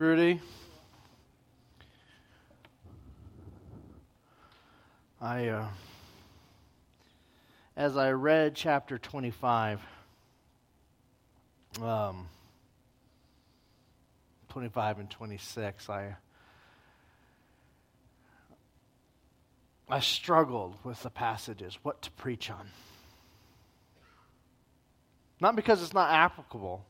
Rudy? 0.00 0.40
I, 5.20 5.48
uh, 5.48 5.68
as 7.76 7.98
I 7.98 8.12
read 8.12 8.54
chapter 8.54 8.96
25, 8.96 9.82
um, 11.82 12.28
25 14.48 15.00
and 15.00 15.10
26, 15.10 15.90
I, 15.90 16.16
I 19.86 20.00
struggled 20.00 20.76
with 20.82 21.02
the 21.02 21.10
passages, 21.10 21.78
what 21.82 22.00
to 22.00 22.10
preach 22.12 22.50
on. 22.50 22.70
Not 25.42 25.56
because 25.56 25.82
it's 25.82 25.92
not 25.92 26.10
applicable. 26.10 26.86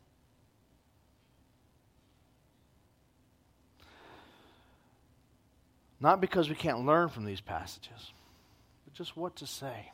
Not 6.01 6.21
because 6.21 6.49
we 6.49 6.55
can't 6.55 6.87
learn 6.87 7.09
from 7.09 7.25
these 7.25 7.41
passages 7.41 8.13
but 8.91 8.97
just 8.97 9.17
what 9.17 9.37
to 9.37 9.47
say. 9.47 9.93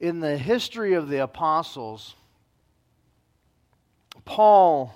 In 0.00 0.20
the 0.20 0.36
history 0.36 0.94
of 0.94 1.08
the 1.08 1.22
apostles, 1.22 2.16
Paul, 4.24 4.94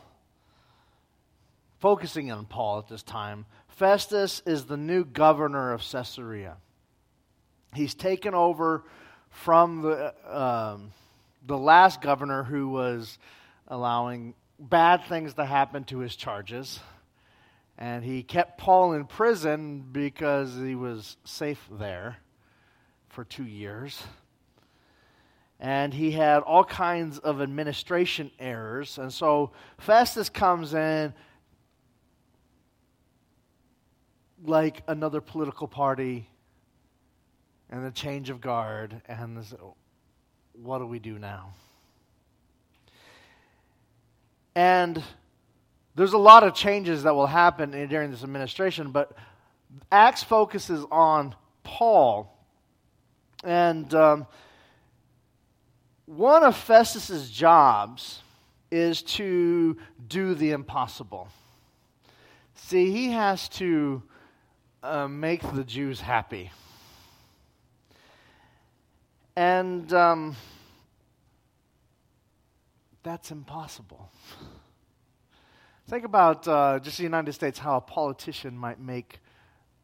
focusing 1.78 2.32
on 2.32 2.46
Paul 2.46 2.80
at 2.80 2.88
this 2.88 3.02
time, 3.02 3.46
Festus 3.68 4.42
is 4.46 4.64
the 4.64 4.76
new 4.76 5.04
governor 5.04 5.72
of 5.72 5.82
Caesarea. 5.82 6.56
He's 7.74 7.94
taken 7.94 8.34
over 8.34 8.82
from 9.30 9.82
the, 9.82 10.14
um, 10.28 10.92
the 11.46 11.58
last 11.58 12.00
governor 12.00 12.42
who 12.42 12.68
was 12.68 13.18
allowing 13.68 14.34
bad 14.58 15.04
things 15.04 15.34
to 15.34 15.44
happen 15.44 15.84
to 15.84 15.98
his 15.98 16.16
charges. 16.16 16.80
And 17.78 18.04
he 18.04 18.22
kept 18.22 18.58
Paul 18.58 18.94
in 18.94 19.04
prison 19.04 19.84
because 19.92 20.54
he 20.56 20.74
was 20.74 21.16
safe 21.24 21.68
there 21.70 22.18
for 23.08 23.24
two 23.24 23.44
years. 23.44 24.02
And 25.60 25.92
he 25.92 26.10
had 26.10 26.42
all 26.42 26.64
kinds 26.64 27.18
of 27.18 27.40
administration 27.40 28.30
errors. 28.38 28.98
And 28.98 29.12
so 29.12 29.52
Festus 29.78 30.28
comes 30.28 30.74
in 30.74 31.14
like 34.44 34.82
another 34.86 35.20
political 35.20 35.66
party 35.66 36.28
and 37.70 37.84
the 37.84 37.90
change 37.90 38.30
of 38.30 38.40
guard. 38.40 39.02
And 39.06 39.36
this, 39.36 39.54
what 40.54 40.78
do 40.78 40.86
we 40.86 40.98
do 40.98 41.18
now? 41.18 41.54
And 44.54 45.02
there's 45.96 46.12
a 46.12 46.18
lot 46.18 46.44
of 46.44 46.54
changes 46.54 47.04
that 47.04 47.14
will 47.14 47.26
happen 47.26 47.70
during 47.88 48.10
this 48.10 48.22
administration, 48.22 48.90
but 48.90 49.12
Acts 49.90 50.22
focuses 50.22 50.84
on 50.90 51.34
Paul. 51.64 52.32
And 53.42 53.92
um, 53.94 54.26
one 56.04 56.44
of 56.44 56.54
Festus's 56.54 57.30
jobs 57.30 58.22
is 58.70 59.00
to 59.02 59.78
do 60.06 60.34
the 60.34 60.50
impossible. 60.50 61.28
See, 62.54 62.90
he 62.90 63.12
has 63.12 63.48
to 63.50 64.02
uh, 64.82 65.08
make 65.08 65.40
the 65.54 65.64
Jews 65.64 66.00
happy. 66.00 66.50
And 69.34 69.90
um, 69.94 70.36
that's 73.02 73.30
impossible. 73.30 74.10
Think 75.88 76.04
about 76.04 76.48
uh, 76.48 76.80
just 76.80 76.96
the 76.96 77.04
United 77.04 77.32
States, 77.32 77.60
how 77.60 77.76
a 77.76 77.80
politician 77.80 78.58
might 78.58 78.80
make 78.80 79.20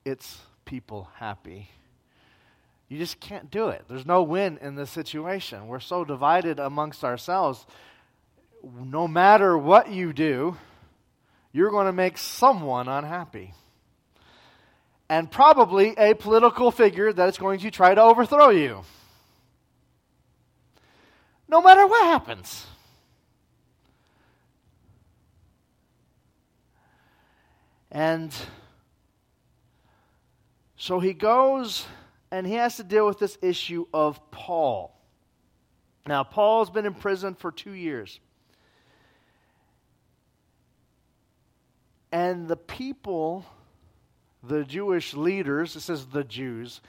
its 0.04 0.38
people 0.64 1.08
happy. 1.14 1.70
You 2.88 2.98
just 2.98 3.20
can't 3.20 3.52
do 3.52 3.68
it. 3.68 3.84
There's 3.88 4.04
no 4.04 4.24
win 4.24 4.58
in 4.60 4.74
this 4.74 4.90
situation. 4.90 5.68
We're 5.68 5.78
so 5.78 6.04
divided 6.04 6.58
amongst 6.58 7.04
ourselves. 7.04 7.64
No 8.64 9.06
matter 9.06 9.56
what 9.56 9.90
you 9.90 10.12
do, 10.12 10.56
you're 11.52 11.70
going 11.70 11.86
to 11.86 11.92
make 11.92 12.18
someone 12.18 12.88
unhappy. 12.88 13.54
And 15.08 15.30
probably 15.30 15.94
a 15.96 16.14
political 16.14 16.72
figure 16.72 17.12
that 17.12 17.28
is 17.28 17.38
going 17.38 17.60
to 17.60 17.70
try 17.70 17.94
to 17.94 18.02
overthrow 18.02 18.50
you. 18.50 18.82
No 21.46 21.62
matter 21.62 21.86
what 21.86 22.06
happens. 22.06 22.66
And 27.92 28.34
so 30.76 30.98
he 30.98 31.12
goes 31.12 31.86
and 32.30 32.46
he 32.46 32.54
has 32.54 32.76
to 32.78 32.82
deal 32.82 33.06
with 33.06 33.18
this 33.18 33.36
issue 33.42 33.86
of 33.92 34.30
Paul. 34.30 34.98
Now, 36.06 36.24
Paul's 36.24 36.70
been 36.70 36.86
in 36.86 36.94
prison 36.94 37.34
for 37.34 37.52
two 37.52 37.72
years. 37.72 38.18
And 42.10 42.48
the 42.48 42.56
people, 42.56 43.44
the 44.42 44.64
Jewish 44.64 45.14
leaders, 45.14 45.76
it 45.76 45.80
says 45.80 46.06
the 46.06 46.24
Jews, 46.24 46.80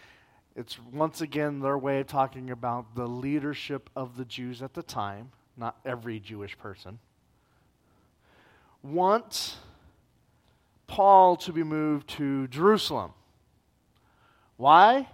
it's 0.56 0.80
once 0.92 1.20
again 1.22 1.60
their 1.60 1.78
way 1.78 2.00
of 2.00 2.08
talking 2.08 2.50
about 2.50 2.96
the 2.96 3.08
leadership 3.08 3.90
of 3.96 4.16
the 4.16 4.26
Jews 4.26 4.62
at 4.62 4.74
the 4.74 4.84
time, 4.84 5.32
not 5.58 5.78
every 5.86 6.20
Jewish 6.20 6.58
person, 6.58 7.00
want 8.82 9.58
Paul 10.88 11.36
to 11.38 11.52
be 11.52 11.64
moved 11.64 12.08
to 12.12 12.48
Jerusalem. 12.48 13.14
Why? 14.58 15.08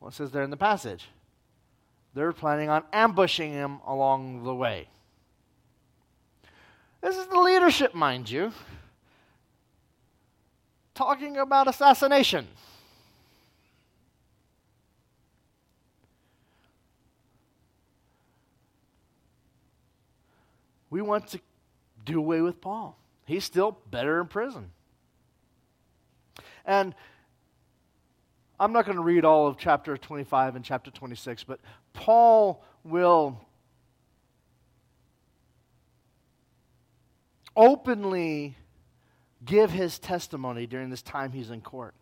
Well, 0.00 0.08
it 0.08 0.14
says 0.14 0.30
there 0.30 0.42
in 0.42 0.50
the 0.50 0.56
passage. 0.56 1.08
They're 2.14 2.32
planning 2.32 2.68
on 2.68 2.84
ambushing 2.92 3.52
him 3.52 3.78
along 3.86 4.44
the 4.44 4.54
way. 4.54 4.88
This 7.00 7.16
is 7.16 7.26
the 7.26 7.40
leadership, 7.40 7.94
mind 7.94 8.30
you, 8.30 8.52
talking 10.94 11.36
about 11.36 11.66
assassination. 11.66 12.46
We 20.90 21.00
want 21.00 21.26
to 21.28 21.40
do 22.04 22.18
away 22.18 22.42
with 22.42 22.60
Paul. 22.60 22.98
He's 23.24 23.44
still 23.44 23.78
better 23.90 24.20
in 24.20 24.26
prison. 24.26 24.70
And 26.64 26.94
I'm 28.58 28.72
not 28.72 28.84
going 28.84 28.96
to 28.96 29.02
read 29.02 29.24
all 29.24 29.46
of 29.46 29.58
chapter 29.58 29.96
25 29.96 30.56
and 30.56 30.64
chapter 30.64 30.90
26, 30.90 31.44
but 31.44 31.60
Paul 31.92 32.64
will 32.84 33.40
openly 37.56 38.56
give 39.44 39.70
his 39.70 39.98
testimony 39.98 40.66
during 40.66 40.90
this 40.90 41.02
time 41.02 41.32
he's 41.32 41.50
in 41.50 41.60
court. 41.60 41.94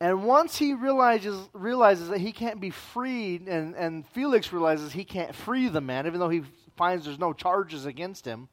And 0.00 0.24
once 0.24 0.58
he 0.58 0.74
realizes, 0.74 1.48
realizes 1.52 2.08
that 2.08 2.18
he 2.18 2.32
can't 2.32 2.60
be 2.60 2.70
freed, 2.70 3.48
and, 3.48 3.74
and 3.74 4.06
Felix 4.08 4.52
realizes 4.52 4.92
he 4.92 5.04
can't 5.04 5.34
free 5.34 5.68
the 5.68 5.80
man, 5.80 6.06
even 6.06 6.20
though 6.20 6.28
he 6.28 6.42
finds 6.76 7.06
there's 7.06 7.18
no 7.18 7.32
charges 7.32 7.86
against 7.86 8.26
him, 8.26 8.48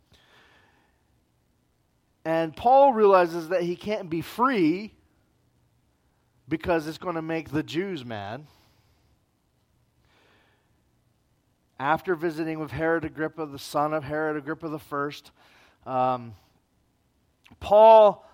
and 2.26 2.56
Paul 2.56 2.94
realizes 2.94 3.50
that 3.50 3.64
he 3.64 3.76
can't 3.76 4.10
be 4.10 4.22
free 4.22 4.94
because 6.48 6.88
it's 6.88 6.98
going 6.98 7.16
to 7.16 7.22
make 7.22 7.50
the 7.50 7.64
Jews 7.64 8.06
mad. 8.06 8.46
After 11.80 12.16
visiting 12.16 12.60
with 12.60 12.72
Herod 12.72 13.04
Agrippa, 13.04 13.46
the 13.46 13.60
son 13.60 13.94
of 13.94 14.04
Herod 14.04 14.38
Agrippa 14.38 14.78
first, 14.80 15.32
um, 15.86 16.36
Paul 17.60 18.26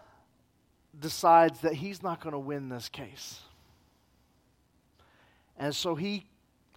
decides 1.00 1.62
that 1.62 1.74
he's 1.74 2.04
not 2.04 2.22
going 2.22 2.34
to 2.34 2.40
win 2.40 2.70
this 2.70 2.90
case. 2.90 3.40
And 5.58 5.76
so 5.76 5.96
he 5.96 6.26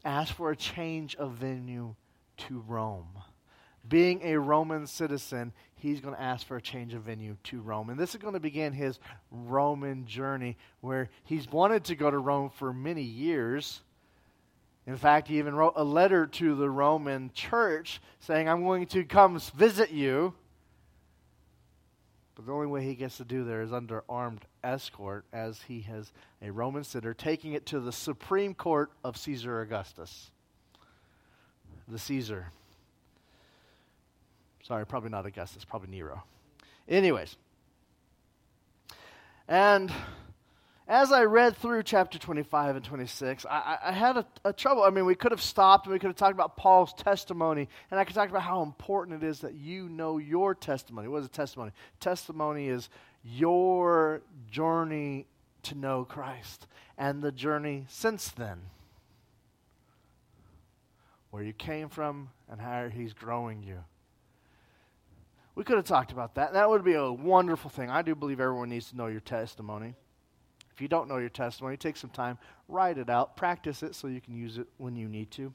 asks 0.04 0.34
for 0.34 0.50
a 0.50 0.56
change 0.56 1.14
of 1.16 1.32
venue 1.32 1.94
to 2.48 2.64
Rome. 2.66 3.18
Being 3.88 4.20
a 4.22 4.38
Roman 4.38 4.86
citizen, 4.86 5.52
he's 5.82 6.00
going 6.00 6.14
to 6.14 6.20
ask 6.20 6.46
for 6.46 6.56
a 6.56 6.62
change 6.62 6.94
of 6.94 7.02
venue 7.02 7.36
to 7.44 7.60
Rome. 7.60 7.90
And 7.90 7.98
this 7.98 8.14
is 8.14 8.20
going 8.20 8.34
to 8.34 8.40
begin 8.40 8.72
his 8.72 8.98
Roman 9.30 10.06
journey 10.06 10.56
where 10.80 11.10
he's 11.24 11.50
wanted 11.50 11.84
to 11.84 11.96
go 11.96 12.10
to 12.10 12.18
Rome 12.18 12.50
for 12.50 12.72
many 12.72 13.02
years. 13.02 13.80
In 14.86 14.96
fact, 14.96 15.28
he 15.28 15.38
even 15.38 15.54
wrote 15.54 15.74
a 15.76 15.84
letter 15.84 16.26
to 16.26 16.54
the 16.54 16.70
Roman 16.70 17.30
church 17.34 18.00
saying, 18.20 18.48
I'm 18.48 18.62
going 18.62 18.86
to 18.86 19.04
come 19.04 19.38
visit 19.54 19.90
you. 19.90 20.34
But 22.34 22.46
the 22.46 22.52
only 22.52 22.68
way 22.68 22.84
he 22.84 22.94
gets 22.94 23.18
to 23.18 23.24
do 23.24 23.44
there 23.44 23.60
is 23.60 23.72
under 23.72 24.04
armed 24.08 24.44
escort, 24.64 25.24
as 25.32 25.60
he 25.62 25.80
has 25.82 26.12
a 26.40 26.50
Roman 26.50 26.84
sitter 26.84 27.12
taking 27.12 27.52
it 27.52 27.66
to 27.66 27.80
the 27.80 27.92
Supreme 27.92 28.54
Court 28.54 28.90
of 29.04 29.16
Caesar 29.16 29.60
Augustus, 29.60 30.30
the 31.88 31.98
Caesar. 31.98 32.52
Sorry, 34.62 34.86
probably 34.86 35.10
not 35.10 35.26
Augustus, 35.26 35.64
probably 35.64 35.90
Nero. 35.90 36.22
Anyways. 36.88 37.36
And 39.48 39.92
as 40.86 41.12
I 41.12 41.24
read 41.24 41.56
through 41.56 41.82
chapter 41.82 42.18
25 42.18 42.76
and 42.76 42.84
26, 42.84 43.46
I, 43.46 43.78
I 43.84 43.92
had 43.92 44.16
a, 44.16 44.26
a, 44.44 44.52
trouble. 44.52 44.82
I 44.82 44.90
mean, 44.90 45.04
we 45.04 45.14
could 45.14 45.32
have 45.32 45.42
stopped 45.42 45.86
and 45.86 45.92
we 45.92 45.98
could 45.98 46.08
have 46.08 46.16
talked 46.16 46.34
about 46.34 46.56
Paul's 46.56 46.92
testimony, 46.92 47.68
and 47.90 47.98
I 47.98 48.04
could 48.04 48.14
talk 48.14 48.28
about 48.28 48.42
how 48.42 48.62
important 48.62 49.22
it 49.22 49.26
is 49.26 49.40
that 49.40 49.54
you 49.54 49.88
know 49.88 50.18
your 50.18 50.54
testimony. 50.54 51.08
What 51.08 51.20
is 51.20 51.26
a 51.26 51.30
testimony? 51.30 51.72
Testimony 51.98 52.68
is 52.68 52.88
your 53.24 54.22
journey 54.50 55.26
to 55.64 55.74
know 55.76 56.04
Christ 56.04 56.66
and 56.98 57.22
the 57.22 57.32
journey 57.32 57.86
since 57.88 58.28
then. 58.30 58.60
Where 61.30 61.42
you 61.42 61.52
came 61.52 61.88
from 61.88 62.28
and 62.50 62.60
how 62.60 62.88
he's 62.88 63.12
growing 63.12 63.62
you. 63.62 63.78
We 65.54 65.64
could 65.64 65.76
have 65.76 65.84
talked 65.84 66.12
about 66.12 66.34
that. 66.36 66.54
That 66.54 66.68
would 66.70 66.84
be 66.84 66.94
a 66.94 67.12
wonderful 67.12 67.68
thing. 67.68 67.90
I 67.90 68.02
do 68.02 68.14
believe 68.14 68.40
everyone 68.40 68.70
needs 68.70 68.90
to 68.90 68.96
know 68.96 69.06
your 69.06 69.20
testimony. 69.20 69.94
If 70.74 70.80
you 70.80 70.88
don't 70.88 71.08
know 71.08 71.18
your 71.18 71.28
testimony, 71.28 71.76
take 71.76 71.98
some 71.98 72.10
time, 72.10 72.38
write 72.68 72.96
it 72.96 73.10
out, 73.10 73.36
practice 73.36 73.82
it 73.82 73.94
so 73.94 74.08
you 74.08 74.20
can 74.20 74.34
use 74.34 74.56
it 74.56 74.66
when 74.78 74.96
you 74.96 75.08
need 75.08 75.30
to. 75.32 75.52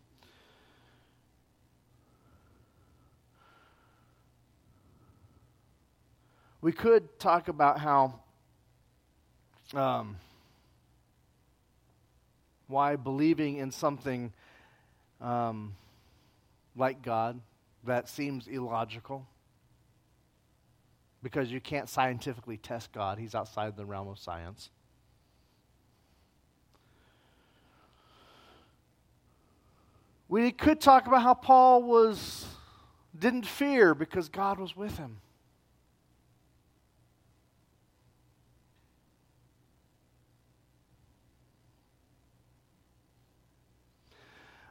We 6.61 6.71
could 6.71 7.19
talk 7.19 7.47
about 7.47 7.79
how 7.79 8.19
um, 9.73 10.17
why 12.67 12.95
believing 12.95 13.57
in 13.57 13.71
something 13.71 14.33
um, 15.21 15.75
like 16.75 17.01
God 17.01 17.39
that 17.83 18.09
seems 18.09 18.47
illogical 18.47 19.25
because 21.27 21.51
you 21.51 21.59
can't 21.59 21.89
scientifically 21.89 22.55
test 22.55 22.93
God. 22.93 23.19
He's 23.19 23.35
outside 23.35 23.75
the 23.75 23.85
realm 23.85 24.07
of 24.07 24.17
science. 24.17 24.69
We 30.29 30.51
could 30.51 30.79
talk 30.79 31.05
about 31.05 31.23
how 31.23 31.33
Paul 31.33 31.83
was 31.83 32.45
didn't 33.19 33.45
fear 33.45 33.93
because 33.93 34.29
God 34.29 34.57
was 34.57 34.73
with 34.73 34.97
him. 34.97 35.17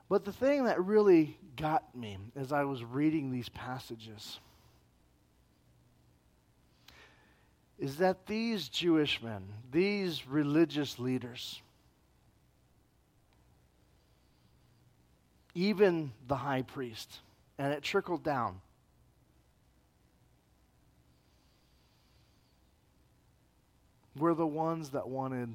But 0.09 0.25
the 0.25 0.33
thing 0.33 0.65
that 0.65 0.83
really 0.83 1.37
got 1.55 1.95
me 1.95 2.17
as 2.35 2.51
I 2.51 2.65
was 2.65 2.83
reading 2.83 3.31
these 3.31 3.51
passages 3.51 4.41
is 7.79 7.97
that 7.97 8.27
these 8.27 8.69
Jewish 8.69 9.23
men, 9.23 9.43
these 9.71 10.27
religious 10.27 10.99
leaders, 10.99 11.61
even 15.55 16.13
the 16.27 16.37
high 16.37 16.63
priest, 16.63 17.21
and 17.59 17.73
it 17.73 17.83
trickled 17.83 18.23
down. 18.23 18.61
Were 24.17 24.35
the 24.35 24.47
ones 24.47 24.91
that 24.91 25.09
wanted 25.09 25.55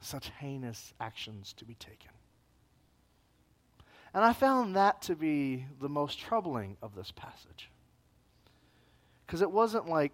such 0.00 0.30
heinous 0.38 0.92
actions 1.00 1.54
to 1.54 1.64
be 1.64 1.74
taken. 1.74 2.10
And 4.14 4.22
I 4.24 4.32
found 4.32 4.76
that 4.76 5.00
to 5.02 5.14
be 5.14 5.64
the 5.80 5.88
most 5.88 6.18
troubling 6.18 6.76
of 6.82 6.94
this 6.94 7.10
passage. 7.10 7.70
Because 9.26 9.40
it 9.40 9.50
wasn't 9.50 9.88
like 9.88 10.12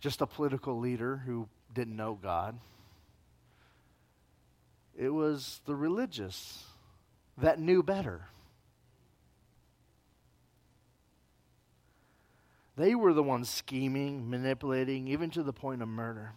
just 0.00 0.20
a 0.20 0.26
political 0.26 0.78
leader 0.78 1.22
who 1.26 1.48
didn't 1.74 1.96
know 1.96 2.18
God, 2.20 2.58
it 4.96 5.10
was 5.10 5.60
the 5.66 5.74
religious 5.74 6.64
that 7.38 7.60
knew 7.60 7.82
better. 7.82 8.28
They 12.76 12.94
were 12.94 13.12
the 13.12 13.22
ones 13.22 13.48
scheming, 13.48 14.28
manipulating, 14.28 15.08
even 15.08 15.30
to 15.30 15.42
the 15.42 15.52
point 15.52 15.82
of 15.82 15.88
murder. 15.88 16.32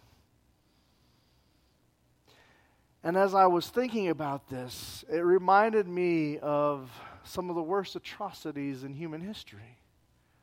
And 3.03 3.15
as 3.17 3.33
I 3.33 3.45
was 3.45 3.67
thinking 3.67 4.09
about 4.09 4.49
this, 4.49 5.03
it 5.11 5.19
reminded 5.19 5.87
me 5.87 6.37
of 6.39 6.91
some 7.23 7.49
of 7.49 7.55
the 7.55 7.61
worst 7.61 7.95
atrocities 7.95 8.83
in 8.83 8.93
human 8.93 9.21
history 9.21 9.77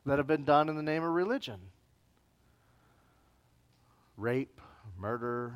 that 0.04 0.18
have 0.18 0.26
been 0.26 0.44
done 0.44 0.68
in 0.68 0.76
the 0.76 0.82
name 0.82 1.02
of 1.02 1.10
religion 1.10 1.60
rape, 4.16 4.60
murder, 4.98 5.54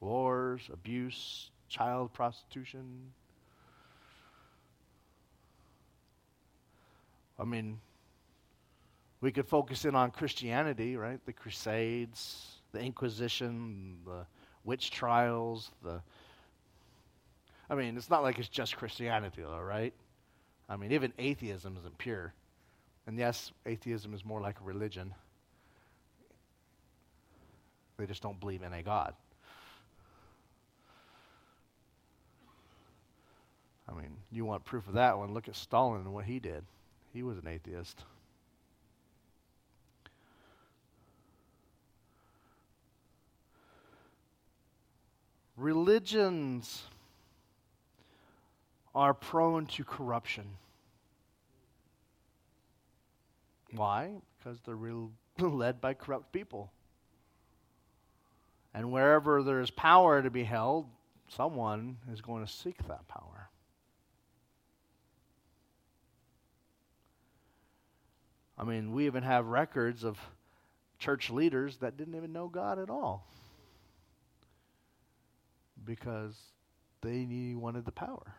wars, 0.00 0.68
abuse, 0.72 1.50
child 1.68 2.12
prostitution. 2.12 3.12
I 7.38 7.44
mean, 7.44 7.80
we 9.20 9.30
could 9.32 9.46
focus 9.46 9.84
in 9.84 9.94
on 9.94 10.10
Christianity, 10.10 10.96
right? 10.96 11.24
The 11.24 11.32
Crusades, 11.32 12.56
the 12.72 12.80
Inquisition, 12.80 13.98
the 14.04 14.26
witch 14.64 14.90
trials, 14.90 15.70
the 15.82 16.02
I 17.70 17.76
mean, 17.76 17.96
it's 17.96 18.10
not 18.10 18.24
like 18.24 18.40
it's 18.40 18.48
just 18.48 18.76
Christianity, 18.76 19.42
though, 19.42 19.60
right? 19.60 19.94
I 20.68 20.76
mean, 20.76 20.90
even 20.90 21.12
atheism 21.18 21.76
isn't 21.78 21.98
pure. 21.98 22.34
And 23.06 23.16
yes, 23.16 23.52
atheism 23.64 24.12
is 24.12 24.24
more 24.24 24.40
like 24.40 24.60
a 24.60 24.64
religion. 24.64 25.14
They 28.00 28.06
just 28.06 28.22
don't 28.22 28.40
believe 28.40 28.62
in 28.62 28.72
a 28.72 28.82
God. 28.82 29.12
I 33.86 33.92
mean, 33.92 34.16
you 34.32 34.46
want 34.46 34.64
proof 34.64 34.88
of 34.88 34.94
that 34.94 35.18
one? 35.18 35.34
Look 35.34 35.48
at 35.48 35.54
Stalin 35.54 36.00
and 36.00 36.14
what 36.14 36.24
he 36.24 36.38
did. 36.38 36.64
He 37.12 37.22
was 37.22 37.36
an 37.36 37.46
atheist. 37.46 38.04
Religions 45.58 46.84
are 48.94 49.12
prone 49.12 49.66
to 49.66 49.84
corruption. 49.84 50.46
Why? 53.72 54.12
Because 54.38 54.58
they're 54.62 54.78
led 55.46 55.82
by 55.82 55.92
corrupt 55.92 56.32
people. 56.32 56.70
And 58.72 58.92
wherever 58.92 59.42
there 59.42 59.60
is 59.60 59.70
power 59.70 60.22
to 60.22 60.30
be 60.30 60.44
held, 60.44 60.86
someone 61.28 61.98
is 62.12 62.20
going 62.20 62.44
to 62.44 62.50
seek 62.50 62.76
that 62.88 63.06
power. 63.08 63.48
I 68.56 68.64
mean, 68.64 68.92
we 68.92 69.06
even 69.06 69.22
have 69.22 69.46
records 69.46 70.04
of 70.04 70.18
church 70.98 71.30
leaders 71.30 71.78
that 71.78 71.96
didn't 71.96 72.14
even 72.14 72.32
know 72.32 72.46
God 72.46 72.78
at 72.78 72.90
all 72.90 73.26
because 75.84 76.36
they 77.00 77.54
wanted 77.56 77.86
the 77.86 77.92
power. 77.92 78.34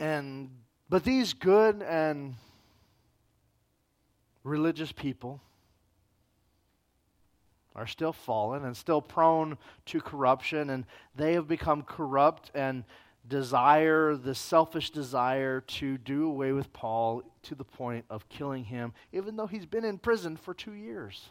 And 0.00 0.50
but 0.90 1.04
these 1.04 1.32
good 1.32 1.80
and 1.82 2.34
religious 4.44 4.92
people 4.92 5.40
are 7.74 7.86
still 7.86 8.12
fallen 8.12 8.64
and 8.64 8.76
still 8.76 9.02
prone 9.02 9.58
to 9.86 10.00
corruption, 10.00 10.70
and 10.70 10.86
they 11.16 11.32
have 11.32 11.48
become 11.48 11.82
corrupt 11.82 12.52
and 12.54 12.84
desire, 13.26 14.14
the 14.14 14.34
selfish 14.34 14.90
desire 14.90 15.62
to 15.62 15.98
do 15.98 16.26
away 16.26 16.52
with 16.52 16.72
Paul 16.72 17.22
to 17.42 17.54
the 17.54 17.64
point 17.64 18.04
of 18.10 18.28
killing 18.28 18.64
him, 18.64 18.92
even 19.12 19.36
though 19.36 19.46
he's 19.46 19.66
been 19.66 19.84
in 19.84 19.98
prison 19.98 20.36
for 20.36 20.54
two 20.54 20.74
years. 20.74 21.30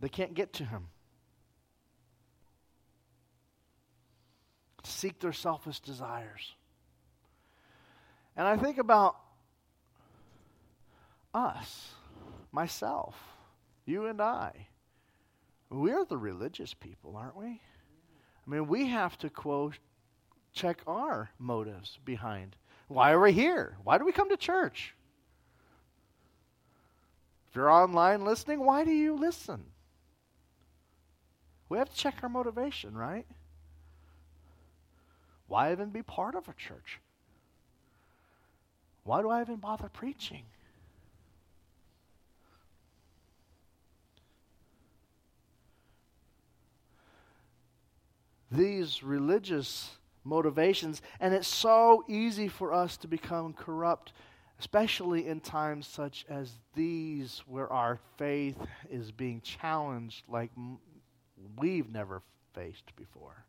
They 0.00 0.08
can't 0.08 0.34
get 0.34 0.52
to 0.54 0.64
him. 0.64 0.88
Seek 4.82 5.20
their 5.20 5.32
selfish 5.32 5.80
desires. 5.80 6.54
And 8.36 8.46
I 8.46 8.56
think 8.56 8.78
about 8.78 9.16
us, 11.34 11.92
myself, 12.52 13.16
you 13.84 14.06
and 14.06 14.20
I. 14.20 14.68
We're 15.70 16.04
the 16.04 16.16
religious 16.16 16.72
people, 16.72 17.16
aren't 17.16 17.36
we? 17.36 17.60
I 18.46 18.50
mean, 18.50 18.68
we 18.68 18.86
have 18.88 19.18
to 19.18 19.30
quote, 19.30 19.78
check 20.52 20.80
our 20.86 21.30
motives 21.38 21.98
behind. 22.04 22.56
Why 22.88 23.12
are 23.12 23.20
we 23.20 23.32
here? 23.32 23.76
Why 23.82 23.98
do 23.98 24.04
we 24.04 24.12
come 24.12 24.28
to 24.30 24.36
church? 24.36 24.94
If 27.48 27.56
you're 27.56 27.70
online 27.70 28.24
listening, 28.24 28.64
why 28.64 28.84
do 28.84 28.92
you 28.92 29.14
listen? 29.16 29.64
We 31.68 31.78
have 31.78 31.90
to 31.90 31.96
check 31.96 32.16
our 32.22 32.28
motivation, 32.28 32.96
right? 32.96 33.26
Why 35.48 35.72
even 35.72 35.90
be 35.90 36.02
part 36.02 36.34
of 36.34 36.48
a 36.48 36.52
church? 36.52 37.00
Why 39.02 39.22
do 39.22 39.28
I 39.28 39.40
even 39.40 39.56
bother 39.56 39.88
preaching? 39.88 40.44
These 48.50 49.02
religious 49.02 49.90
motivations, 50.24 51.02
and 51.20 51.34
it's 51.34 51.48
so 51.48 52.04
easy 52.08 52.48
for 52.48 52.72
us 52.72 52.96
to 52.98 53.08
become 53.08 53.52
corrupt, 53.52 54.12
especially 54.58 55.26
in 55.26 55.40
times 55.40 55.86
such 55.86 56.24
as 56.28 56.52
these 56.74 57.42
where 57.46 57.70
our 57.72 57.98
faith 58.16 58.58
is 58.90 59.10
being 59.10 59.40
challenged 59.42 60.24
like 60.28 60.50
we've 61.58 61.90
never 61.90 62.22
faced 62.54 62.94
before. 62.96 63.44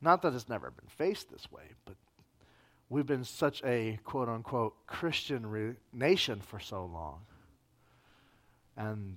Not 0.00 0.22
that 0.22 0.34
it's 0.34 0.48
never 0.48 0.70
been 0.70 0.88
faced 0.88 1.30
this 1.30 1.50
way, 1.50 1.64
but 1.84 1.96
we've 2.88 3.06
been 3.06 3.24
such 3.24 3.62
a 3.64 3.98
quote 4.04 4.28
unquote 4.28 4.74
Christian 4.86 5.46
re- 5.46 5.74
nation 5.92 6.40
for 6.40 6.60
so 6.60 6.84
long. 6.84 7.22
And 8.76 9.16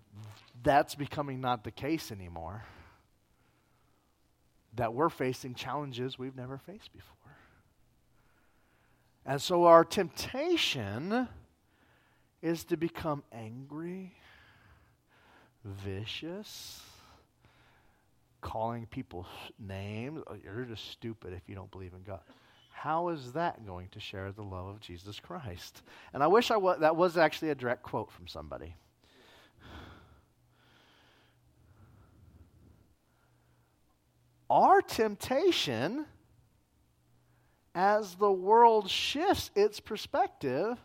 that's 0.63 0.95
becoming 0.95 1.39
not 1.39 1.63
the 1.63 1.71
case 1.71 2.11
anymore. 2.11 2.63
That 4.75 4.93
we're 4.93 5.09
facing 5.09 5.53
challenges 5.55 6.17
we've 6.17 6.35
never 6.35 6.57
faced 6.57 6.93
before. 6.93 7.17
And 9.25 9.41
so 9.41 9.65
our 9.65 9.83
temptation 9.83 11.27
is 12.41 12.63
to 12.65 12.77
become 12.77 13.23
angry, 13.31 14.13
vicious, 15.63 16.81
calling 18.41 18.87
people 18.87 19.27
names. 19.59 20.23
Oh, 20.27 20.35
you're 20.43 20.65
just 20.65 20.89
stupid 20.89 21.33
if 21.33 21.47
you 21.47 21.55
don't 21.55 21.69
believe 21.69 21.93
in 21.93 22.01
God. 22.01 22.21
How 22.71 23.09
is 23.09 23.33
that 23.33 23.65
going 23.65 23.89
to 23.89 23.99
share 23.99 24.31
the 24.31 24.41
love 24.41 24.67
of 24.67 24.79
Jesus 24.79 25.19
Christ? 25.19 25.83
And 26.13 26.23
I 26.23 26.27
wish 26.27 26.49
I 26.49 26.57
wa- 26.57 26.77
that 26.77 26.95
was 26.95 27.15
actually 27.15 27.51
a 27.51 27.55
direct 27.55 27.83
quote 27.83 28.11
from 28.11 28.27
somebody. 28.27 28.75
Our 34.51 34.81
temptation, 34.81 36.05
as 37.73 38.15
the 38.15 38.29
world 38.29 38.89
shifts 38.89 39.49
its 39.55 39.79
perspective, 39.79 40.77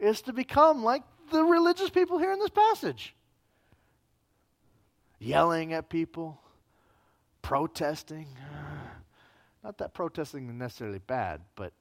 is 0.00 0.22
to 0.22 0.32
become 0.32 0.82
like 0.82 1.04
the 1.30 1.44
religious 1.44 1.88
people 1.88 2.18
here 2.18 2.32
in 2.32 2.40
this 2.40 2.50
passage 2.50 3.14
yelling 5.20 5.72
at 5.72 5.88
people, 5.88 6.40
protesting. 7.42 8.26
Not 9.62 9.78
that 9.78 9.94
protesting 9.94 10.48
is 10.48 10.54
necessarily 10.54 10.98
bad, 10.98 11.42
but 11.54 11.72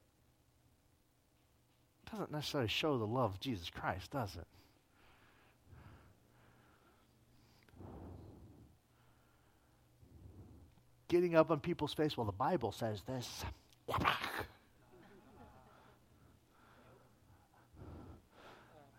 it 2.06 2.12
doesn't 2.12 2.32
necessarily 2.32 2.70
show 2.70 3.00
the 3.00 3.08
love 3.08 3.34
of 3.34 3.40
Jesus 3.40 3.72
Christ, 3.72 4.12
does 4.12 4.36
it? 4.36 4.46
Getting 11.08 11.36
up 11.36 11.52
on 11.52 11.60
people's 11.60 11.94
face, 11.94 12.18
well, 12.18 12.26
the 12.26 12.32
Bible 12.34 12.72
says 12.72 13.02
this. 13.04 13.46
If 13.88 13.96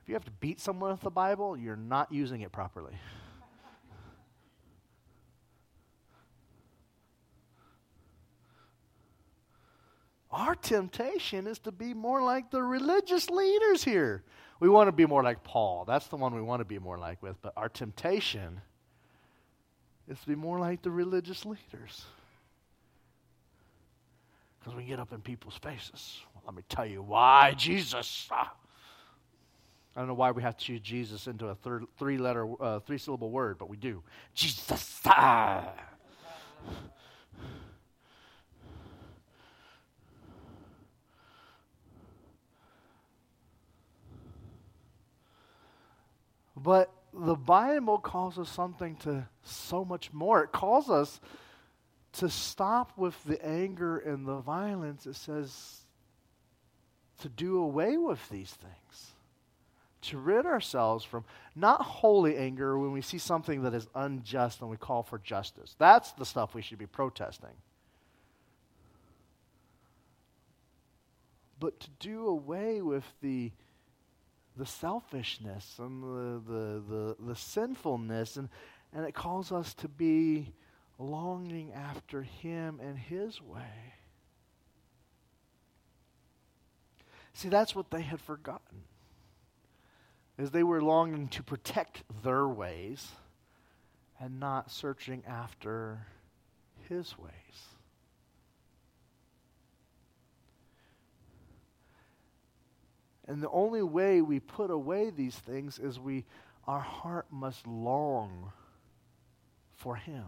you 0.06 0.14
have 0.14 0.24
to 0.24 0.30
beat 0.40 0.58
someone 0.58 0.90
with 0.92 1.02
the 1.02 1.10
Bible, 1.10 1.56
you're 1.56 1.76
not 1.76 2.10
using 2.10 2.40
it 2.40 2.50
properly. 2.50 2.94
Our 10.30 10.54
temptation 10.54 11.46
is 11.46 11.58
to 11.60 11.72
be 11.72 11.94
more 11.94 12.22
like 12.22 12.50
the 12.50 12.62
religious 12.62 13.28
leaders 13.28 13.82
here. 13.82 14.24
We 14.60 14.68
want 14.68 14.88
to 14.88 14.92
be 14.92 15.06
more 15.06 15.22
like 15.22 15.42
Paul. 15.42 15.84
That's 15.86 16.06
the 16.08 16.16
one 16.16 16.34
we 16.34 16.42
want 16.42 16.60
to 16.60 16.64
be 16.64 16.78
more 16.78 16.98
like 16.98 17.22
with. 17.22 17.36
But 17.42 17.52
our 17.56 17.68
temptation 17.68 18.60
is 20.08 20.18
to 20.20 20.26
be 20.26 20.34
more 20.34 20.58
like 20.58 20.82
the 20.82 20.90
religious 20.90 21.44
leaders. 21.44 22.04
Because 24.58 24.74
we 24.76 24.84
get 24.84 24.98
up 24.98 25.12
in 25.12 25.20
people's 25.20 25.56
faces. 25.58 26.20
Well, 26.34 26.42
let 26.46 26.54
me 26.54 26.62
tell 26.68 26.86
you 26.86 27.02
why 27.02 27.54
Jesus. 27.56 28.28
Ah. 28.30 28.52
I 29.94 30.00
don't 30.00 30.08
know 30.08 30.14
why 30.14 30.30
we 30.30 30.42
have 30.42 30.56
to 30.56 30.64
choose 30.64 30.80
Jesus 30.80 31.26
into 31.26 31.46
a 31.46 31.54
third, 31.54 31.84
three 31.98 32.18
letter, 32.18 32.46
uh, 32.62 32.80
three 32.80 32.98
syllable 32.98 33.30
word, 33.30 33.58
but 33.58 33.68
we 33.68 33.76
do. 33.76 34.02
Jesus. 34.34 35.00
Ah. 35.06 35.72
But 46.56 46.92
the 47.12 47.34
Bible 47.34 47.98
calls 47.98 48.38
us 48.38 48.50
something 48.50 48.96
to 48.96 49.28
so 49.42 49.84
much 49.84 50.12
more. 50.12 50.44
It 50.44 50.52
calls 50.52 50.90
us 50.90 51.20
to 52.14 52.28
stop 52.28 52.96
with 52.96 53.22
the 53.24 53.44
anger 53.44 53.98
and 53.98 54.26
the 54.26 54.38
violence. 54.38 55.06
It 55.06 55.16
says 55.16 55.80
to 57.20 57.28
do 57.28 57.58
away 57.58 57.96
with 57.96 58.28
these 58.28 58.50
things, 58.50 59.12
to 60.02 60.18
rid 60.18 60.46
ourselves 60.46 61.04
from 61.04 61.24
not 61.56 61.82
holy 61.82 62.36
anger 62.36 62.78
when 62.78 62.92
we 62.92 63.00
see 63.00 63.18
something 63.18 63.62
that 63.62 63.74
is 63.74 63.88
unjust 63.94 64.60
and 64.60 64.70
we 64.70 64.76
call 64.76 65.02
for 65.02 65.18
justice. 65.18 65.74
That's 65.78 66.12
the 66.12 66.24
stuff 66.24 66.54
we 66.54 66.62
should 66.62 66.78
be 66.78 66.86
protesting. 66.86 67.56
But 71.60 71.80
to 71.80 71.90
do 71.98 72.28
away 72.28 72.82
with 72.82 73.04
the 73.20 73.50
the 74.58 74.66
selfishness 74.66 75.76
and 75.78 76.02
the, 76.02 76.52
the, 76.52 76.82
the, 76.88 77.16
the 77.28 77.36
sinfulness, 77.36 78.36
and, 78.36 78.48
and 78.92 79.06
it 79.06 79.14
calls 79.14 79.52
us 79.52 79.72
to 79.74 79.88
be 79.88 80.52
longing 80.98 81.72
after 81.72 82.22
Him 82.22 82.80
and 82.82 82.98
His 82.98 83.40
way. 83.40 83.94
See, 87.34 87.48
that's 87.48 87.74
what 87.74 87.90
they 87.90 88.02
had 88.02 88.20
forgotten. 88.20 88.82
Is 90.38 90.50
they 90.50 90.64
were 90.64 90.82
longing 90.82 91.28
to 91.28 91.42
protect 91.42 92.02
their 92.24 92.48
ways 92.48 93.06
and 94.20 94.40
not 94.40 94.72
searching 94.72 95.22
after 95.26 96.06
his 96.88 97.16
ways. 97.18 97.77
And 103.28 103.42
the 103.42 103.50
only 103.50 103.82
way 103.82 104.22
we 104.22 104.40
put 104.40 104.70
away 104.70 105.10
these 105.10 105.36
things 105.36 105.78
is 105.78 106.00
we 106.00 106.24
our 106.66 106.80
heart 106.80 107.26
must 107.30 107.66
long 107.66 108.52
for 109.76 109.96
him. 109.96 110.24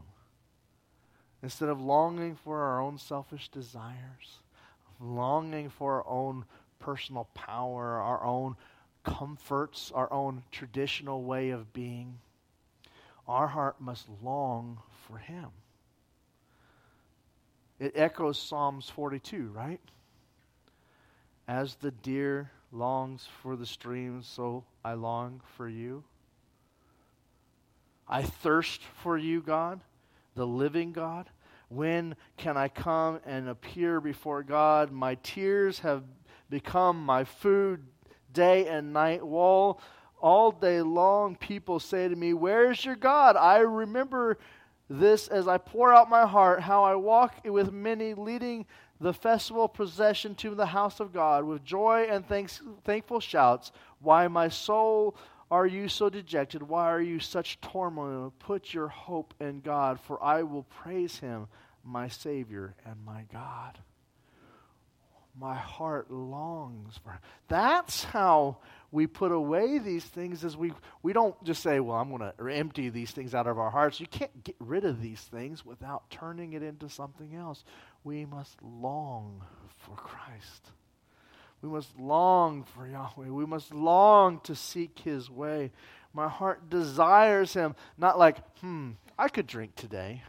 Instead 1.42 1.70
of 1.70 1.80
longing 1.80 2.36
for 2.36 2.60
our 2.62 2.80
own 2.80 2.98
selfish 2.98 3.48
desires, 3.48 4.40
longing 5.00 5.70
for 5.70 5.96
our 5.96 6.06
own 6.06 6.44
personal 6.78 7.24
power, 7.34 7.98
our 7.98 8.22
own 8.22 8.56
comforts, 9.02 9.90
our 9.94 10.12
own 10.12 10.42
traditional 10.50 11.22
way 11.22 11.50
of 11.50 11.72
being, 11.72 12.18
our 13.26 13.48
heart 13.48 13.80
must 13.80 14.06
long 14.22 14.78
for 15.08 15.16
him. 15.16 15.48
It 17.78 17.92
echoes 17.94 18.38
Psalms 18.38 18.90
42, 18.90 19.52
right? 19.54 19.80
As 21.48 21.76
the 21.76 21.90
deer 21.90 22.50
longs 22.72 23.26
for 23.42 23.56
the 23.56 23.66
streams, 23.66 24.26
so 24.26 24.64
I 24.84 24.94
long 24.94 25.40
for 25.56 25.68
you. 25.68 26.04
I 28.08 28.22
thirst 28.22 28.80
for 29.02 29.16
you, 29.16 29.40
God, 29.40 29.80
the 30.34 30.46
living 30.46 30.92
God. 30.92 31.30
When 31.68 32.16
can 32.36 32.56
I 32.56 32.68
come 32.68 33.20
and 33.24 33.48
appear 33.48 34.00
before 34.00 34.42
God? 34.42 34.90
My 34.90 35.14
tears 35.16 35.78
have 35.80 36.02
become 36.48 37.04
my 37.04 37.22
food 37.22 37.84
day 38.32 38.66
and 38.66 38.92
night. 38.92 39.20
All, 39.20 39.80
all 40.20 40.50
day 40.50 40.82
long, 40.82 41.36
people 41.36 41.78
say 41.78 42.08
to 42.08 42.16
me, 42.16 42.34
Where's 42.34 42.84
your 42.84 42.96
God? 42.96 43.36
I 43.36 43.58
remember 43.58 44.38
this 44.88 45.28
as 45.28 45.46
I 45.46 45.58
pour 45.58 45.94
out 45.94 46.10
my 46.10 46.26
heart, 46.26 46.60
how 46.60 46.82
I 46.82 46.96
walk 46.96 47.44
with 47.44 47.72
many, 47.72 48.14
leading 48.14 48.66
the 49.00 49.14
festival 49.14 49.66
procession 49.66 50.34
to 50.36 50.54
the 50.54 50.66
house 50.66 51.00
of 51.00 51.12
God 51.12 51.44
with 51.44 51.64
joy 51.64 52.06
and 52.10 52.26
thanks, 52.26 52.60
thankful 52.84 53.20
shouts. 53.20 53.72
Why, 54.00 54.28
my 54.28 54.48
soul, 54.48 55.16
are 55.50 55.66
you 55.66 55.88
so 55.88 56.10
dejected? 56.10 56.62
Why 56.62 56.90
are 56.90 57.00
you 57.00 57.18
such 57.18 57.60
turmoil? 57.60 58.32
Put 58.38 58.72
your 58.72 58.88
hope 58.88 59.34
in 59.40 59.60
God, 59.60 59.98
for 60.00 60.22
I 60.22 60.42
will 60.42 60.64
praise 60.64 61.18
him, 61.18 61.48
my 61.82 62.08
Savior 62.08 62.74
and 62.84 62.96
my 63.04 63.24
God. 63.32 63.78
My 65.38 65.54
heart 65.54 66.10
longs 66.10 66.98
for 67.02 67.12
him. 67.12 67.20
That's 67.48 68.04
how 68.04 68.58
we 68.92 69.06
put 69.06 69.32
away 69.32 69.78
these 69.78 70.04
things 70.04 70.44
is 70.44 70.56
we, 70.56 70.72
we 71.02 71.12
don't 71.12 71.42
just 71.44 71.62
say, 71.62 71.80
well, 71.80 71.96
I'm 71.96 72.14
going 72.14 72.32
to 72.36 72.52
empty 72.52 72.90
these 72.90 73.12
things 73.12 73.34
out 73.34 73.46
of 73.46 73.58
our 73.58 73.70
hearts. 73.70 74.00
You 74.00 74.06
can't 74.06 74.44
get 74.44 74.56
rid 74.58 74.84
of 74.84 75.00
these 75.00 75.20
things 75.20 75.64
without 75.64 76.10
turning 76.10 76.52
it 76.52 76.62
into 76.62 76.88
something 76.88 77.34
else. 77.34 77.64
We 78.04 78.24
must 78.24 78.62
long 78.62 79.42
for 79.78 79.94
Christ. 79.94 80.70
We 81.62 81.68
must 81.68 81.98
long 81.98 82.64
for 82.64 82.86
Yahweh. 82.86 83.28
We 83.28 83.44
must 83.44 83.74
long 83.74 84.40
to 84.40 84.54
seek 84.54 84.98
His 85.00 85.30
way. 85.30 85.72
My 86.14 86.28
heart 86.28 86.70
desires 86.70 87.52
Him, 87.52 87.74
not 87.98 88.18
like, 88.18 88.38
hmm, 88.60 88.92
I 89.18 89.28
could 89.28 89.46
drink 89.46 89.76
today. 89.76 90.22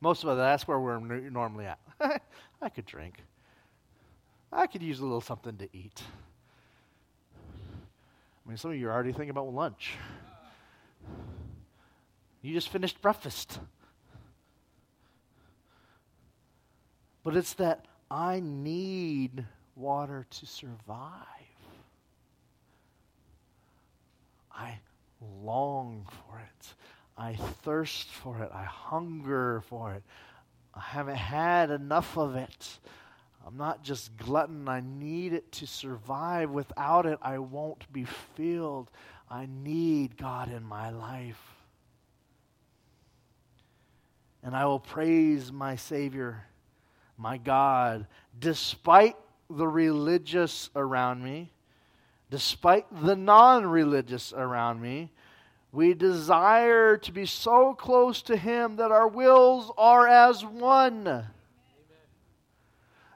Most 0.00 0.22
of 0.24 0.30
us, 0.30 0.38
that's 0.38 0.66
where 0.66 0.80
we're 0.80 0.98
normally 0.98 1.66
at. 1.66 1.78
I 2.62 2.68
could 2.68 2.86
drink. 2.86 3.22
I 4.52 4.66
could 4.66 4.82
use 4.82 4.98
a 4.98 5.02
little 5.02 5.20
something 5.20 5.56
to 5.58 5.68
eat. 5.72 6.02
I 8.44 8.48
mean, 8.48 8.56
some 8.56 8.72
of 8.72 8.76
you 8.76 8.88
are 8.88 8.92
already 8.92 9.12
thinking 9.12 9.30
about 9.30 9.52
lunch. 9.52 9.92
You 12.42 12.52
just 12.54 12.70
finished 12.70 13.00
breakfast. 13.00 13.60
But 17.30 17.36
it's 17.36 17.54
that 17.54 17.84
I 18.10 18.40
need 18.40 19.44
water 19.76 20.26
to 20.28 20.46
survive. 20.46 21.14
I 24.50 24.80
long 25.44 26.08
for 26.08 26.40
it. 26.40 26.74
I 27.16 27.36
thirst 27.62 28.08
for 28.08 28.42
it. 28.42 28.50
I 28.52 28.64
hunger 28.64 29.62
for 29.68 29.94
it. 29.94 30.02
I 30.74 30.80
haven't 30.80 31.18
had 31.18 31.70
enough 31.70 32.18
of 32.18 32.34
it. 32.34 32.80
I'm 33.46 33.56
not 33.56 33.84
just 33.84 34.16
glutton. 34.16 34.68
I 34.68 34.80
need 34.80 35.32
it 35.32 35.52
to 35.52 35.68
survive. 35.68 36.50
Without 36.50 37.06
it, 37.06 37.20
I 37.22 37.38
won't 37.38 37.92
be 37.92 38.06
filled. 38.34 38.90
I 39.30 39.46
need 39.46 40.16
God 40.16 40.50
in 40.50 40.64
my 40.64 40.90
life. 40.90 41.40
And 44.42 44.56
I 44.56 44.64
will 44.64 44.80
praise 44.80 45.52
my 45.52 45.76
Savior, 45.76 46.46
my 47.20 47.36
God, 47.36 48.06
despite 48.38 49.14
the 49.50 49.68
religious 49.68 50.70
around 50.74 51.22
me, 51.22 51.52
despite 52.30 52.86
the 53.04 53.14
non 53.14 53.66
religious 53.66 54.32
around 54.32 54.80
me. 54.80 55.12
We 55.72 55.94
desire 55.94 56.96
to 56.96 57.12
be 57.12 57.26
so 57.26 57.74
close 57.74 58.22
to 58.22 58.36
Him 58.36 58.76
that 58.76 58.90
our 58.90 59.06
wills 59.06 59.70
are 59.76 60.08
as 60.08 60.44
one. 60.44 61.26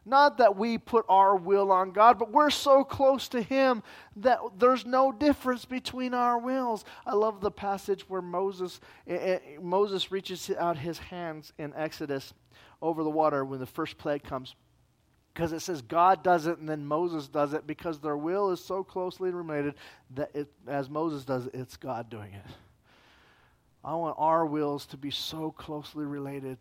Not 0.07 0.37
that 0.37 0.57
we 0.57 0.77
put 0.77 1.07
our 1.09 1.35
will 1.35 1.73
on 1.73 1.91
God, 1.93 2.19
but 2.19 2.31
we're 2.31 2.51
so 2.51 2.85
close 2.85 3.27
to 3.29 3.41
Him 3.41 3.83
that 4.17 4.39
there's 4.59 4.85
no 4.85 5.11
difference 5.13 5.65
between 5.65 6.13
our 6.13 6.39
wills. 6.39 6.85
I 7.07 7.15
love 7.15 7.41
the 7.41 7.51
passage 7.51 8.09
where 8.09 8.23
Moses, 8.23 8.81
eh, 9.07 9.15
eh, 9.15 9.39
Moses 9.61 10.13
reaches 10.13 10.51
out 10.59 10.77
his 10.77 10.99
hands 10.99 11.55
in 11.59 11.73
Exodus 11.75 12.35
over 12.85 13.03
the 13.03 13.11
water 13.11 13.45
when 13.45 13.61
the 13.61 13.67
first 13.67 13.99
plague 13.99 14.23
comes. 14.23 14.55
Because 15.33 15.53
it 15.53 15.61
says 15.61 15.83
God 15.83 16.23
does 16.23 16.47
it 16.47 16.59
and 16.59 16.69
then 16.69 16.87
Moses 16.87 17.27
does 17.27 17.55
it 17.55 17.67
because 17.67 17.99
their 17.99 18.17
will 18.17 18.51
is 18.51 18.65
so 18.65 18.85
closely 18.85 19.31
related 19.31 19.75
that 20.15 20.31
it, 20.35 20.49
as 20.69 20.89
Moses 20.89 21.25
does 21.25 21.47
it, 21.47 21.55
it's 21.55 21.77
God 21.77 22.09
doing 22.09 22.33
it. 22.33 22.51
I 23.85 23.95
want 23.97 24.15
our 24.19 24.47
wills 24.47 24.87
to 24.87 24.97
be 24.97 25.11
so 25.11 25.51
closely 25.51 26.05
related 26.05 26.57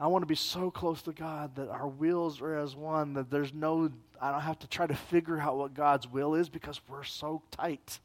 I 0.00 0.06
want 0.06 0.22
to 0.22 0.26
be 0.26 0.36
so 0.36 0.70
close 0.70 1.02
to 1.02 1.12
God 1.12 1.56
that 1.56 1.68
our 1.68 1.88
wills 1.88 2.40
are 2.40 2.56
as 2.56 2.76
one, 2.76 3.14
that 3.14 3.30
there's 3.30 3.52
no, 3.52 3.90
I 4.20 4.30
don't 4.30 4.40
have 4.40 4.58
to 4.60 4.68
try 4.68 4.86
to 4.86 4.94
figure 4.94 5.40
out 5.40 5.56
what 5.56 5.74
God's 5.74 6.06
will 6.06 6.34
is 6.34 6.48
because 6.48 6.80
we're 6.88 7.02
so 7.02 7.42
tight. 7.50 7.98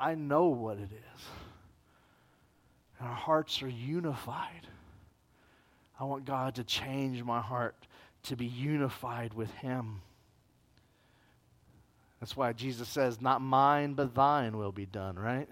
I 0.00 0.16
know 0.16 0.46
what 0.46 0.78
it 0.78 0.90
is. 0.90 1.22
And 2.98 3.08
our 3.08 3.14
hearts 3.14 3.62
are 3.62 3.68
unified. 3.68 4.66
I 5.98 6.04
want 6.04 6.24
God 6.24 6.56
to 6.56 6.64
change 6.64 7.22
my 7.22 7.40
heart 7.40 7.74
to 8.24 8.36
be 8.36 8.46
unified 8.46 9.34
with 9.34 9.52
Him. 9.54 10.02
That's 12.20 12.36
why 12.36 12.52
Jesus 12.52 12.88
says, 12.88 13.20
Not 13.20 13.40
mine, 13.40 13.94
but 13.94 14.14
thine 14.14 14.56
will 14.56 14.72
be 14.72 14.86
done, 14.86 15.18
right? 15.18 15.48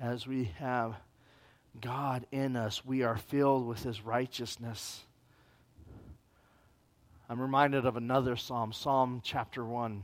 As 0.00 0.26
we 0.26 0.50
have 0.58 0.96
God 1.80 2.26
in 2.32 2.56
us, 2.56 2.84
we 2.84 3.02
are 3.02 3.16
filled 3.16 3.66
with 3.66 3.82
his 3.82 4.02
righteousness. 4.02 5.04
I'm 7.28 7.40
reminded 7.40 7.86
of 7.86 7.96
another 7.96 8.36
psalm, 8.36 8.72
Psalm 8.72 9.20
chapter 9.24 9.64
1. 9.64 10.02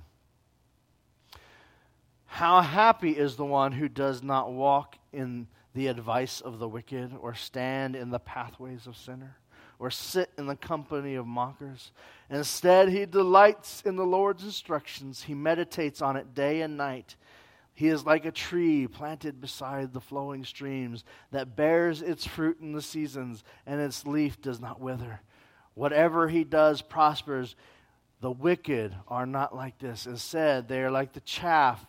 How 2.31 2.61
happy 2.61 3.11
is 3.11 3.35
the 3.35 3.45
one 3.45 3.73
who 3.73 3.89
does 3.89 4.23
not 4.23 4.53
walk 4.53 4.97
in 5.13 5.49
the 5.75 5.89
advice 5.89 6.41
of 6.41 6.59
the 6.59 6.69
wicked, 6.69 7.13
or 7.21 7.35
stand 7.35 7.97
in 7.97 8.11
the 8.11 8.19
pathways 8.19 8.87
of 8.87 8.97
sinner, 8.97 9.37
or 9.79 9.91
sit 9.91 10.31
in 10.39 10.47
the 10.47 10.57
company 10.57 11.15
of 11.15 11.27
mockers. 11.27 11.91
Instead, 12.31 12.89
he 12.89 13.07
delights 13.07 13.83
in 13.83 13.97
the 13.97 14.05
Lord's 14.05 14.45
instructions. 14.45 15.23
He 15.23 15.35
meditates 15.35 16.03
on 16.03 16.17
it 16.17 16.35
day 16.35 16.63
and 16.63 16.77
night. 16.77 17.17
He 17.75 17.89
is 17.89 18.05
like 18.05 18.25
a 18.25 18.33
tree 18.33 18.87
planted 18.89 19.41
beside 19.41 19.93
the 19.93 20.01
flowing 20.01 20.45
streams 20.45 21.05
that 21.31 21.57
bears 21.57 22.03
its 22.03 22.27
fruit 22.27 22.61
in 22.61 22.73
the 22.73 22.83
seasons, 22.83 23.45
and 23.67 23.81
its 23.81 24.07
leaf 24.07 24.41
does 24.41 24.61
not 24.61 24.81
wither. 24.81 25.21
Whatever 25.75 26.29
he 26.29 26.45
does 26.45 26.83
prospers. 26.83 27.57
The 28.21 28.33
wicked 28.33 28.97
are 29.07 29.27
not 29.27 29.55
like 29.55 29.79
this. 29.79 30.07
Instead, 30.07 30.67
they 30.67 30.83
are 30.83 30.91
like 30.91 31.13
the 31.13 31.21
chaff 31.21 31.87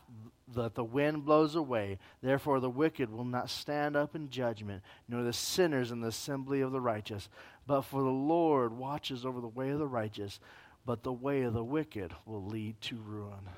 that 0.55 0.75
the 0.75 0.83
wind 0.83 1.25
blows 1.25 1.55
away. 1.55 1.99
Therefore, 2.21 2.59
the 2.59 2.69
wicked 2.69 3.11
will 3.11 3.25
not 3.25 3.49
stand 3.49 3.95
up 3.95 4.15
in 4.15 4.29
judgment, 4.29 4.83
nor 5.07 5.23
the 5.23 5.33
sinners 5.33 5.91
in 5.91 6.01
the 6.01 6.07
assembly 6.07 6.61
of 6.61 6.71
the 6.71 6.81
righteous. 6.81 7.29
But 7.67 7.81
for 7.81 8.01
the 8.01 8.09
Lord 8.09 8.73
watches 8.73 9.25
over 9.25 9.41
the 9.41 9.47
way 9.47 9.69
of 9.69 9.79
the 9.79 9.87
righteous, 9.87 10.39
but 10.85 11.03
the 11.03 11.13
way 11.13 11.43
of 11.43 11.53
the 11.53 11.63
wicked 11.63 12.13
will 12.25 12.45
lead 12.45 12.81
to 12.81 12.95
ruin. 12.95 13.49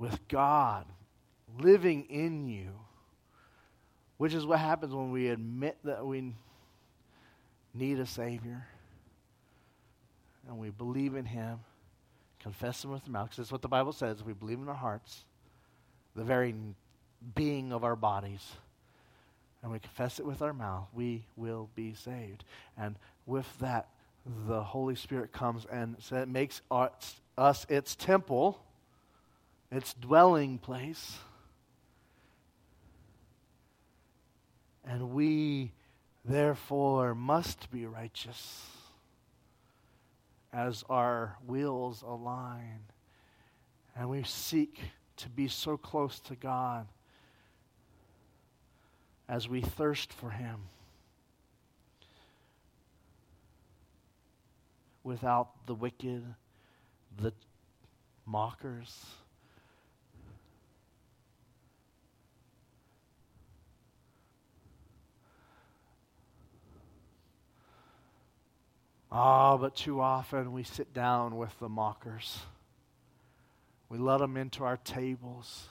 with 0.00 0.26
God 0.28 0.86
living 1.60 2.06
in 2.08 2.48
you, 2.48 2.70
which 4.16 4.32
is 4.32 4.46
what 4.46 4.58
happens 4.58 4.94
when 4.94 5.12
we 5.12 5.28
admit 5.28 5.76
that 5.84 6.04
we 6.04 6.32
need 7.74 8.00
a 8.00 8.06
Savior 8.06 8.66
and 10.48 10.58
we 10.58 10.70
believe 10.70 11.14
in 11.14 11.26
Him, 11.26 11.60
confess 12.42 12.84
Him 12.84 12.90
with 12.90 13.04
the 13.04 13.10
mouth, 13.10 13.26
because 13.26 13.36
that's 13.38 13.52
what 13.52 13.62
the 13.62 13.68
Bible 13.68 13.92
says. 13.92 14.22
We 14.24 14.32
believe 14.32 14.58
in 14.58 14.68
our 14.68 14.74
hearts, 14.74 15.24
the 16.14 16.24
very 16.24 16.54
being 17.34 17.72
of 17.72 17.84
our 17.84 17.96
bodies, 17.96 18.52
and 19.62 19.70
we 19.70 19.78
confess 19.78 20.18
it 20.18 20.26
with 20.26 20.42
our 20.42 20.54
mouth, 20.54 20.88
we 20.94 21.24
will 21.36 21.68
be 21.74 21.94
saved. 21.94 22.44
And 22.78 22.96
with 23.26 23.46
that, 23.60 23.88
the 24.46 24.62
Holy 24.62 24.94
Spirit 24.94 25.32
comes 25.32 25.66
and 25.70 25.96
makes 26.28 26.62
us 26.70 27.66
its 27.68 27.94
temple 27.94 28.60
its 29.70 29.94
dwelling 29.94 30.58
place. 30.58 31.18
And 34.84 35.10
we, 35.10 35.72
therefore, 36.24 37.14
must 37.14 37.70
be 37.70 37.86
righteous 37.86 38.66
as 40.52 40.84
our 40.88 41.36
wills 41.46 42.02
align. 42.02 42.80
And 43.96 44.08
we 44.08 44.22
seek 44.22 44.80
to 45.18 45.28
be 45.28 45.48
so 45.48 45.76
close 45.76 46.18
to 46.20 46.34
God 46.34 46.86
as 49.28 49.48
we 49.48 49.60
thirst 49.60 50.12
for 50.12 50.30
Him. 50.30 50.60
Without 55.04 55.66
the 55.66 55.74
wicked, 55.74 56.22
the 57.20 57.32
mockers, 58.26 59.06
Ah, 69.12 69.52
oh, 69.52 69.58
but 69.58 69.74
too 69.74 70.00
often 70.00 70.52
we 70.52 70.62
sit 70.62 70.94
down 70.94 71.36
with 71.36 71.58
the 71.58 71.68
mockers. 71.68 72.40
We 73.88 73.98
let 73.98 74.18
them 74.18 74.36
into 74.36 74.62
our 74.62 74.76
tables. 74.76 75.68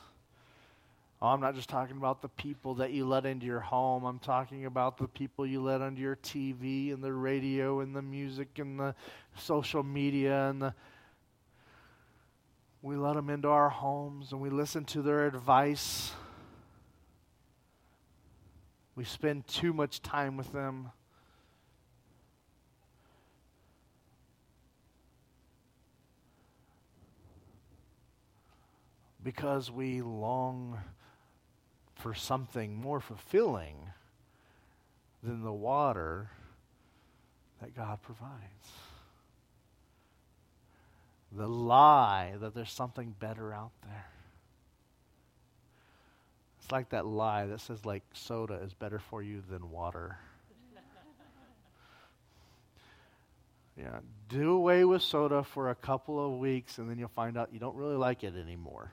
Oh, 1.21 1.27
I'm 1.27 1.39
not 1.39 1.55
just 1.55 1.69
talking 1.69 1.97
about 1.97 2.21
the 2.21 2.29
people 2.29 2.75
that 2.75 2.91
you 2.91 3.05
let 3.05 3.25
into 3.25 3.45
your 3.45 3.59
home. 3.59 4.03
I'm 4.03 4.19
talking 4.19 4.65
about 4.65 4.97
the 4.97 5.07
people 5.07 5.45
you 5.45 5.61
let 5.61 5.81
onto 5.81 6.01
your 6.01 6.17
TV 6.17 6.93
and 6.93 7.03
the 7.03 7.13
radio 7.13 7.79
and 7.79 7.95
the 7.95 8.01
music 8.01 8.59
and 8.59 8.79
the 8.79 8.95
social 9.37 9.83
media 9.83 10.49
and 10.49 10.61
the 10.61 10.73
we 12.81 12.95
let 12.95 13.15
them 13.15 13.29
into 13.29 13.49
our 13.49 13.69
homes 13.69 14.31
and 14.31 14.39
we 14.39 14.49
listen 14.49 14.85
to 14.85 15.01
their 15.01 15.27
advice. 15.27 16.13
We 18.95 19.03
spend 19.03 19.47
too 19.47 19.73
much 19.73 20.01
time 20.01 20.37
with 20.37 20.53
them. 20.53 20.91
Because 29.29 29.69
we 29.69 30.01
long 30.01 30.75
for 31.93 32.15
something 32.15 32.73
more 32.73 32.99
fulfilling 32.99 33.75
than 35.21 35.43
the 35.43 35.53
water 35.53 36.31
that 37.61 37.75
God 37.75 38.01
provides. 38.01 38.71
The 41.31 41.45
lie 41.45 42.37
that 42.41 42.55
there's 42.55 42.71
something 42.71 43.13
better 43.19 43.53
out 43.53 43.69
there. 43.83 44.07
It's 46.59 46.71
like 46.71 46.89
that 46.89 47.05
lie 47.05 47.45
that 47.45 47.61
says 47.61 47.85
like 47.85 48.01
soda 48.13 48.55
is 48.55 48.73
better 48.73 48.97
for 48.97 49.21
you 49.21 49.43
than 49.47 49.69
water. 49.69 50.17
yeah, 53.77 53.99
do 54.27 54.53
away 54.53 54.85
with 54.85 55.03
soda 55.03 55.43
for 55.43 55.69
a 55.69 55.75
couple 55.75 56.25
of 56.25 56.39
weeks 56.39 56.79
and 56.79 56.89
then 56.89 56.97
you'll 56.97 57.09
find 57.09 57.37
out 57.37 57.53
you 57.53 57.59
don't 57.59 57.75
really 57.75 57.95
like 57.95 58.23
it 58.23 58.33
anymore. 58.35 58.91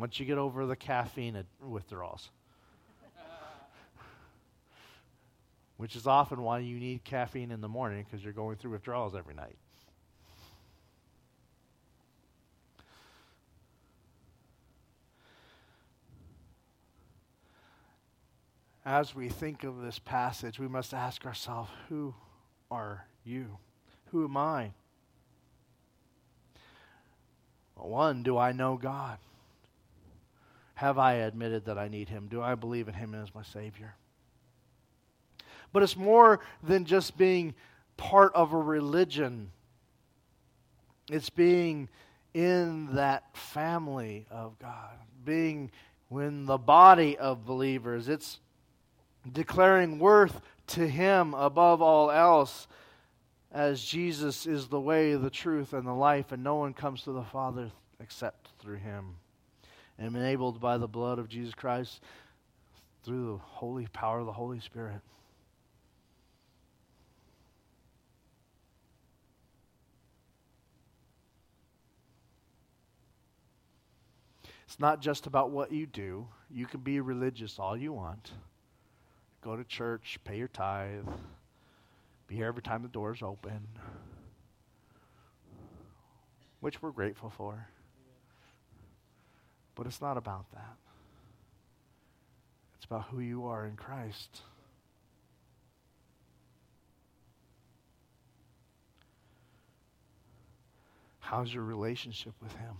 Once 0.00 0.18
you 0.18 0.24
get 0.24 0.38
over 0.38 0.64
the 0.64 0.74
caffeine 0.74 1.44
withdrawals. 1.60 2.30
Which 5.76 5.94
is 5.94 6.06
often 6.06 6.42
why 6.42 6.60
you 6.60 6.78
need 6.78 7.04
caffeine 7.04 7.50
in 7.50 7.60
the 7.60 7.68
morning 7.68 8.04
because 8.04 8.24
you're 8.24 8.32
going 8.32 8.56
through 8.56 8.72
withdrawals 8.72 9.14
every 9.14 9.34
night. 9.34 9.56
as 18.90 19.14
we 19.14 19.28
think 19.28 19.62
of 19.62 19.82
this 19.82 20.00
passage, 20.00 20.58
we 20.58 20.66
must 20.66 20.92
ask 20.92 21.24
ourselves 21.24 21.70
who 21.88 22.12
are 22.70 23.06
you? 23.24 23.58
Who 24.10 24.24
am 24.24 24.36
I? 24.36 24.72
One, 27.76 28.24
do 28.24 28.36
I 28.36 28.50
know 28.50 28.76
God? 28.76 29.18
Have 30.80 30.96
I 30.96 31.12
admitted 31.16 31.66
that 31.66 31.76
I 31.76 31.88
need 31.88 32.08
Him? 32.08 32.26
Do 32.30 32.40
I 32.40 32.54
believe 32.54 32.88
in 32.88 32.94
Him 32.94 33.14
as 33.14 33.34
my 33.34 33.42
Savior? 33.42 33.96
But 35.74 35.82
it's 35.82 35.94
more 35.94 36.40
than 36.62 36.86
just 36.86 37.18
being 37.18 37.54
part 37.98 38.34
of 38.34 38.54
a 38.54 38.56
religion, 38.56 39.50
it's 41.10 41.28
being 41.28 41.90
in 42.32 42.94
that 42.94 43.36
family 43.36 44.24
of 44.30 44.58
God, 44.58 44.96
being 45.22 45.70
in 46.10 46.46
the 46.46 46.56
body 46.56 47.18
of 47.18 47.44
believers. 47.44 48.08
It's 48.08 48.38
declaring 49.30 49.98
worth 49.98 50.40
to 50.68 50.88
Him 50.88 51.34
above 51.34 51.82
all 51.82 52.10
else, 52.10 52.68
as 53.52 53.84
Jesus 53.84 54.46
is 54.46 54.68
the 54.68 54.80
way, 54.80 55.14
the 55.14 55.28
truth, 55.28 55.74
and 55.74 55.86
the 55.86 55.92
life, 55.92 56.32
and 56.32 56.42
no 56.42 56.54
one 56.54 56.72
comes 56.72 57.02
to 57.02 57.12
the 57.12 57.24
Father 57.24 57.70
except 58.00 58.48
through 58.58 58.78
Him. 58.78 59.16
And 60.00 60.16
enabled 60.16 60.60
by 60.60 60.78
the 60.78 60.88
blood 60.88 61.20
of 61.20 61.28
Jesus 61.28 61.54
Christ 61.54 62.00
through 63.04 63.32
the 63.32 63.38
holy 63.38 63.86
power 63.92 64.18
of 64.18 64.26
the 64.26 64.32
Holy 64.32 64.58
Spirit. 64.58 65.00
It's 74.66 74.80
not 74.80 75.00
just 75.00 75.26
about 75.26 75.50
what 75.50 75.70
you 75.70 75.86
do. 75.86 76.26
You 76.50 76.66
can 76.66 76.80
be 76.80 77.00
religious 77.00 77.58
all 77.58 77.76
you 77.76 77.92
want 77.92 78.32
go 79.42 79.56
to 79.56 79.64
church, 79.64 80.18
pay 80.24 80.36
your 80.36 80.48
tithe, 80.48 81.06
be 82.26 82.36
here 82.36 82.46
every 82.46 82.62
time 82.62 82.82
the 82.82 82.88
door's 82.88 83.22
open, 83.22 83.66
which 86.60 86.82
we're 86.82 86.90
grateful 86.90 87.30
for. 87.30 87.66
But 89.80 89.86
it's 89.86 90.02
not 90.02 90.18
about 90.18 90.44
that. 90.52 90.76
It's 92.76 92.84
about 92.84 93.04
who 93.04 93.20
you 93.20 93.46
are 93.46 93.64
in 93.64 93.76
Christ. 93.76 94.42
How's 101.20 101.54
your 101.54 101.62
relationship 101.64 102.34
with 102.42 102.54
Him? 102.56 102.74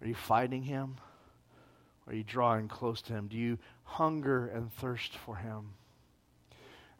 Are 0.00 0.08
you 0.08 0.16
fighting 0.16 0.64
Him? 0.64 0.96
Are 2.08 2.14
you 2.14 2.24
drawing 2.24 2.66
close 2.66 3.00
to 3.02 3.12
Him? 3.12 3.28
Do 3.28 3.36
you 3.36 3.56
hunger 3.84 4.48
and 4.48 4.72
thirst 4.72 5.16
for 5.18 5.36
Him? 5.36 5.74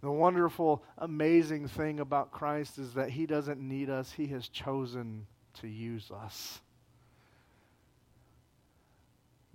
The 0.01 0.13
wonderful, 0.13 0.85
amazing 0.99 1.67
thing 1.67 1.99
about 1.99 2.31
Christ 2.31 2.79
is 2.79 2.95
that 2.95 3.11
He 3.11 3.27
doesn't 3.27 3.59
need 3.59 3.91
us, 3.91 4.13
He 4.13 4.29
has 4.29 4.47
chosen 4.47 5.27
to 5.55 5.67
use 5.67 6.13
us. 6.13 6.61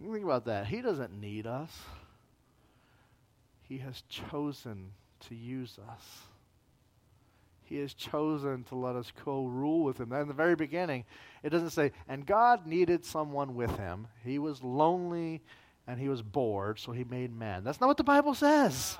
Think 0.01 0.23
about 0.23 0.45
that. 0.45 0.67
He 0.67 0.81
doesn't 0.81 1.19
need 1.19 1.45
us, 1.45 1.71
He 3.61 3.77
has 3.79 4.01
chosen 4.09 4.91
to 5.27 5.35
use 5.35 5.77
us. 5.89 6.21
He 7.63 7.77
has 7.77 7.93
chosen 7.93 8.65
to 8.65 8.75
let 8.75 8.97
us 8.97 9.13
co 9.23 9.45
rule 9.45 9.83
with 9.83 9.99
Him. 9.99 10.11
In 10.11 10.27
the 10.27 10.33
very 10.33 10.55
beginning, 10.55 11.05
it 11.41 11.51
doesn't 11.51 11.69
say, 11.69 11.93
and 12.09 12.25
God 12.25 12.67
needed 12.67 13.05
someone 13.05 13.55
with 13.55 13.77
Him. 13.77 14.07
He 14.25 14.39
was 14.39 14.61
lonely 14.61 15.41
and 15.87 15.99
he 15.99 16.09
was 16.09 16.21
bored, 16.21 16.79
so 16.79 16.91
He 16.91 17.03
made 17.03 17.33
man. 17.33 17.63
That's 17.63 17.79
not 17.79 17.87
what 17.87 17.97
the 17.97 18.03
Bible 18.03 18.33
says. 18.33 18.97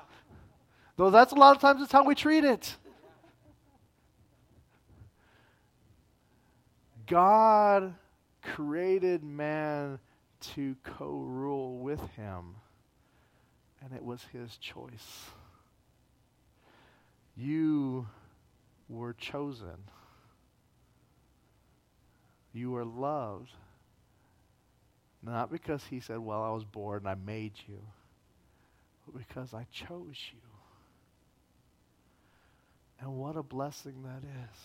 Though 0.96 1.10
that's 1.10 1.32
a 1.32 1.36
lot 1.36 1.54
of 1.54 1.60
times 1.60 1.82
it's 1.82 1.92
how 1.92 2.04
we 2.04 2.14
treat 2.14 2.44
it. 2.44 2.76
God 7.06 7.94
created 8.42 9.22
man 9.22 9.98
to 10.54 10.76
co 10.84 11.20
rule 11.20 11.78
with 11.78 12.00
him, 12.10 12.56
and 13.82 13.92
it 13.92 14.04
was 14.04 14.24
his 14.32 14.56
choice. 14.56 15.30
You 17.36 18.06
were 18.88 19.14
chosen. 19.14 19.78
You 22.52 22.70
were 22.72 22.84
loved. 22.84 23.50
Not 25.22 25.50
because 25.50 25.84
he 25.84 26.00
said, 26.00 26.18
Well, 26.18 26.42
I 26.42 26.50
was 26.50 26.64
bored 26.64 27.02
and 27.02 27.08
I 27.08 27.14
made 27.14 27.52
you, 27.68 27.80
but 29.06 29.26
because 29.26 29.54
I 29.54 29.66
chose 29.72 30.18
you. 30.32 30.40
And 33.00 33.16
what 33.16 33.36
a 33.36 33.42
blessing 33.42 34.02
that 34.04 34.22
is. 34.22 34.58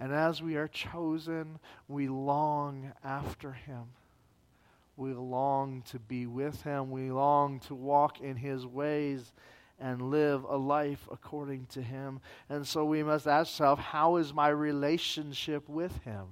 And 0.00 0.12
as 0.12 0.42
we 0.42 0.56
are 0.56 0.68
chosen, 0.68 1.58
we 1.88 2.08
long 2.08 2.92
after 3.04 3.52
him. 3.52 3.84
We 4.96 5.12
long 5.12 5.82
to 5.90 5.98
be 5.98 6.26
with 6.26 6.62
him. 6.62 6.90
We 6.90 7.10
long 7.10 7.60
to 7.60 7.74
walk 7.74 8.20
in 8.20 8.36
his 8.36 8.66
ways 8.66 9.32
and 9.78 10.10
live 10.10 10.44
a 10.44 10.56
life 10.56 11.06
according 11.10 11.66
to 11.66 11.82
Him. 11.82 12.20
And 12.48 12.66
so 12.66 12.84
we 12.84 13.02
must 13.02 13.26
ask 13.26 13.48
ourselves 13.50 13.82
how 13.82 14.16
is 14.16 14.32
my 14.32 14.48
relationship 14.48 15.68
with 15.68 15.96
Him? 16.02 16.24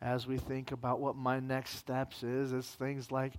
As 0.00 0.26
we 0.26 0.38
think 0.38 0.72
about 0.72 1.00
what 1.00 1.16
my 1.16 1.40
next 1.40 1.76
steps 1.76 2.22
is, 2.22 2.52
it's 2.52 2.68
things 2.68 3.10
like 3.10 3.32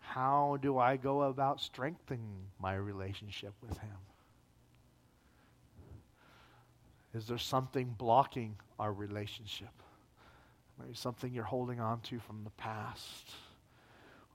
how 0.00 0.58
do 0.62 0.78
I 0.78 0.96
go 0.96 1.22
about 1.22 1.60
strengthening 1.60 2.46
my 2.60 2.74
relationship 2.74 3.54
with 3.60 3.76
Him? 3.78 3.96
Is 7.16 7.26
there 7.26 7.38
something 7.38 7.94
blocking 7.96 8.56
our 8.78 8.92
relationship? 8.92 9.70
Maybe 10.78 10.94
something 10.94 11.32
you're 11.32 11.44
holding 11.44 11.80
on 11.80 12.00
to 12.02 12.20
from 12.20 12.44
the 12.44 12.50
past, 12.50 13.30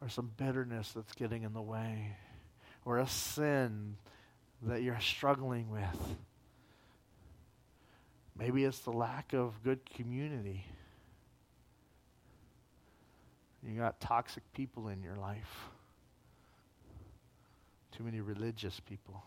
or 0.02 0.10
some 0.10 0.32
bitterness 0.38 0.91
that's 0.91 1.13
getting 1.13 1.44
in 1.44 1.54
the 1.54 1.62
way, 1.62 2.15
or 2.84 2.98
a 2.98 3.08
sin 3.08 3.98
that 4.63 4.82
you're 4.82 5.00
struggling 5.00 5.70
with. 5.70 6.17
Maybe 8.36 8.63
it's 8.63 8.80
the 8.80 8.91
lack 8.91 9.34
of 9.34 9.62
good 9.63 9.88
community. 9.88 10.65
You 13.62 13.78
got 13.78 14.02
toxic 14.02 14.41
people 14.54 14.88
in 14.88 15.04
your 15.04 15.17
life. 15.17 15.70
Too 17.96 18.04
many 18.04 18.22
religious 18.22 18.80
people. 18.80 19.22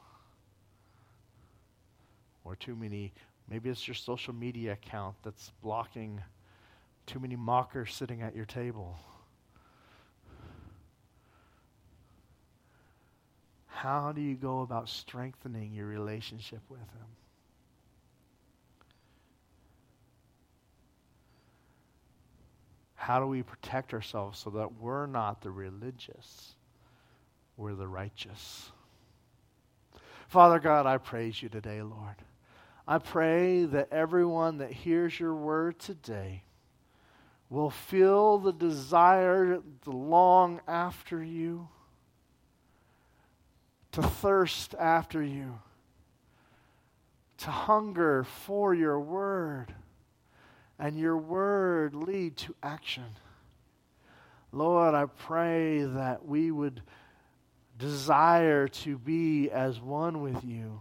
Or 2.45 2.55
too 2.57 2.77
many, 2.77 3.13
maybe 3.49 3.71
it's 3.71 3.89
your 3.89 3.95
social 3.95 4.35
media 4.35 4.73
account 4.73 5.17
that's 5.23 5.51
blocking 5.63 6.21
too 7.07 7.21
many 7.21 7.37
mockers 7.37 7.95
sitting 7.95 8.23
at 8.23 8.37
your 8.37 8.45
table. 8.45 8.97
How 13.67 14.13
do 14.13 14.21
you 14.23 14.35
go 14.35 14.61
about 14.61 14.89
strengthening 14.89 15.73
your 15.75 15.87
relationship 15.87 16.61
with 16.69 16.81
Him? 16.81 17.07
How 22.95 23.21
do 23.21 23.27
we 23.27 23.43
protect 23.43 23.93
ourselves 23.93 24.39
so 24.39 24.49
that 24.49 24.81
we're 24.81 25.05
not 25.05 25.43
the 25.43 25.51
religious, 25.51 26.55
we're 27.59 27.75
the 27.75 27.87
righteous? 27.87 28.73
Father 30.29 30.59
God, 30.59 30.87
I 30.87 30.97
praise 30.97 31.43
you 31.43 31.51
today, 31.51 31.83
Lord. 31.83 32.17
I 32.87 32.99
pray 32.99 33.65
that 33.65 33.93
everyone 33.93 34.59
that 34.59 34.71
hears 34.71 35.19
your 35.19 35.35
word 35.35 35.79
today 35.79 36.45
will 37.49 37.71
feel 37.71 38.39
the 38.39 38.53
desire 38.53 39.61
to 39.85 39.91
long 39.91 40.61
after 40.69 41.23
you, 41.23 41.69
to 43.93 44.03
thirst 44.03 44.75
after 44.79 45.23
you, 45.23 45.61
to 47.39 47.51
hunger 47.51 48.25
for 48.25 48.75
your 48.75 49.01
word, 49.01 49.75
and 50.79 50.99
your 50.99 51.17
word 51.17 51.95
lead 51.95 52.37
to 52.39 52.55
action. 52.63 53.05
Lord, 54.53 54.95
I 54.95 55.07
pray 55.07 55.85
that 55.85 56.27
we 56.27 56.51
would 56.51 56.83
desire 57.79 58.69
to 58.69 58.99
be 58.99 59.51
as 59.51 59.81
one 59.81 60.21
with 60.21 60.45
you, 60.45 60.81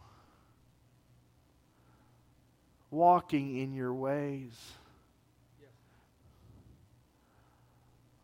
walking 2.93 3.58
in 3.58 3.73
your 3.73 3.93
ways. 3.93 4.51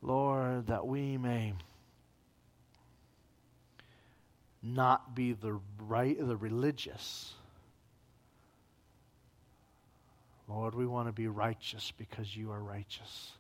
Lord, 0.02 0.68
that 0.68 0.88
we 0.88 1.18
may 1.18 1.54
not 4.64 5.16
be 5.16 5.34
the 5.34 5.60
right 5.80 6.18
the 6.18 6.38
religious. 6.38 7.34
Lord, 10.48 10.74
we 10.74 10.88
want 10.88 11.08
to 11.08 11.12
be 11.12 11.28
righteous 11.28 11.92
because 11.98 12.36
you 12.36 12.52
are 12.52 12.62
righteous. 12.62 13.34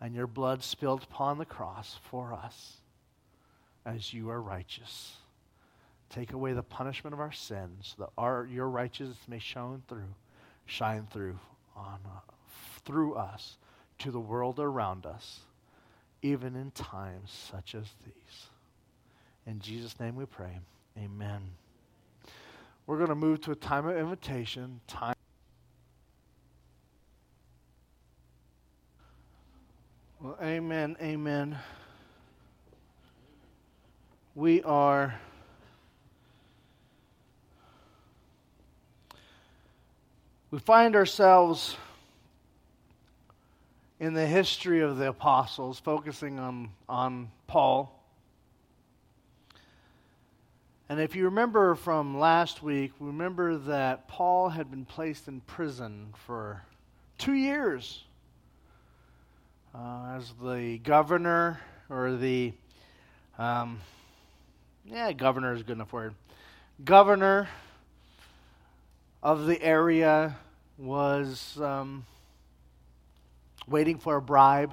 And 0.00 0.14
your 0.14 0.26
blood 0.26 0.62
spilled 0.62 1.04
upon 1.04 1.38
the 1.38 1.44
cross 1.44 1.98
for 2.10 2.32
us 2.32 2.78
as 3.84 4.12
you 4.12 4.30
are 4.30 4.40
righteous. 4.40 5.14
Take 6.10 6.32
away 6.32 6.52
the 6.52 6.62
punishment 6.62 7.14
of 7.14 7.20
our 7.20 7.32
sins, 7.32 7.94
that 7.98 8.08
our, 8.16 8.48
your 8.50 8.68
righteousness 8.68 9.18
may 9.28 9.38
shine 9.38 9.82
through, 9.88 10.14
shine 10.68 11.06
through 11.10 11.38
on 11.76 11.98
uh, 12.06 12.20
through 12.84 13.14
us 13.14 13.56
to 13.98 14.10
the 14.10 14.20
world 14.20 14.60
around 14.60 15.06
us, 15.06 15.40
even 16.22 16.54
in 16.54 16.70
times 16.70 17.30
such 17.30 17.74
as 17.74 17.84
these. 18.04 18.46
In 19.46 19.60
Jesus' 19.60 19.98
name 19.98 20.14
we 20.14 20.26
pray. 20.26 20.58
Amen. 20.96 21.42
We're 22.86 22.96
going 22.96 23.08
to 23.08 23.14
move 23.14 23.40
to 23.42 23.50
a 23.50 23.56
time 23.56 23.86
of 23.86 23.96
invitation, 23.96 24.80
time 24.86 25.14
Well, 30.20 30.36
amen, 30.42 30.96
amen 31.00 31.58
we 34.38 34.62
are 34.62 35.18
we 40.50 40.58
find 40.58 40.96
ourselves 40.96 41.76
in 44.00 44.14
the 44.14 44.26
history 44.26 44.80
of 44.80 44.96
the 44.96 45.08
apostles 45.08 45.80
focusing 45.80 46.38
on 46.38 46.70
on 46.88 47.30
Paul 47.46 47.98
and 50.90 51.00
if 51.00 51.14
you 51.14 51.26
remember 51.26 51.74
from 51.74 52.18
last 52.18 52.62
week, 52.62 52.92
remember 52.98 53.58
that 53.58 54.08
Paul 54.08 54.48
had 54.48 54.70
been 54.70 54.86
placed 54.86 55.28
in 55.28 55.42
prison 55.42 56.14
for 56.26 56.62
two 57.18 57.34
years 57.34 58.04
uh, 59.74 60.14
as 60.16 60.32
the 60.42 60.78
governor 60.78 61.60
or 61.90 62.12
the 62.12 62.54
um, 63.36 63.80
yeah, 64.86 65.12
governor 65.12 65.52
is 65.52 65.62
good 65.62 65.72
enough 65.72 65.92
word. 65.92 66.14
Governor 66.82 67.50
of 69.22 69.46
the 69.46 69.60
area 69.62 70.36
was 70.76 71.58
um, 71.60 72.04
waiting 73.66 73.98
for 73.98 74.16
a 74.16 74.22
bribe, 74.22 74.72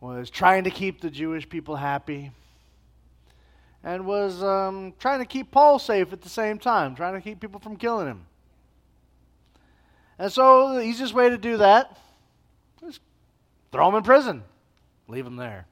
was 0.00 0.30
trying 0.30 0.64
to 0.64 0.70
keep 0.70 1.00
the 1.00 1.10
Jewish 1.10 1.48
people 1.48 1.76
happy, 1.76 2.30
and 3.84 4.06
was 4.06 4.42
um, 4.42 4.94
trying 4.98 5.18
to 5.18 5.26
keep 5.26 5.50
Paul 5.50 5.78
safe 5.78 6.12
at 6.12 6.22
the 6.22 6.28
same 6.28 6.58
time, 6.58 6.94
trying 6.94 7.14
to 7.14 7.20
keep 7.20 7.40
people 7.40 7.60
from 7.60 7.76
killing 7.76 8.06
him. 8.06 8.24
And 10.18 10.32
so 10.32 10.74
the 10.74 10.82
easiest 10.82 11.14
way 11.14 11.28
to 11.28 11.38
do 11.38 11.58
that 11.58 11.96
is 12.86 12.98
throw 13.70 13.88
him 13.88 13.94
in 13.94 14.02
prison, 14.02 14.42
leave 15.08 15.26
him 15.26 15.36
there. 15.36 15.66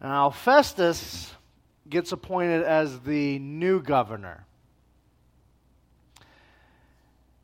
Now, 0.00 0.30
Festus 0.30 1.34
gets 1.90 2.12
appointed 2.12 2.62
as 2.62 3.00
the 3.00 3.38
new 3.38 3.82
governor 3.82 4.46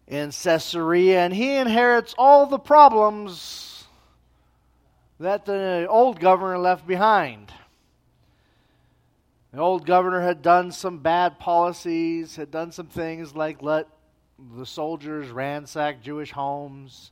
in 0.07 0.31
Caesarea, 0.31 1.25
and 1.25 1.35
he 1.35 1.57
inherits 1.57 2.15
all 2.17 2.47
the 2.47 2.59
problems 2.59 3.85
that 5.19 5.45
the 5.47 5.87
old 5.89 6.21
governor 6.21 6.59
left 6.59 6.87
behind. 6.87 7.53
The 9.53 9.59
old 9.59 9.87
governor 9.87 10.21
had 10.21 10.43
done 10.43 10.71
some 10.71 10.99
bad 10.99 11.39
policies, 11.39 12.37
had 12.37 12.51
done 12.51 12.71
some 12.71 12.87
things 12.87 13.35
like 13.35 13.63
let 13.63 13.89
the 14.57 14.67
soldiers 14.67 15.29
ransack 15.31 16.03
Jewish 16.03 16.31
homes, 16.31 17.11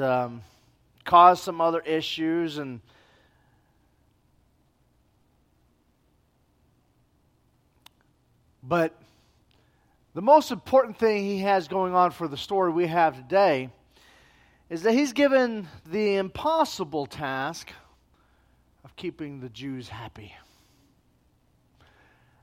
um, 0.00 0.42
caused 1.04 1.42
some 1.42 1.60
other 1.60 1.80
issues, 1.80 2.58
and 2.58 2.80
But 8.68 8.92
the 10.12 10.20
most 10.20 10.50
important 10.50 10.98
thing 10.98 11.24
he 11.24 11.38
has 11.38 11.68
going 11.68 11.94
on 11.94 12.10
for 12.10 12.28
the 12.28 12.36
story 12.36 12.70
we 12.70 12.86
have 12.86 13.16
today 13.16 13.70
is 14.68 14.82
that 14.82 14.92
he's 14.92 15.14
given 15.14 15.66
the 15.90 16.16
impossible 16.16 17.06
task 17.06 17.72
of 18.84 18.94
keeping 18.94 19.40
the 19.40 19.48
Jews 19.48 19.88
happy. 19.88 20.34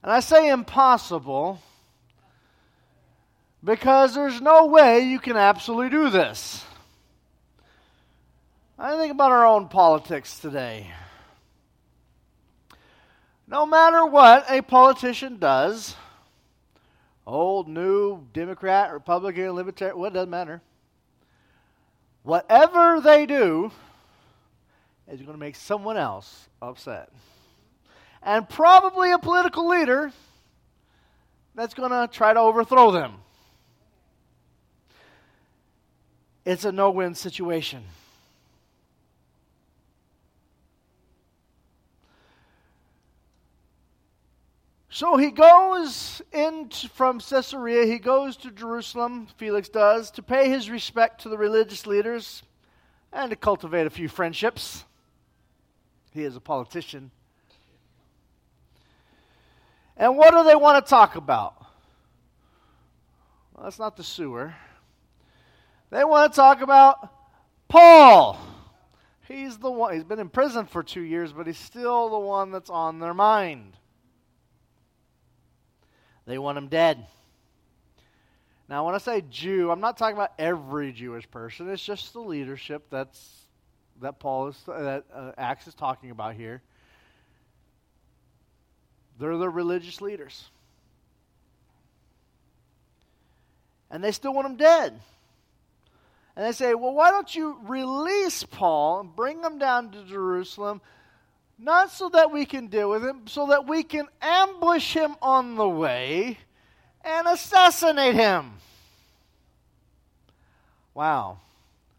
And 0.01 0.11
I 0.11 0.19
say 0.19 0.49
impossible 0.49 1.59
because 3.63 4.15
there's 4.15 4.41
no 4.41 4.65
way 4.65 5.01
you 5.01 5.19
can 5.19 5.37
absolutely 5.37 5.89
do 5.89 6.09
this. 6.09 6.63
I 8.79 8.97
think 8.97 9.11
about 9.11 9.31
our 9.31 9.45
own 9.45 9.67
politics 9.67 10.39
today. 10.39 10.89
No 13.47 13.67
matter 13.67 14.03
what 14.07 14.49
a 14.49 14.63
politician 14.63 15.37
does, 15.37 15.95
old, 17.25 17.67
new, 17.67 18.25
Democrat, 18.33 18.93
Republican, 18.93 19.51
Libertarian, 19.51 19.97
what 19.97 20.13
doesn't 20.13 20.29
matter. 20.29 20.61
Whatever 22.23 23.01
they 23.01 23.25
do 23.25 23.71
is 25.07 25.21
going 25.21 25.33
to 25.33 25.39
make 25.39 25.55
someone 25.55 25.97
else 25.97 26.49
upset. 26.61 27.09
And 28.23 28.47
probably 28.49 29.11
a 29.11 29.19
political 29.19 29.67
leader 29.67 30.11
that's 31.53 31.73
going 31.73 31.91
to 31.91 32.11
try 32.11 32.33
to 32.33 32.39
overthrow 32.39 32.91
them. 32.91 33.15
It's 36.43 36.65
a 36.65 36.71
no 36.71 36.91
win 36.91 37.15
situation. 37.15 37.83
So 44.95 45.17
he 45.17 45.29
goes 45.29 46.21
in 46.31 46.69
from 46.69 47.19
Caesarea, 47.19 47.85
he 47.85 47.99
goes 47.99 48.37
to 48.37 48.49
Jerusalem, 48.49 49.27
Felix 49.35 49.67
does, 49.67 50.09
to 50.11 50.23
pay 50.23 50.49
his 50.49 50.69
respect 50.69 51.23
to 51.23 51.27
the 51.27 51.37
religious 51.37 51.85
leaders 51.85 52.43
and 53.11 53.29
to 53.29 53.35
cultivate 53.35 53.87
a 53.87 53.89
few 53.89 54.07
friendships. 54.07 54.85
He 56.13 56.23
is 56.23 56.37
a 56.37 56.39
politician. 56.39 57.11
And 59.97 60.15
what 60.15 60.31
do 60.31 60.45
they 60.45 60.55
want 60.55 60.85
to 60.85 60.89
talk 60.89 61.17
about? 61.17 61.55
Well, 63.53 63.65
that's 63.65 63.79
not 63.79 63.97
the 63.97 64.03
sewer. 64.05 64.55
They 65.89 66.05
want 66.05 66.31
to 66.31 66.35
talk 66.37 66.61
about 66.61 67.11
Paul. 67.67 68.39
He's 69.27 69.57
the 69.57 69.71
one, 69.71 69.93
he's 69.93 70.05
been 70.05 70.19
in 70.19 70.29
prison 70.29 70.65
for 70.67 70.83
two 70.83 71.01
years, 71.01 71.33
but 71.33 71.47
he's 71.47 71.59
still 71.59 72.07
the 72.07 72.17
one 72.17 72.51
that's 72.51 72.69
on 72.69 72.99
their 72.99 73.13
mind. 73.13 73.75
They 76.25 76.37
want 76.37 76.57
him 76.57 76.67
dead. 76.67 77.05
Now, 78.67 78.85
when 78.85 78.95
I 78.95 78.97
say 78.97 79.23
Jew, 79.29 79.69
I'm 79.69 79.79
not 79.79 79.97
talking 79.97 80.15
about 80.15 80.33
every 80.39 80.91
Jewish 80.91 81.29
person. 81.29 81.69
It's 81.69 81.85
just 81.85 82.13
the 82.13 82.19
leadership 82.19 82.87
that's 82.89 83.45
that 84.01 84.19
Paul 84.19 84.47
is 84.47 84.61
that 84.67 85.05
uh, 85.13 85.31
Acts 85.37 85.67
is 85.67 85.75
talking 85.75 86.09
about 86.09 86.35
here. 86.35 86.61
They're 89.19 89.37
the 89.37 89.49
religious 89.49 90.01
leaders, 90.01 90.49
and 93.89 94.03
they 94.03 94.11
still 94.11 94.33
want 94.33 94.47
him 94.47 94.57
dead. 94.57 94.99
And 96.35 96.45
they 96.45 96.51
say, 96.51 96.73
"Well, 96.73 96.93
why 96.93 97.11
don't 97.11 97.33
you 97.33 97.57
release 97.63 98.43
Paul 98.43 99.01
and 99.01 99.15
bring 99.15 99.41
him 99.41 99.57
down 99.57 99.91
to 99.91 100.03
Jerusalem? 100.03 100.81
Not 101.57 101.89
so 101.91 102.09
that 102.09 102.31
we 102.31 102.45
can 102.45 102.67
deal 102.67 102.89
with 102.89 103.03
him, 103.03 103.27
so 103.27 103.47
that 103.47 103.67
we 103.67 103.83
can 103.83 104.07
ambush 104.21 104.93
him 104.93 105.15
on 105.21 105.55
the 105.55 105.67
way 105.67 106.37
and 107.03 107.27
assassinate 107.27 108.15
him. 108.15 108.53
Wow, 110.93 111.39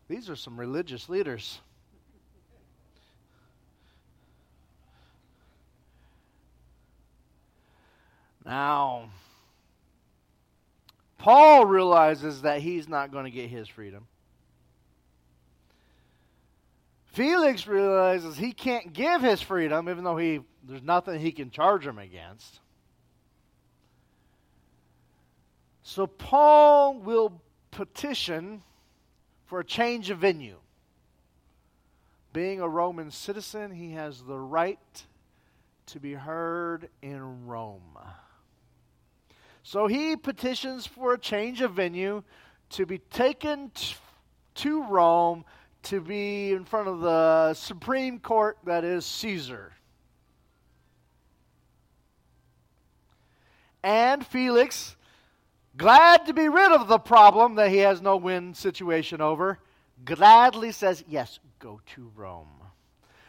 these 0.09 0.29
are 0.29 0.37
some 0.37 0.59
religious 0.59 1.09
leaders. 1.09 1.61
Now, 8.45 9.11
Paul 11.19 11.67
realizes 11.67 12.43
that 12.43 12.61
he's 12.61 12.89
not 12.89 13.11
going 13.11 13.25
to 13.25 13.31
get 13.31 13.51
his 13.51 13.69
freedom. 13.69 14.07
Felix 17.17 17.67
realizes 17.67 18.37
he 18.37 18.53
can't 18.53 18.93
give 18.93 19.23
his 19.23 19.41
freedom, 19.41 19.89
even 19.89 20.05
though 20.05 20.19
he 20.19 20.41
there's 20.63 20.83
nothing 20.83 21.19
he 21.19 21.33
can 21.33 21.51
charge 21.51 21.87
him 21.87 21.99
against. 21.99 22.61
So 25.83 26.07
Paul 26.07 26.99
will 26.99 27.41
petition 27.71 28.63
for 29.47 29.61
a 29.61 29.65
change 29.65 30.11
of 30.11 30.19
venue. 30.19 30.59
Being 32.35 32.61
a 32.61 32.69
Roman 32.69 33.11
citizen, 33.11 33.71
he 33.71 33.93
has 33.93 34.23
the 34.23 34.39
right 34.39 35.07
to 35.87 35.99
be 35.99 36.13
heard 36.13 36.91
in 37.01 37.47
Rome. 37.47 37.99
So 39.63 39.87
he 39.87 40.17
petitions 40.17 40.87
for 40.87 41.15
a 41.15 41.19
change 41.19 41.63
of 41.63 41.73
venue 41.73 42.25
to 42.71 42.85
be 42.85 42.99
taken 42.99 43.71
t- 43.71 43.95
to 44.57 44.83
Rome 44.85 45.47
to 45.87 46.01
be 46.01 46.51
in 46.53 46.65
front 46.65 46.89
of 46.89 47.01
the 47.01 47.55
Supreme 47.55 48.19
Court 48.19 48.59
that 48.65 48.83
is 48.83 49.07
Caesar. 49.07 49.73
And 53.85 54.27
Felix, 54.27 54.97
glad 55.77 56.27
to 56.27 56.35
be 56.35 56.49
rid 56.49 56.73
of 56.73 56.89
the 56.89 56.99
problem 56.99 57.55
that 57.55 57.71
he 57.71 57.79
has 57.79 58.03
no 58.03 58.17
win 58.17 58.55
situation 58.55 59.21
over, 59.21 59.61
gladly 60.05 60.73
says, 60.73 61.05
Yes, 61.07 61.39
go 61.61 61.81
to 61.95 62.11
Rome. 62.17 62.49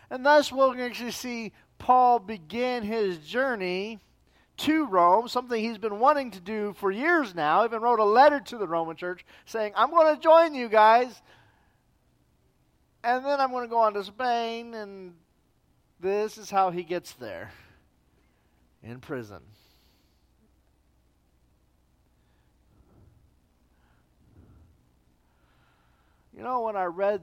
And 0.10 0.26
thus 0.26 0.52
we'll 0.52 0.74
actually 0.82 1.12
see 1.12 1.52
Paul 1.78 2.18
begin 2.18 2.82
his 2.82 3.20
journey 3.20 4.00
to 4.58 4.88
Rome, 4.88 5.28
something 5.28 5.64
he's 5.64 5.78
been 5.78 6.00
wanting 6.00 6.32
to 6.32 6.40
do 6.40 6.74
for 6.74 6.90
years 6.90 7.36
now. 7.36 7.64
Even 7.64 7.82
wrote 7.82 8.00
a 8.00 8.04
letter 8.04 8.40
to 8.40 8.58
the 8.58 8.68
Roman 8.68 8.96
church 8.96 9.24
saying, 9.46 9.74
I'm 9.76 9.92
going 9.92 10.16
to 10.16 10.20
join 10.20 10.56
you 10.56 10.68
guys. 10.70 11.22
And 13.08 13.26
then 13.26 13.40
I'm 13.40 13.52
going 13.52 13.64
to 13.64 13.70
go 13.70 13.78
on 13.78 13.94
to 13.94 14.04
Spain, 14.04 14.74
and 14.74 15.14
this 15.98 16.38
is 16.38 16.50
how 16.50 16.72
he 16.72 16.84
gets 16.84 17.14
there 17.14 17.54
in 18.84 19.00
prison. 19.00 19.40
You 26.36 26.44
know, 26.44 26.64
when 26.64 26.76
I 26.76 26.84
read 26.84 27.22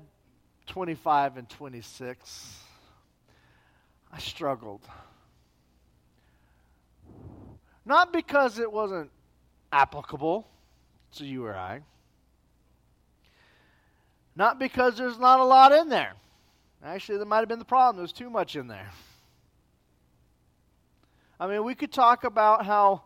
25 0.68 1.36
and 1.36 1.50
26, 1.50 2.56
I 4.10 4.18
struggled. 4.20 4.88
Not 7.84 8.10
because 8.10 8.58
it 8.58 8.72
wasn't 8.72 9.10
applicable 9.70 10.48
to 11.16 11.26
you 11.26 11.44
or 11.44 11.54
I, 11.54 11.82
not 14.36 14.58
because 14.58 14.96
there's 14.96 15.18
not 15.18 15.40
a 15.40 15.44
lot 15.44 15.72
in 15.72 15.88
there. 15.88 16.12
Actually, 16.82 17.18
that 17.18 17.26
might 17.26 17.38
have 17.38 17.48
been 17.48 17.58
the 17.58 17.64
problem. 17.64 17.96
There's 17.96 18.12
too 18.12 18.30
much 18.30 18.56
in 18.56 18.66
there. 18.66 18.90
I 21.40 21.46
mean, 21.46 21.64
we 21.64 21.74
could 21.74 21.92
talk 21.92 22.24
about 22.24 22.64
how 22.64 23.02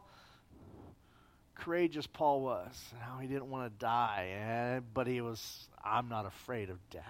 courageous 1.55 2.07
Paul 2.07 2.43
was, 2.43 2.73
how 3.01 3.19
he 3.19 3.29
didn't 3.29 3.51
want 3.51 3.73
to 3.73 3.79
die, 3.79 4.77
eh, 4.77 4.81
but 4.95 5.07
he 5.07 5.21
was, 5.21 5.69
I'm 5.85 6.09
not 6.09 6.27
afraid 6.27 6.71
of 6.71 6.79
death. 6.91 7.05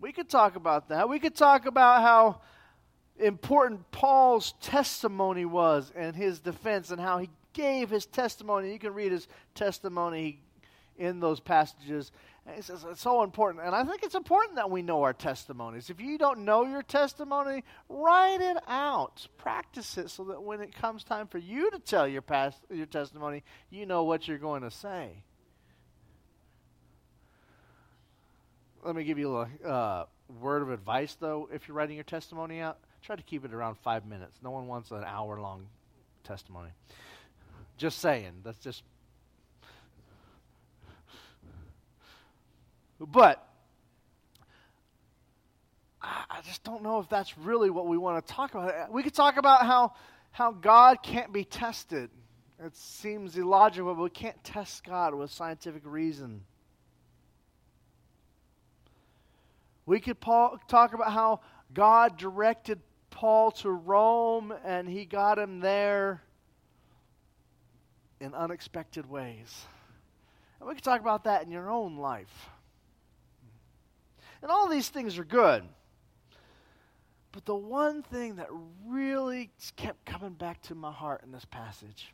We 0.00 0.12
could 0.12 0.28
talk 0.28 0.56
about 0.56 0.88
that. 0.88 1.08
We 1.08 1.18
could 1.18 1.36
talk 1.36 1.66
about 1.66 2.02
how 2.02 2.40
important 3.18 3.90
Paul's 3.92 4.54
testimony 4.60 5.44
was 5.44 5.92
and 5.94 6.16
his 6.16 6.40
defense 6.40 6.90
and 6.90 7.00
how 7.00 7.18
he 7.18 7.30
gave 7.52 7.90
his 7.90 8.06
testimony. 8.06 8.72
You 8.72 8.78
can 8.78 8.94
read 8.94 9.12
his 9.12 9.28
testimony 9.54 10.40
in 10.98 11.20
those 11.20 11.40
passages 11.40 12.10
he 12.46 12.58
it's 12.58 13.00
so 13.00 13.22
important. 13.22 13.64
And 13.64 13.74
I 13.74 13.84
think 13.84 14.02
it's 14.02 14.16
important 14.16 14.56
that 14.56 14.70
we 14.70 14.82
know 14.82 15.02
our 15.02 15.12
testimonies. 15.12 15.90
If 15.90 16.00
you 16.00 16.18
don't 16.18 16.44
know 16.44 16.64
your 16.64 16.82
testimony, 16.82 17.62
write 17.88 18.40
it 18.40 18.56
out. 18.66 19.26
Practice 19.38 19.96
it 19.96 20.10
so 20.10 20.24
that 20.24 20.42
when 20.42 20.60
it 20.60 20.74
comes 20.74 21.04
time 21.04 21.28
for 21.28 21.38
you 21.38 21.70
to 21.70 21.78
tell 21.78 22.06
your 22.06 22.22
past 22.22 22.60
your 22.68 22.86
testimony, 22.86 23.44
you 23.70 23.86
know 23.86 24.04
what 24.04 24.26
you're 24.26 24.38
going 24.38 24.62
to 24.62 24.70
say. 24.70 25.22
Let 28.84 28.96
me 28.96 29.04
give 29.04 29.18
you 29.18 29.36
a 29.36 29.68
uh, 29.68 30.06
word 30.40 30.62
of 30.62 30.70
advice, 30.70 31.16
though. 31.20 31.48
If 31.52 31.68
you're 31.68 31.76
writing 31.76 31.94
your 31.94 32.04
testimony 32.04 32.60
out, 32.60 32.78
try 33.02 33.14
to 33.14 33.22
keep 33.22 33.44
it 33.44 33.54
around 33.54 33.76
five 33.78 34.04
minutes. 34.04 34.40
No 34.42 34.50
one 34.50 34.66
wants 34.66 34.90
an 34.90 35.04
hour 35.04 35.40
long 35.40 35.66
testimony. 36.24 36.70
Just 37.76 38.00
saying. 38.00 38.32
That's 38.42 38.58
just 38.58 38.82
But 43.06 43.46
I 46.00 46.40
just 46.44 46.64
don't 46.64 46.82
know 46.82 46.98
if 46.98 47.08
that's 47.08 47.36
really 47.38 47.70
what 47.70 47.86
we 47.86 47.96
want 47.96 48.26
to 48.26 48.32
talk 48.32 48.54
about. 48.54 48.92
We 48.92 49.02
could 49.02 49.14
talk 49.14 49.36
about 49.36 49.64
how, 49.66 49.94
how 50.30 50.52
God 50.52 51.02
can't 51.02 51.32
be 51.32 51.44
tested. 51.44 52.10
It 52.64 52.76
seems 52.76 53.36
illogical, 53.36 53.94
but 53.94 54.02
we 54.02 54.10
can't 54.10 54.42
test 54.44 54.84
God 54.84 55.14
with 55.14 55.30
scientific 55.30 55.82
reason. 55.84 56.42
We 59.86 60.00
could 60.00 60.20
Paul, 60.20 60.58
talk 60.68 60.94
about 60.94 61.12
how 61.12 61.40
God 61.74 62.16
directed 62.16 62.80
Paul 63.10 63.50
to 63.52 63.70
Rome 63.70 64.52
and 64.64 64.88
he 64.88 65.04
got 65.04 65.38
him 65.38 65.60
there 65.60 66.22
in 68.20 68.34
unexpected 68.34 69.08
ways. 69.08 69.66
And 70.60 70.68
we 70.68 70.76
could 70.76 70.84
talk 70.84 71.00
about 71.00 71.24
that 71.24 71.44
in 71.44 71.50
your 71.50 71.70
own 71.70 71.96
life. 71.96 72.50
And 74.42 74.50
all 74.50 74.68
these 74.68 74.88
things 74.88 75.18
are 75.18 75.24
good. 75.24 75.62
But 77.30 77.46
the 77.46 77.54
one 77.54 78.02
thing 78.02 78.36
that 78.36 78.48
really 78.86 79.50
kept 79.76 80.04
coming 80.04 80.34
back 80.34 80.60
to 80.62 80.74
my 80.74 80.92
heart 80.92 81.22
in 81.24 81.32
this 81.32 81.46
passage 81.46 82.12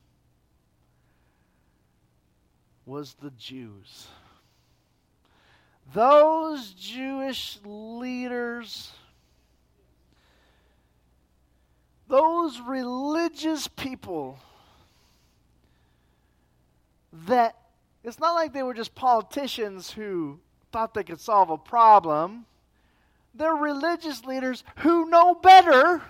was 2.87 3.15
the 3.21 3.31
Jews. 3.33 4.07
Those 5.93 6.71
Jewish 6.73 7.59
leaders, 7.65 8.93
those 12.09 12.61
religious 12.61 13.67
people 13.67 14.39
that 17.27 17.57
it's 18.05 18.21
not 18.21 18.35
like 18.35 18.53
they 18.53 18.63
were 18.63 18.75
just 18.75 18.95
politicians 18.95 19.91
who 19.91 20.39
thought 20.73 20.95
they 20.95 21.05
could 21.05 21.21
solve 21.21 21.51
a 21.51 21.59
problem. 21.59 22.47
They're 23.35 23.55
religious 23.55 24.25
leaders 24.25 24.65
who 24.79 25.09
know 25.09 25.35
better. 25.35 26.03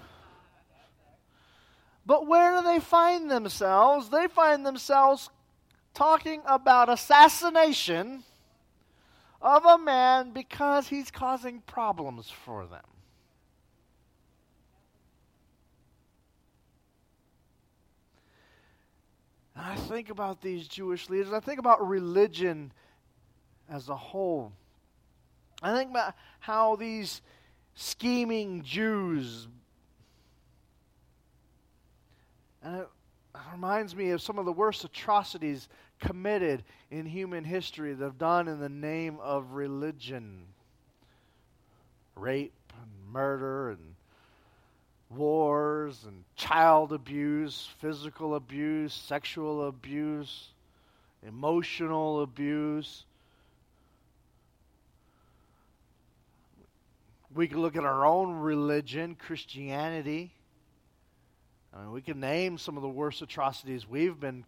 But 2.06 2.26
where 2.26 2.56
do 2.56 2.66
they 2.66 2.80
find 2.80 3.30
themselves? 3.30 4.08
They 4.08 4.28
find 4.28 4.64
themselves 4.64 5.28
talking 5.92 6.40
about 6.46 6.88
assassination 6.88 8.24
of 9.42 9.64
a 9.66 9.78
man 9.78 10.30
because 10.30 10.88
he's 10.88 11.10
causing 11.10 11.60
problems 11.60 12.30
for 12.30 12.66
them. 12.66 12.80
I 19.54 19.74
think 19.74 20.08
about 20.08 20.40
these 20.40 20.68
Jewish 20.68 21.10
leaders. 21.10 21.32
I 21.32 21.40
think 21.40 21.58
about 21.58 21.86
religion 21.86 22.72
as 23.68 23.88
a 23.88 23.96
whole. 23.96 24.52
I 25.62 25.74
think 25.76 25.90
about 25.90 26.14
how 26.40 26.76
these 26.76 27.20
scheming 27.74 28.62
Jews, 28.62 29.48
and 32.62 32.80
it 32.80 32.88
reminds 33.52 33.94
me 33.94 34.10
of 34.10 34.22
some 34.22 34.38
of 34.38 34.44
the 34.44 34.52
worst 34.52 34.84
atrocities 34.84 35.68
committed 36.00 36.62
in 36.90 37.06
human 37.06 37.44
history 37.44 37.94
that 37.94 38.04
have 38.04 38.18
done 38.18 38.48
in 38.48 38.60
the 38.60 38.68
name 38.68 39.18
of 39.20 39.52
religion 39.52 40.46
rape 42.14 42.52
and 42.80 43.12
murder 43.12 43.70
and 43.70 43.94
wars 45.10 46.04
and 46.06 46.24
child 46.36 46.92
abuse, 46.92 47.68
physical 47.80 48.34
abuse, 48.34 48.92
sexual 48.92 49.66
abuse, 49.66 50.48
emotional 51.26 52.22
abuse. 52.22 53.04
We 57.38 57.46
can 57.46 57.62
look 57.62 57.76
at 57.76 57.84
our 57.84 58.04
own 58.04 58.40
religion, 58.40 59.14
Christianity. 59.14 60.32
I 61.72 61.82
mean, 61.82 61.92
we 61.92 62.02
can 62.02 62.18
name 62.18 62.58
some 62.58 62.76
of 62.76 62.82
the 62.82 62.88
worst 62.88 63.22
atrocities 63.22 63.88
we've 63.88 64.18
been 64.18 64.44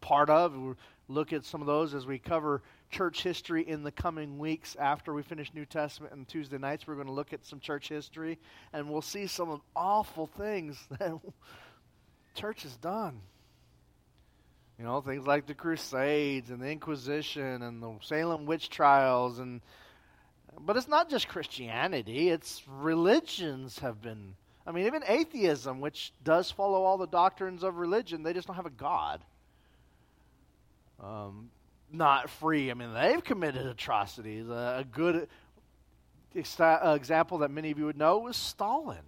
part 0.00 0.30
of. 0.30 0.56
We'll 0.56 0.76
look 1.06 1.32
at 1.32 1.44
some 1.44 1.60
of 1.60 1.68
those 1.68 1.94
as 1.94 2.06
we 2.06 2.18
cover 2.18 2.60
church 2.90 3.22
history 3.22 3.62
in 3.62 3.84
the 3.84 3.92
coming 3.92 4.40
weeks 4.40 4.74
after 4.80 5.14
we 5.14 5.22
finish 5.22 5.54
New 5.54 5.64
Testament 5.64 6.12
and 6.12 6.26
Tuesday 6.26 6.58
nights. 6.58 6.88
We're 6.88 6.96
going 6.96 7.06
to 7.06 7.12
look 7.12 7.32
at 7.32 7.46
some 7.46 7.60
church 7.60 7.88
history 7.88 8.40
and 8.72 8.90
we'll 8.90 9.00
see 9.00 9.28
some 9.28 9.48
of 9.48 9.60
awful 9.76 10.26
things 10.26 10.76
that 10.98 11.12
church 12.34 12.64
has 12.64 12.76
done. 12.78 13.20
You 14.76 14.86
know, 14.86 15.00
things 15.02 15.24
like 15.24 15.46
the 15.46 15.54
Crusades 15.54 16.50
and 16.50 16.60
the 16.60 16.68
Inquisition 16.68 17.62
and 17.62 17.80
the 17.80 17.94
Salem 18.02 18.44
witch 18.44 18.70
trials 18.70 19.38
and 19.38 19.60
but 20.64 20.76
it's 20.76 20.88
not 20.88 21.10
just 21.10 21.28
Christianity, 21.28 22.28
it's 22.30 22.62
religions 22.68 23.78
have 23.80 24.00
been 24.02 24.34
I 24.68 24.70
mean, 24.70 24.84
even 24.84 25.02
atheism, 25.08 25.80
which 25.80 26.12
does 26.22 26.50
follow 26.50 26.82
all 26.84 26.98
the 26.98 27.06
doctrines 27.06 27.62
of 27.62 27.76
religion, 27.76 28.22
they 28.22 28.34
just 28.34 28.46
don't 28.46 28.56
have 28.56 28.66
a 28.66 28.70
God. 28.70 29.22
Um, 31.02 31.48
not 31.90 32.28
free. 32.28 32.70
I 32.70 32.74
mean, 32.74 32.92
they've 32.92 33.24
committed 33.24 33.66
atrocities. 33.66 34.46
a 34.46 34.84
good 34.92 35.26
example 36.34 37.38
that 37.38 37.50
many 37.50 37.70
of 37.70 37.78
you 37.78 37.86
would 37.86 37.96
know 37.96 38.18
was 38.18 38.36
Stalin. 38.36 38.98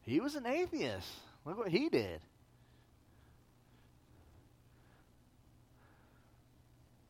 He 0.00 0.18
was 0.18 0.34
an 0.34 0.46
atheist. 0.46 1.08
Look 1.44 1.58
what 1.58 1.68
he 1.68 1.88
did. 1.88 2.20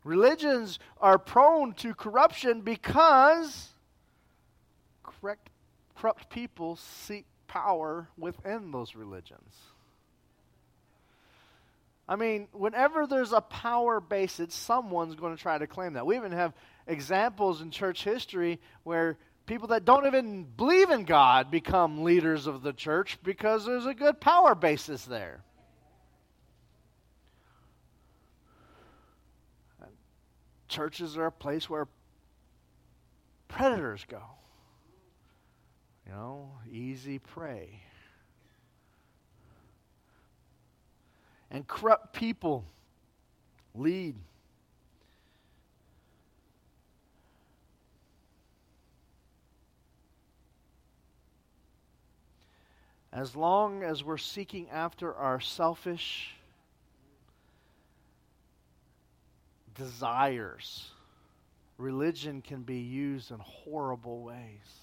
Religions 0.04 0.78
are 1.00 1.18
prone 1.18 1.74
to 1.74 1.94
corruption 1.94 2.62
because 2.62 3.68
correct 5.02 5.48
corrupt 5.96 6.28
people 6.30 6.76
seek 6.76 7.24
power 7.46 8.08
within 8.18 8.72
those 8.72 8.96
religions. 8.96 9.54
I 12.08 12.16
mean, 12.16 12.48
whenever 12.52 13.06
there's 13.06 13.32
a 13.32 13.40
power 13.40 14.00
base, 14.00 14.40
it's 14.40 14.56
someone's 14.56 15.14
going 15.14 15.36
to 15.36 15.40
try 15.40 15.56
to 15.56 15.68
claim 15.68 15.92
that. 15.92 16.04
We 16.04 16.16
even 16.16 16.32
have 16.32 16.52
examples 16.86 17.60
in 17.60 17.70
church 17.70 18.02
history 18.02 18.58
where 18.82 19.18
people 19.46 19.68
that 19.68 19.84
don't 19.84 20.06
even 20.06 20.44
believe 20.44 20.90
in 20.90 21.04
God 21.04 21.50
become 21.50 22.02
leaders 22.02 22.48
of 22.48 22.62
the 22.62 22.72
church 22.72 23.18
because 23.22 23.64
there's 23.64 23.86
a 23.86 23.94
good 23.94 24.20
power 24.20 24.54
basis 24.56 25.04
there. 25.04 25.42
Churches 30.72 31.18
are 31.18 31.26
a 31.26 31.30
place 31.30 31.68
where 31.68 31.86
predators 33.46 34.06
go. 34.08 34.22
You 36.06 36.12
know, 36.12 36.52
easy 36.72 37.18
prey. 37.18 37.82
And 41.50 41.68
corrupt 41.68 42.14
people 42.14 42.64
lead. 43.74 44.16
As 53.12 53.36
long 53.36 53.82
as 53.82 54.02
we're 54.02 54.16
seeking 54.16 54.70
after 54.70 55.14
our 55.14 55.38
selfish 55.38 56.34
desires, 59.74 60.90
religion 61.78 62.42
can 62.42 62.62
be 62.62 62.78
used 62.78 63.30
in 63.30 63.38
horrible 63.38 64.22
ways. 64.22 64.82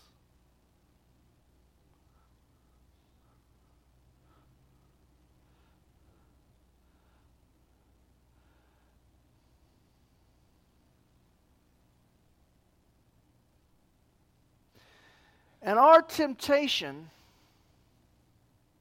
And 15.61 15.77
our 15.77 16.01
temptation, 16.01 17.09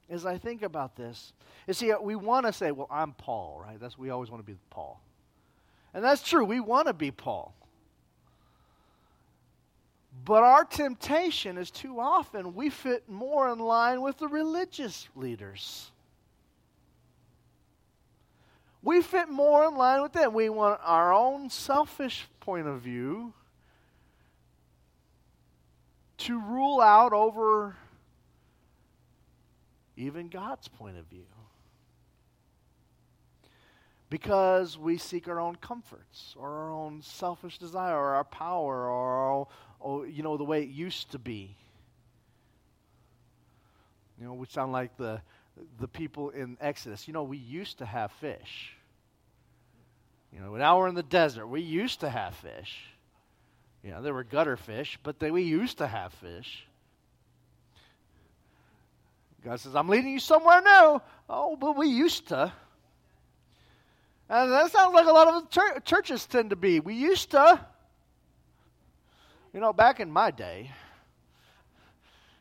as 0.09 0.25
I 0.25 0.39
think 0.39 0.63
about 0.63 0.97
this, 0.97 1.33
is 1.67 1.77
see, 1.77 1.93
we 2.01 2.15
want 2.17 2.47
to 2.47 2.53
say, 2.53 2.71
well, 2.71 2.87
I'm 2.91 3.13
Paul, 3.13 3.63
right? 3.63 3.79
That's 3.79 3.99
we 3.99 4.11
always 4.11 4.31
want 4.31 4.47
to 4.47 4.53
be 4.53 4.59
Paul. 4.71 5.01
And 5.99 6.05
that's 6.05 6.23
true. 6.23 6.45
We 6.45 6.61
want 6.61 6.87
to 6.87 6.93
be 6.93 7.11
Paul. 7.11 7.53
But 10.25 10.45
our 10.45 10.65
temptation 10.65 11.59
is 11.59 11.73
too 11.73 11.99
often 11.99 12.55
we 12.55 12.71
fit 12.71 13.09
more 13.09 13.51
in 13.51 13.59
line 13.59 14.01
with 14.01 14.17
the 14.19 14.29
religious 14.29 15.09
leaders. 15.17 15.91
We 18.81 19.03
fit 19.03 19.29
more 19.29 19.65
in 19.65 19.75
line 19.75 20.01
with 20.03 20.13
them. 20.13 20.35
We 20.35 20.49
want 20.51 20.79
our 20.85 21.13
own 21.13 21.51
selfish 21.51 22.29
point 22.39 22.69
of 22.69 22.81
view 22.81 23.33
to 26.19 26.41
rule 26.41 26.81
out 26.81 27.13
over 27.13 27.75
even 29.97 30.29
God's 30.29 30.69
point 30.69 30.97
of 30.97 31.07
view. 31.07 31.27
Because 34.11 34.79
we 34.79 34.97
seek 34.97 35.29
our 35.29 35.39
own 35.39 35.57
comforts 35.57 36.35
or 36.39 36.49
our 36.49 36.73
own 36.73 37.03
selfish 37.03 37.59
desire 37.59 37.97
or 37.97 38.15
our 38.15 38.25
power 38.25 38.89
or, 38.89 39.17
our, 39.17 39.47
or 39.81 40.07
you 40.07 40.23
know, 40.23 40.37
the 40.37 40.45
way 40.45 40.63
it 40.63 40.71
used 40.71 41.13
to 41.13 41.19
be. 41.19 41.57
You 44.19 44.27
know, 44.27 44.35
we 44.35 44.47
sound 44.47 44.73
like 44.73 44.97
the, 44.97 45.21
the 45.79 45.89
people 45.89 46.31
in 46.31 46.57
Exodus. 46.61 47.07
You 47.07 47.13
know, 47.13 47.23
we 47.23 47.37
used 47.37 47.79
to 47.79 47.87
have 47.87 48.11
fish. 48.13 48.73
You 50.33 50.41
know, 50.41 50.55
now 50.57 50.79
we're 50.79 50.89
in 50.89 50.95
the 50.95 51.03
desert. 51.03 51.47
We 51.47 51.61
used 51.61 52.01
to 52.01 52.09
have 52.09 52.35
fish. 52.35 52.79
You 53.83 53.91
know, 53.91 54.03
there 54.03 54.15
were 54.15 54.25
gutter 54.25 54.57
fish, 54.57 54.99
but 55.03 55.19
they, 55.21 55.31
we 55.31 55.43
used 55.43 55.79
to 55.79 55.87
have 55.87 56.13
fish. 56.15 56.67
God 59.45 59.61
says, 59.61 59.77
I'm 59.77 59.89
leading 59.89 60.13
you 60.13 60.21
somewhere 60.21 60.61
new. 60.61 61.01
Oh, 61.29 61.57
but 61.57 61.77
we 61.77 61.89
used 61.89 62.29
to. 62.29 62.53
And 64.29 64.53
that 64.53 64.71
sounds 64.71 64.95
like 64.95 65.07
a 65.07 65.13
lot 65.13 65.29
of 65.29 65.51
chur- 65.51 65.81
churches 65.81 66.27
tend 66.27 66.51
to 66.51 66.57
be. 66.57 66.81
We 66.81 66.95
used 66.95 67.31
to. 67.31 67.61
You 69.55 69.61
know, 69.61 69.73
back 69.73 70.01
in 70.01 70.11
my 70.11 70.31
day, 70.31 70.71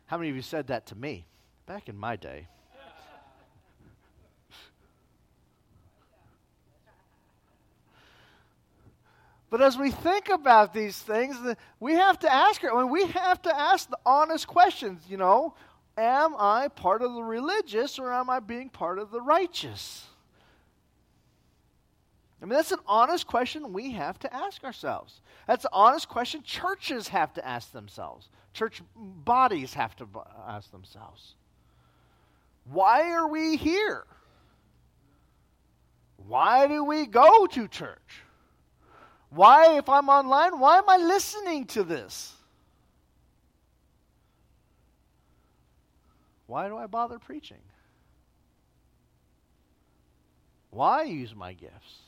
how 0.08 0.18
many 0.18 0.30
of 0.30 0.36
you 0.36 0.42
said 0.42 0.68
that 0.68 0.88
to 0.88 0.96
me? 0.96 1.26
Back 1.66 1.88
in 1.88 1.98
my 1.98 2.18
day. 2.18 2.48
But 9.50 9.62
as 9.62 9.78
we 9.78 9.92
think 9.92 10.28
about 10.28 10.74
these 10.74 10.98
things, 10.98 11.38
we 11.80 11.94
have 11.94 12.20
to 12.20 12.34
ask 12.34 12.64
I 12.66 12.76
mean, 12.76 12.90
we 12.90 13.06
have 13.08 13.42
to 13.44 13.58
ask 13.58 13.90
the 13.90 13.98
honest 14.06 14.46
questions, 14.46 15.02
you 15.08 15.16
know, 15.16 15.56
am 15.98 16.36
I 16.38 16.68
part 16.68 17.02
of 17.02 17.14
the 17.14 17.24
religious 17.24 17.98
or 17.98 18.12
am 18.12 18.30
I 18.30 18.42
being 18.42 18.70
part 18.70 19.00
of 19.00 19.10
the 19.10 19.22
righteous? 19.22 20.06
I 22.42 22.46
mean, 22.46 22.54
that's 22.54 22.72
an 22.72 22.80
honest 22.86 23.26
question 23.26 23.74
we 23.74 23.92
have 23.94 24.20
to 24.20 24.34
ask 24.34 24.64
ourselves. 24.64 25.22
That's 25.48 25.66
an 25.66 25.72
honest 25.74 26.08
question 26.08 26.44
churches 26.44 27.08
have 27.08 27.34
to 27.34 27.48
ask 27.48 27.72
themselves. 27.72 28.30
Church 28.54 28.82
bodies 28.96 29.74
have 29.74 29.96
to 29.98 30.08
ask 30.48 30.72
themselves. 30.72 31.34
Why 32.66 33.12
are 33.12 33.28
we 33.28 33.56
here? 33.58 34.04
Why 36.28 36.68
do 36.68 36.84
we 36.84 37.06
go 37.06 37.48
to 37.48 37.68
church? 37.68 38.24
Why, 39.30 39.78
if 39.78 39.90
I'm 39.90 40.10
online, 40.10 40.60
why 40.60 40.78
am 40.78 40.90
I 40.90 40.98
listening 40.98 41.66
to 41.68 41.84
this? 41.84 42.34
Why 46.46 46.68
do 46.68 46.78
I 46.78 46.88
bother 46.88 47.20
preaching? 47.20 47.62
Why 50.70 51.04
use 51.04 51.36
my 51.36 51.54
gifts? 51.54 52.07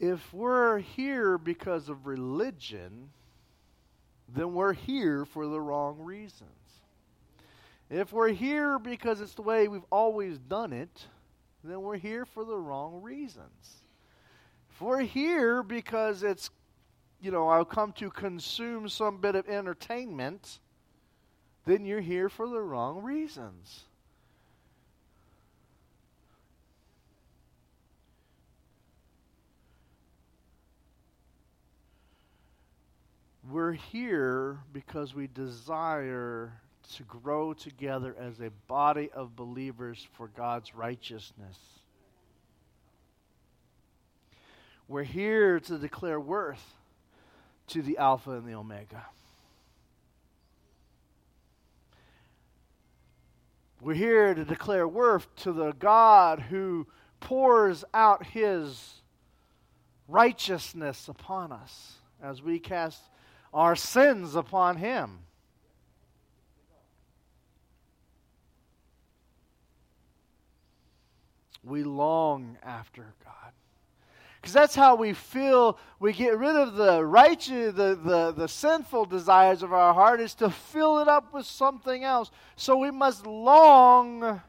If 0.00 0.32
we're 0.32 0.78
here 0.78 1.36
because 1.36 1.90
of 1.90 2.06
religion, 2.06 3.10
then 4.34 4.54
we're 4.54 4.72
here 4.72 5.26
for 5.26 5.46
the 5.46 5.60
wrong 5.60 6.00
reasons. 6.00 6.48
If 7.90 8.10
we're 8.10 8.30
here 8.30 8.78
because 8.78 9.20
it's 9.20 9.34
the 9.34 9.42
way 9.42 9.68
we've 9.68 9.82
always 9.92 10.38
done 10.38 10.72
it, 10.72 11.06
then 11.62 11.82
we're 11.82 11.98
here 11.98 12.24
for 12.24 12.46
the 12.46 12.56
wrong 12.56 13.02
reasons. 13.02 13.82
If 14.70 14.80
we're 14.80 15.02
here 15.02 15.62
because 15.62 16.22
it's, 16.22 16.48
you 17.20 17.30
know, 17.30 17.48
I'll 17.48 17.66
come 17.66 17.92
to 17.94 18.08
consume 18.08 18.88
some 18.88 19.18
bit 19.18 19.34
of 19.34 19.46
entertainment, 19.50 20.60
then 21.66 21.84
you're 21.84 22.00
here 22.00 22.30
for 22.30 22.48
the 22.48 22.62
wrong 22.62 23.02
reasons. 23.02 23.84
We're 33.50 33.72
here 33.72 34.60
because 34.72 35.14
we 35.14 35.26
desire 35.26 36.52
to 36.96 37.02
grow 37.04 37.52
together 37.52 38.14
as 38.18 38.40
a 38.40 38.50
body 38.68 39.10
of 39.14 39.34
believers 39.34 40.06
for 40.12 40.28
God's 40.28 40.74
righteousness. 40.74 41.58
We're 44.88 45.02
here 45.02 45.60
to 45.60 45.78
declare 45.78 46.20
worth 46.20 46.74
to 47.68 47.82
the 47.82 47.98
Alpha 47.98 48.32
and 48.32 48.46
the 48.46 48.54
Omega. 48.54 49.06
We're 53.80 53.94
here 53.94 54.34
to 54.34 54.44
declare 54.44 54.86
worth 54.86 55.34
to 55.36 55.52
the 55.52 55.72
God 55.72 56.40
who 56.40 56.86
pours 57.20 57.84
out 57.94 58.26
his 58.26 59.00
righteousness 60.08 61.08
upon 61.08 61.52
us 61.52 61.94
as 62.22 62.42
we 62.42 62.58
cast 62.58 63.00
our 63.52 63.76
sins 63.76 64.34
upon 64.34 64.76
him. 64.76 65.18
We 71.62 71.82
long 71.82 72.56
after 72.62 73.14
God. 73.24 73.52
Because 74.40 74.54
that's 74.54 74.74
how 74.74 74.94
we 74.94 75.12
feel 75.12 75.78
we 75.98 76.14
get 76.14 76.38
rid 76.38 76.56
of 76.56 76.74
the 76.74 77.04
righteous, 77.04 77.74
the, 77.74 77.94
the, 78.02 78.32
the 78.32 78.48
sinful 78.48 79.04
desires 79.04 79.62
of 79.62 79.72
our 79.72 79.92
heart, 79.92 80.20
is 80.20 80.34
to 80.36 80.48
fill 80.48 80.98
it 81.00 81.08
up 81.08 81.34
with 81.34 81.44
something 81.44 82.04
else. 82.04 82.30
So 82.56 82.78
we 82.78 82.90
must 82.90 83.26
long 83.26 84.40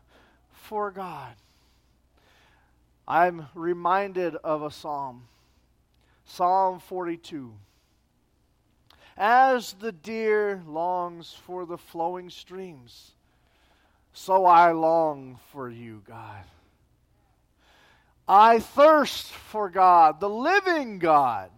for 0.54 0.92
God. 0.92 1.34
I'm 3.06 3.48
reminded 3.54 4.38
of 4.38 4.64
a 4.64 4.72
psalm, 4.72 5.24
Psalm 6.24 6.80
42. 6.80 7.52
As 9.18 9.74
the 9.74 9.92
deer 9.92 10.64
longs 10.66 11.34
for 11.46 11.66
the 11.66 11.78
flowing 11.78 12.30
streams, 12.30 13.12
so 14.14 14.46
I 14.46 14.72
long 14.72 15.40
for 15.52 15.70
you, 15.70 16.02
God. 16.08 16.44
I 18.28 18.60
thirst 18.60 19.28
for 19.28 19.70
God, 19.70 20.20
the 20.20 20.30
living 20.30 21.00
God. 21.00 21.50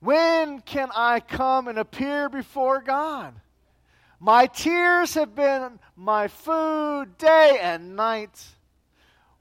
When 0.00 0.60
can 0.60 0.88
I 0.94 1.20
come 1.20 1.68
and 1.68 1.78
appear 1.78 2.28
before 2.28 2.80
God? 2.80 3.34
My 4.18 4.46
tears 4.46 5.14
have 5.14 5.34
been 5.34 5.78
my 5.96 6.28
food 6.28 7.16
day 7.18 7.58
and 7.60 7.96
night, 7.96 8.44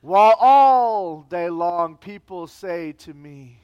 while 0.01 0.35
all 0.39 1.21
day 1.23 1.49
long 1.49 1.97
people 1.97 2.47
say 2.47 2.93
to 2.93 3.13
me, 3.13 3.59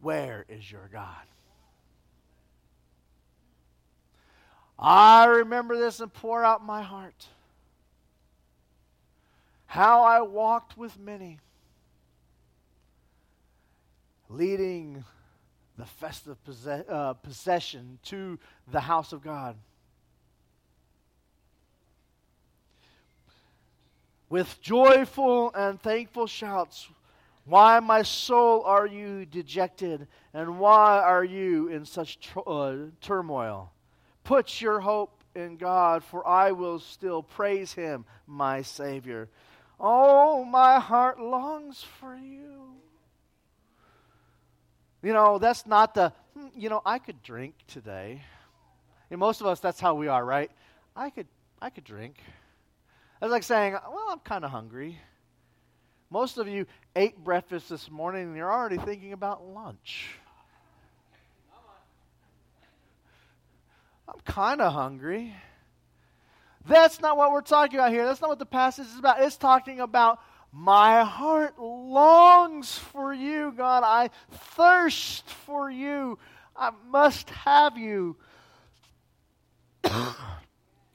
Where 0.00 0.44
is 0.48 0.70
your 0.70 0.88
God? 0.92 1.24
I 4.78 5.24
remember 5.26 5.76
this 5.78 6.00
and 6.00 6.12
pour 6.12 6.44
out 6.44 6.64
my 6.64 6.82
heart 6.82 7.28
how 9.66 10.04
I 10.04 10.22
walked 10.22 10.78
with 10.78 10.98
many, 10.98 11.38
leading 14.28 15.04
the 15.76 15.84
festive 15.84 16.42
possess- 16.44 16.88
uh, 16.88 17.14
possession 17.14 17.98
to 18.04 18.38
the 18.68 18.80
house 18.80 19.12
of 19.12 19.22
God. 19.22 19.56
With 24.28 24.60
joyful 24.60 25.52
and 25.54 25.80
thankful 25.80 26.26
shouts, 26.26 26.88
why, 27.44 27.78
my 27.80 28.02
soul, 28.02 28.62
are 28.62 28.86
you 28.86 29.26
dejected, 29.26 30.08
and 30.32 30.58
why 30.58 31.00
are 31.00 31.22
you 31.24 31.68
in 31.68 31.84
such 31.84 32.18
tr- 32.18 32.40
uh, 32.46 32.76
turmoil? 33.00 33.70
Put 34.26 34.60
your 34.60 34.80
hope 34.80 35.22
in 35.36 35.56
God, 35.56 36.02
for 36.02 36.26
I 36.26 36.50
will 36.50 36.80
still 36.80 37.22
praise 37.22 37.72
him, 37.72 38.04
my 38.26 38.62
Savior. 38.62 39.28
Oh, 39.78 40.44
my 40.44 40.80
heart 40.80 41.20
longs 41.20 41.84
for 42.00 42.16
you. 42.16 42.74
You 45.00 45.12
know, 45.12 45.38
that's 45.38 45.64
not 45.64 45.94
the, 45.94 46.12
hmm, 46.36 46.48
you 46.56 46.68
know, 46.68 46.82
I 46.84 46.98
could 46.98 47.22
drink 47.22 47.54
today. 47.68 48.20
And 49.12 49.20
most 49.20 49.40
of 49.40 49.46
us, 49.46 49.60
that's 49.60 49.78
how 49.78 49.94
we 49.94 50.08
are, 50.08 50.24
right? 50.24 50.50
I 50.96 51.10
could, 51.10 51.28
I 51.62 51.70
could 51.70 51.84
drink. 51.84 52.16
That's 53.20 53.30
like 53.30 53.44
saying, 53.44 53.74
well, 53.74 54.08
I'm 54.10 54.18
kind 54.18 54.44
of 54.44 54.50
hungry. 54.50 54.98
Most 56.10 56.36
of 56.38 56.48
you 56.48 56.66
ate 56.96 57.22
breakfast 57.22 57.68
this 57.68 57.88
morning 57.88 58.24
and 58.24 58.36
you're 58.36 58.52
already 58.52 58.78
thinking 58.78 59.12
about 59.12 59.46
lunch. 59.46 60.18
I'm 64.16 64.22
kind 64.24 64.60
of 64.62 64.72
hungry. 64.72 65.34
That's 66.66 67.00
not 67.00 67.16
what 67.16 67.30
we're 67.32 67.42
talking 67.42 67.78
about 67.78 67.92
here. 67.92 68.06
That's 68.06 68.20
not 68.20 68.30
what 68.30 68.38
the 68.38 68.46
passage 68.46 68.86
is 68.86 68.98
about. 68.98 69.22
It's 69.22 69.36
talking 69.36 69.80
about 69.80 70.20
my 70.52 71.04
heart 71.04 71.60
longs 71.60 72.78
for 72.78 73.12
you, 73.12 73.52
God. 73.54 73.82
I 73.84 74.10
thirst 74.30 75.28
for 75.28 75.70
you. 75.70 76.18
I 76.56 76.70
must 76.88 77.28
have 77.30 77.76
you, 77.76 78.16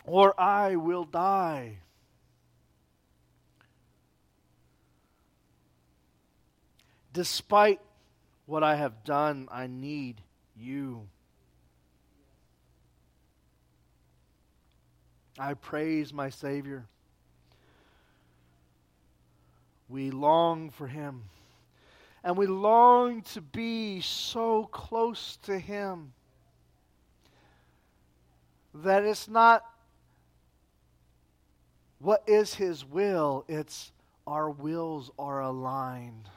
or 0.05 0.39
I 0.39 0.75
will 0.77 1.03
die. 1.03 1.77
Despite 7.13 7.79
what 8.47 8.63
I 8.63 8.75
have 8.75 9.03
done, 9.03 9.47
I 9.51 9.67
need 9.67 10.21
you. 10.55 11.07
I 15.41 15.55
praise 15.55 16.13
my 16.13 16.29
Savior. 16.29 16.85
We 19.89 20.11
long 20.11 20.69
for 20.69 20.85
Him. 20.85 21.23
And 22.23 22.37
we 22.37 22.45
long 22.45 23.23
to 23.33 23.41
be 23.41 24.01
so 24.01 24.65
close 24.65 25.39
to 25.43 25.57
Him 25.57 26.13
that 28.75 29.03
it's 29.03 29.27
not 29.27 29.65
what 31.97 32.21
is 32.27 32.53
His 32.53 32.85
will, 32.85 33.43
it's 33.47 33.91
our 34.27 34.51
wills 34.51 35.09
are 35.17 35.41
aligned. 35.41 36.29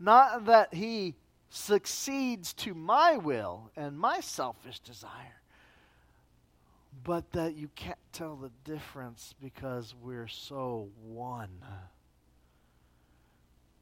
Not 0.00 0.46
that 0.46 0.74
He 0.74 1.14
succeeds 1.48 2.54
to 2.54 2.74
my 2.74 3.18
will 3.18 3.70
and 3.76 3.96
my 3.96 4.18
selfish 4.18 4.80
desire, 4.80 5.40
but 7.04 7.30
that 7.32 7.54
you 7.54 7.68
can't 7.76 7.98
tell 8.12 8.36
the 8.36 8.50
difference 8.64 9.34
because 9.40 9.94
we're 10.00 10.28
so 10.28 10.88
one. 11.02 11.62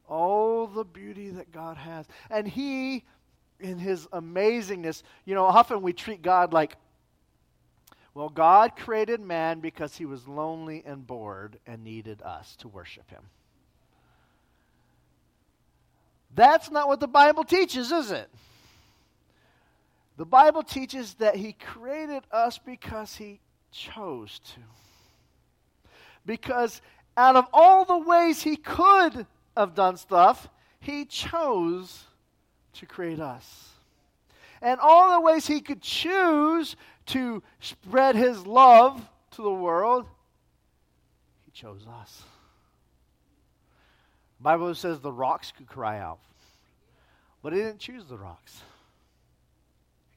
Oh, 0.09 0.67
the 0.67 0.85
beauty 0.85 1.31
that 1.31 1.53
God 1.53 1.77
has. 1.77 2.07
And 2.29 2.47
He, 2.47 3.05
in 3.61 3.79
His 3.79 4.07
amazingness, 4.09 5.03
you 5.25 5.35
know, 5.35 5.45
often 5.45 5.83
we 5.83 5.93
treat 5.93 6.21
God 6.21 6.53
like, 6.53 6.77
well, 8.13 8.29
God 8.29 8.77
created 8.77 9.21
man 9.21 9.61
because 9.61 9.97
He 9.97 10.05
was 10.05 10.27
lonely 10.27 10.83
and 10.85 11.07
bored 11.07 11.59
and 11.67 11.85
needed 11.85 12.21
us 12.23 12.57
to 12.57 12.69
worship 12.69 13.09
Him. 13.09 13.23
That's 16.35 16.71
not 16.71 16.89
what 16.89 17.01
the 17.01 17.09
Bible 17.09 17.45
teaches, 17.45 17.93
is 17.93 18.11
it? 18.11 18.29
The 20.23 20.27
Bible 20.27 20.63
teaches 20.63 21.15
that 21.15 21.35
He 21.35 21.53
created 21.53 22.23
us 22.31 22.57
because 22.57 23.17
He 23.17 23.41
chose 23.73 24.39
to. 24.55 24.61
Because 26.25 26.81
out 27.17 27.35
of 27.35 27.47
all 27.53 27.85
the 27.85 27.99
ways 27.99 28.41
He 28.41 28.55
could 28.55 29.27
have 29.57 29.75
done 29.75 29.97
stuff, 29.97 30.49
He 30.79 31.07
chose 31.07 32.05
to 32.75 32.87
create 32.87 33.19
us. 33.19 33.71
And 34.61 34.79
all 34.79 35.11
the 35.11 35.21
ways 35.21 35.49
He 35.49 35.61
could 35.61 35.83
choose 35.83 36.77
to 37.07 37.43
spread 37.59 38.15
His 38.15 38.47
love 38.47 39.05
to 39.33 39.43
the 39.43 39.51
world, 39.51 40.07
He 41.47 41.51
chose 41.51 41.85
us. 42.01 42.23
The 44.39 44.45
Bible 44.45 44.73
says 44.77 45.01
the 45.01 45.11
rocks 45.11 45.51
could 45.51 45.67
cry 45.67 45.99
out, 45.99 46.21
but 47.43 47.53
He 47.53 47.59
didn't 47.59 47.81
choose 47.81 48.05
the 48.05 48.19
rocks 48.19 48.63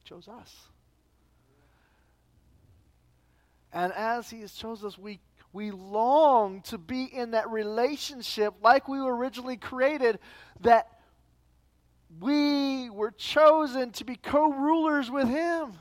chose 0.06 0.28
us. 0.28 0.68
And 3.72 3.92
as 3.92 4.30
He 4.30 4.40
has 4.40 4.52
chosen 4.52 4.86
us, 4.86 4.96
we, 4.96 5.20
we 5.52 5.70
long 5.70 6.62
to 6.62 6.78
be 6.78 7.04
in 7.04 7.32
that 7.32 7.50
relationship 7.50 8.54
like 8.62 8.88
we 8.88 9.00
were 9.00 9.14
originally 9.14 9.56
created, 9.56 10.18
that 10.60 10.88
we 12.20 12.88
were 12.88 13.10
chosen 13.10 13.90
to 13.92 14.04
be 14.04 14.16
co 14.16 14.50
rulers 14.50 15.10
with 15.10 15.28
Him 15.28 15.72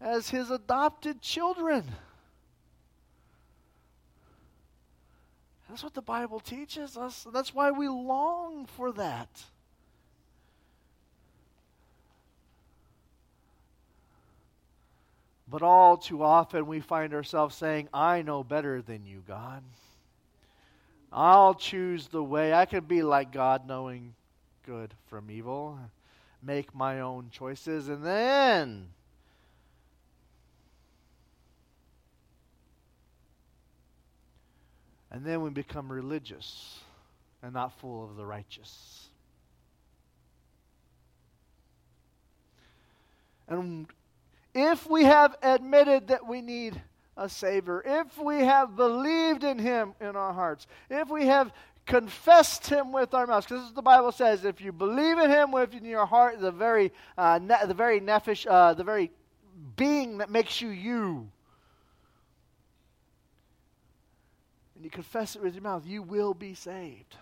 as 0.00 0.30
His 0.30 0.50
adopted 0.50 1.20
children. 1.20 1.84
That's 5.68 5.84
what 5.84 5.94
the 5.94 6.02
Bible 6.02 6.40
teaches 6.40 6.96
us. 6.96 7.24
That's 7.32 7.54
why 7.54 7.70
we 7.70 7.86
long 7.86 8.66
for 8.66 8.90
that. 8.92 9.28
But 15.50 15.62
all 15.62 15.96
too 15.96 16.22
often 16.22 16.66
we 16.66 16.80
find 16.80 17.12
ourselves 17.12 17.56
saying, 17.56 17.88
I 17.92 18.22
know 18.22 18.44
better 18.44 18.80
than 18.82 19.04
you, 19.04 19.24
God. 19.26 19.64
I'll 21.12 21.54
choose 21.54 22.06
the 22.06 22.22
way. 22.22 22.54
I 22.54 22.66
can 22.66 22.84
be 22.84 23.02
like 23.02 23.32
God, 23.32 23.66
knowing 23.66 24.14
good 24.64 24.94
from 25.08 25.28
evil, 25.28 25.76
make 26.40 26.72
my 26.72 27.00
own 27.00 27.30
choices, 27.32 27.88
and 27.88 28.06
then. 28.06 28.86
And 35.10 35.24
then 35.24 35.42
we 35.42 35.50
become 35.50 35.90
religious 35.90 36.78
and 37.42 37.52
not 37.52 37.76
full 37.80 38.04
of 38.04 38.16
the 38.16 38.24
righteous. 38.24 39.08
And 43.48 43.88
if 44.54 44.88
we 44.88 45.04
have 45.04 45.36
admitted 45.42 46.08
that 46.08 46.26
we 46.26 46.42
need 46.42 46.80
a 47.16 47.28
Savior, 47.28 47.82
if 47.84 48.18
we 48.18 48.40
have 48.40 48.76
believed 48.76 49.44
in 49.44 49.58
Him 49.58 49.94
in 50.00 50.16
our 50.16 50.32
hearts, 50.32 50.66
if 50.88 51.08
we 51.08 51.26
have 51.26 51.52
confessed 51.86 52.66
Him 52.66 52.92
with 52.92 53.14
our 53.14 53.26
mouths, 53.26 53.46
because 53.46 53.72
the 53.72 53.82
Bible 53.82 54.12
says, 54.12 54.44
if 54.44 54.60
you 54.60 54.72
believe 54.72 55.18
in 55.18 55.30
Him 55.30 55.52
within 55.52 55.84
your 55.84 56.06
heart, 56.06 56.40
the 56.40 56.50
very, 56.50 56.92
uh, 57.18 57.38
ne- 57.42 57.66
the 57.66 57.74
very 57.74 58.00
nephesh, 58.00 58.46
uh, 58.48 58.74
the 58.74 58.84
very 58.84 59.10
being 59.76 60.18
that 60.18 60.30
makes 60.30 60.60
you 60.60 60.68
you, 60.68 61.28
and 64.74 64.84
you 64.84 64.90
confess 64.90 65.36
it 65.36 65.42
with 65.42 65.54
your 65.54 65.62
mouth, 65.62 65.84
you 65.86 66.02
will 66.02 66.32
be 66.32 66.54
saved. 66.54 67.16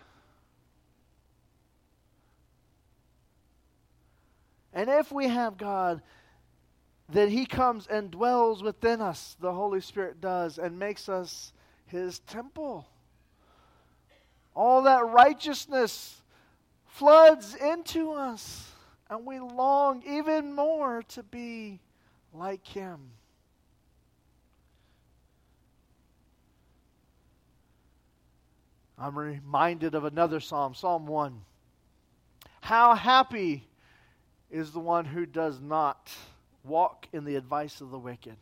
And 4.73 4.89
if 4.89 5.11
we 5.11 5.27
have 5.27 5.57
God 5.57 6.01
that 7.11 7.29
He 7.29 7.45
comes 7.45 7.87
and 7.87 8.11
dwells 8.11 8.61
within 8.61 9.01
us, 9.01 9.35
the 9.39 9.53
Holy 9.53 9.81
Spirit 9.81 10.21
does, 10.21 10.57
and 10.57 10.77
makes 10.77 11.09
us 11.09 11.53
His 11.85 12.19
temple. 12.19 12.87
All 14.55 14.83
that 14.83 15.05
righteousness 15.05 16.21
floods 16.85 17.55
into 17.55 18.11
us, 18.11 18.71
and 19.09 19.25
we 19.25 19.39
long 19.39 20.03
even 20.05 20.53
more 20.53 21.03
to 21.09 21.23
be 21.23 21.79
like 22.33 22.65
Him. 22.67 22.99
I'm 29.01 29.17
reminded 29.17 29.95
of 29.95 30.03
another 30.03 30.41
psalm, 30.41 30.75
Psalm 30.75 31.07
1. 31.07 31.41
How 32.59 32.93
happy 32.95 33.65
is 34.51 34.71
the 34.71 34.79
one 34.79 35.05
who 35.05 35.25
does 35.25 35.61
not 35.61 36.11
walk 36.63 37.07
in 37.13 37.25
the 37.25 37.35
advice 37.35 37.81
of 37.81 37.91
the 37.91 37.99
wicked, 37.99 38.35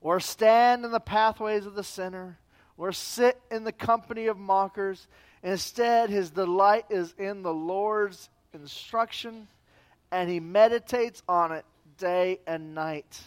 or 0.00 0.20
stand 0.20 0.84
in 0.84 0.90
the 0.90 1.00
pathways 1.00 1.66
of 1.66 1.74
the 1.74 1.84
sinner, 1.84 2.38
or 2.76 2.92
sit 2.92 3.40
in 3.50 3.64
the 3.64 3.72
company 3.72 4.26
of 4.26 4.38
mockers. 4.38 5.06
Instead, 5.42 6.10
his 6.10 6.30
delight 6.30 6.86
is 6.90 7.14
in 7.18 7.42
the 7.42 7.52
Lord's 7.52 8.28
instruction, 8.54 9.48
and 10.10 10.28
he 10.28 10.40
meditates 10.40 11.22
on 11.28 11.52
it 11.52 11.64
day 11.98 12.40
and 12.46 12.74
night. 12.74 13.20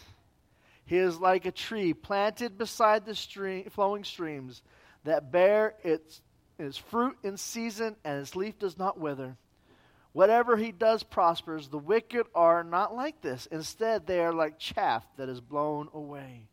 He 0.84 0.98
is 0.98 1.18
like 1.18 1.46
a 1.46 1.50
tree 1.50 1.94
planted 1.94 2.56
beside 2.58 3.04
the 3.04 3.14
stream, 3.14 3.64
flowing 3.70 4.04
streams 4.04 4.62
that 5.04 5.32
bear 5.32 5.74
its, 5.82 6.20
its 6.58 6.76
fruit 6.76 7.16
in 7.22 7.36
season, 7.36 7.96
and 8.04 8.20
its 8.20 8.36
leaf 8.36 8.58
does 8.58 8.78
not 8.78 8.98
wither. 8.98 9.36
Whatever 10.16 10.56
he 10.56 10.72
does 10.72 11.02
prospers. 11.02 11.68
The 11.68 11.76
wicked 11.76 12.24
are 12.34 12.64
not 12.64 12.96
like 12.96 13.20
this. 13.20 13.44
Instead, 13.52 14.06
they 14.06 14.20
are 14.20 14.32
like 14.32 14.58
chaff 14.58 15.04
that 15.18 15.28
is 15.28 15.42
blown 15.42 15.90
away. 15.92 16.48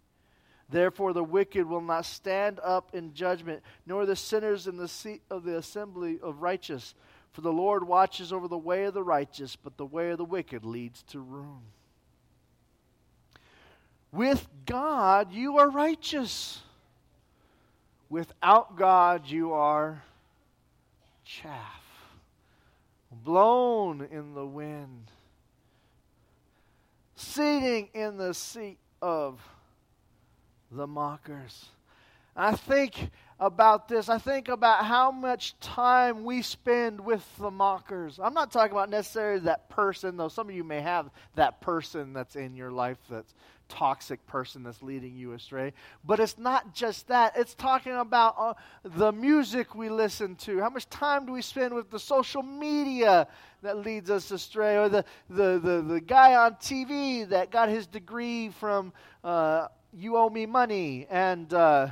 Therefore, 0.70 1.14
the 1.14 1.24
wicked 1.24 1.66
will 1.66 1.80
not 1.80 2.06
stand 2.06 2.60
up 2.62 2.94
in 2.94 3.14
judgment, 3.14 3.64
nor 3.86 4.06
the 4.06 4.18
sinners 4.18 4.68
in 4.68 4.76
the 4.76 4.90
seat 4.90 5.22
of 5.32 5.46
the 5.46 5.56
assembly 5.56 6.20
of 6.22 6.42
righteous. 6.42 6.94
For 7.32 7.40
the 7.40 7.54
Lord 7.54 7.88
watches 7.88 8.34
over 8.34 8.50
the 8.50 8.58
way 8.58 8.84
of 8.84 8.94
the 8.94 9.02
righteous, 9.02 9.56
but 9.56 9.78
the 9.78 9.86
way 9.86 10.10
of 10.10 10.18
the 10.18 10.26
wicked 10.26 10.66
leads 10.66 11.02
to 11.04 11.22
ruin. 11.22 11.62
With 14.12 14.46
God, 14.66 15.32
you 15.32 15.58
are 15.60 15.70
righteous. 15.70 16.62
Without 18.10 18.76
God, 18.76 19.26
you 19.28 19.54
are 19.54 20.04
chaff 21.24 21.83
blown 23.24 24.08
in 24.12 24.34
the 24.34 24.46
wind, 24.46 25.12
sitting 27.16 27.90
in 27.94 28.18
the 28.18 28.34
seat 28.34 28.80
of 29.02 29.42
the 30.72 30.88
mockers. 30.88 31.70
I 32.36 32.56
think 32.56 33.12
about 33.40 33.88
this. 33.88 34.10
I 34.10 34.18
think 34.18 34.48
about 34.48 34.86
how 34.86 35.12
much 35.12 35.60
time 35.60 36.24
we 36.24 36.42
spend 36.42 37.00
with 37.00 37.26
the 37.38 37.52
mockers. 37.52 38.20
I'm 38.20 38.34
not 38.34 38.52
talking 38.52 38.72
about 38.72 38.90
necessarily 38.90 39.42
that 39.42 39.70
person, 39.70 40.18
though 40.18 40.30
some 40.30 40.50
of 40.50 40.56
you 40.56 40.64
may 40.64 40.82
have 40.82 41.10
that 41.36 41.62
person 41.62 42.14
that's 42.14 42.36
in 42.36 42.56
your 42.56 42.72
life 42.72 42.98
that's 43.10 43.34
toxic 43.74 44.26
person 44.28 44.62
that's 44.62 44.84
leading 44.84 45.16
you 45.16 45.34
astray. 45.34 45.74
But 46.06 46.20
it's 46.20 46.38
not 46.38 46.76
just 46.76 47.08
that. 47.08 47.34
It's 47.36 47.56
talking 47.56 47.94
about 47.94 48.36
uh, 48.38 48.54
the 48.84 49.12
music 49.12 49.74
we 49.74 49.90
listen 49.90 50.36
to. 50.38 50.60
How 50.60 50.70
much 50.70 50.88
time 50.90 51.26
do 51.26 51.32
we 51.32 51.42
spend 51.42 51.74
with 51.74 51.90
the 51.90 52.00
social 52.00 52.44
media 52.44 53.28
that 53.64 53.78
leads 53.78 54.12
us 54.12 54.30
astray? 54.30 54.78
Or 54.78 54.90
the, 54.90 55.06
the, 55.28 55.60
the, 55.60 55.82
the 55.82 56.02
guy 56.02 56.36
on 56.36 56.54
TV 56.56 57.28
that 57.30 57.50
got 57.50 57.70
his 57.70 57.88
degree 57.88 58.50
from 58.50 58.94
uh, 59.24 59.70
You 59.92 60.18
Owe 60.18 60.30
Me 60.30 60.46
Money 60.46 61.08
and. 61.10 61.52
Uh, 61.54 61.90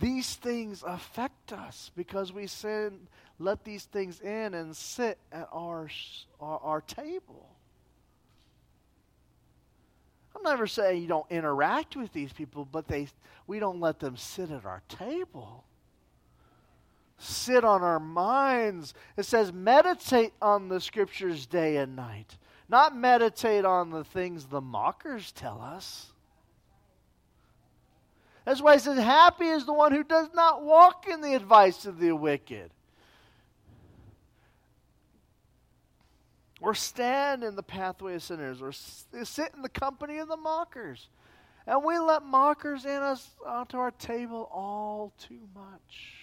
These 0.00 0.36
things 0.36 0.84
affect 0.86 1.52
us 1.52 1.90
because 1.96 2.32
we 2.32 2.46
sin, 2.46 3.08
let 3.38 3.64
these 3.64 3.84
things 3.84 4.20
in 4.20 4.54
and 4.54 4.76
sit 4.76 5.18
at 5.32 5.48
our, 5.52 5.88
our, 6.40 6.58
our 6.58 6.80
table. 6.80 7.48
I'm 10.34 10.42
never 10.42 10.66
saying 10.66 11.02
you 11.02 11.08
don't 11.08 11.30
interact 11.30 11.96
with 11.96 12.12
these 12.12 12.32
people, 12.32 12.66
but 12.70 12.86
they, 12.86 13.08
we 13.46 13.58
don't 13.58 13.80
let 13.80 13.98
them 13.98 14.16
sit 14.16 14.50
at 14.50 14.64
our 14.64 14.82
table. 14.88 15.64
Sit 17.18 17.64
on 17.64 17.82
our 17.82 17.98
minds. 17.98 18.94
It 19.16 19.24
says, 19.24 19.52
meditate 19.52 20.32
on 20.40 20.68
the 20.68 20.80
scriptures 20.80 21.46
day 21.46 21.78
and 21.78 21.96
night, 21.96 22.38
not 22.68 22.96
meditate 22.96 23.64
on 23.64 23.90
the 23.90 24.04
things 24.04 24.46
the 24.46 24.60
mockers 24.60 25.32
tell 25.32 25.60
us. 25.60 26.12
That's 28.44 28.62
why 28.62 28.74
he 28.74 28.78
says, 28.78 28.98
Happy 28.98 29.46
is 29.46 29.66
the 29.66 29.72
one 29.74 29.92
who 29.92 30.04
does 30.04 30.28
not 30.34 30.62
walk 30.62 31.06
in 31.06 31.20
the 31.20 31.34
advice 31.34 31.84
of 31.84 31.98
the 31.98 32.12
wicked, 32.12 32.70
or 36.60 36.74
stand 36.74 37.44
in 37.44 37.54
the 37.56 37.62
pathway 37.62 38.14
of 38.14 38.22
sinners, 38.22 38.60
or 38.60 38.72
sit 38.72 39.52
in 39.54 39.62
the 39.62 39.68
company 39.68 40.18
of 40.18 40.28
the 40.28 40.36
mockers. 40.36 41.08
And 41.66 41.84
we 41.84 41.98
let 41.98 42.22
mockers 42.24 42.84
in 42.84 43.02
us 43.02 43.30
onto 43.46 43.76
our 43.76 43.90
table 43.90 44.48
all 44.52 45.12
too 45.18 45.48
much. 45.54 46.14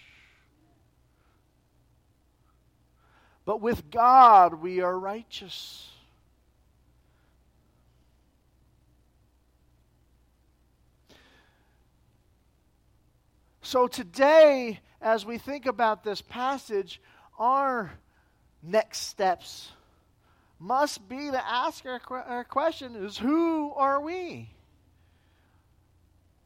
But 3.45 3.61
with 3.61 3.91
God, 3.91 4.55
we 4.55 4.81
are 4.81 4.99
righteous. 4.99 5.91
So 13.61 13.87
today, 13.87 14.79
as 14.99 15.25
we 15.25 15.37
think 15.37 15.65
about 15.67 16.03
this 16.03 16.21
passage, 16.21 16.99
our 17.37 17.91
next 18.63 19.01
steps 19.01 19.69
must 20.59 21.07
be 21.07 21.31
to 21.31 21.47
ask 21.47 21.85
our, 21.85 22.01
our 22.09 22.43
question 22.43 22.95
is 22.95 23.17
who 23.17 23.73
are 23.73 24.01
we? 24.01 24.49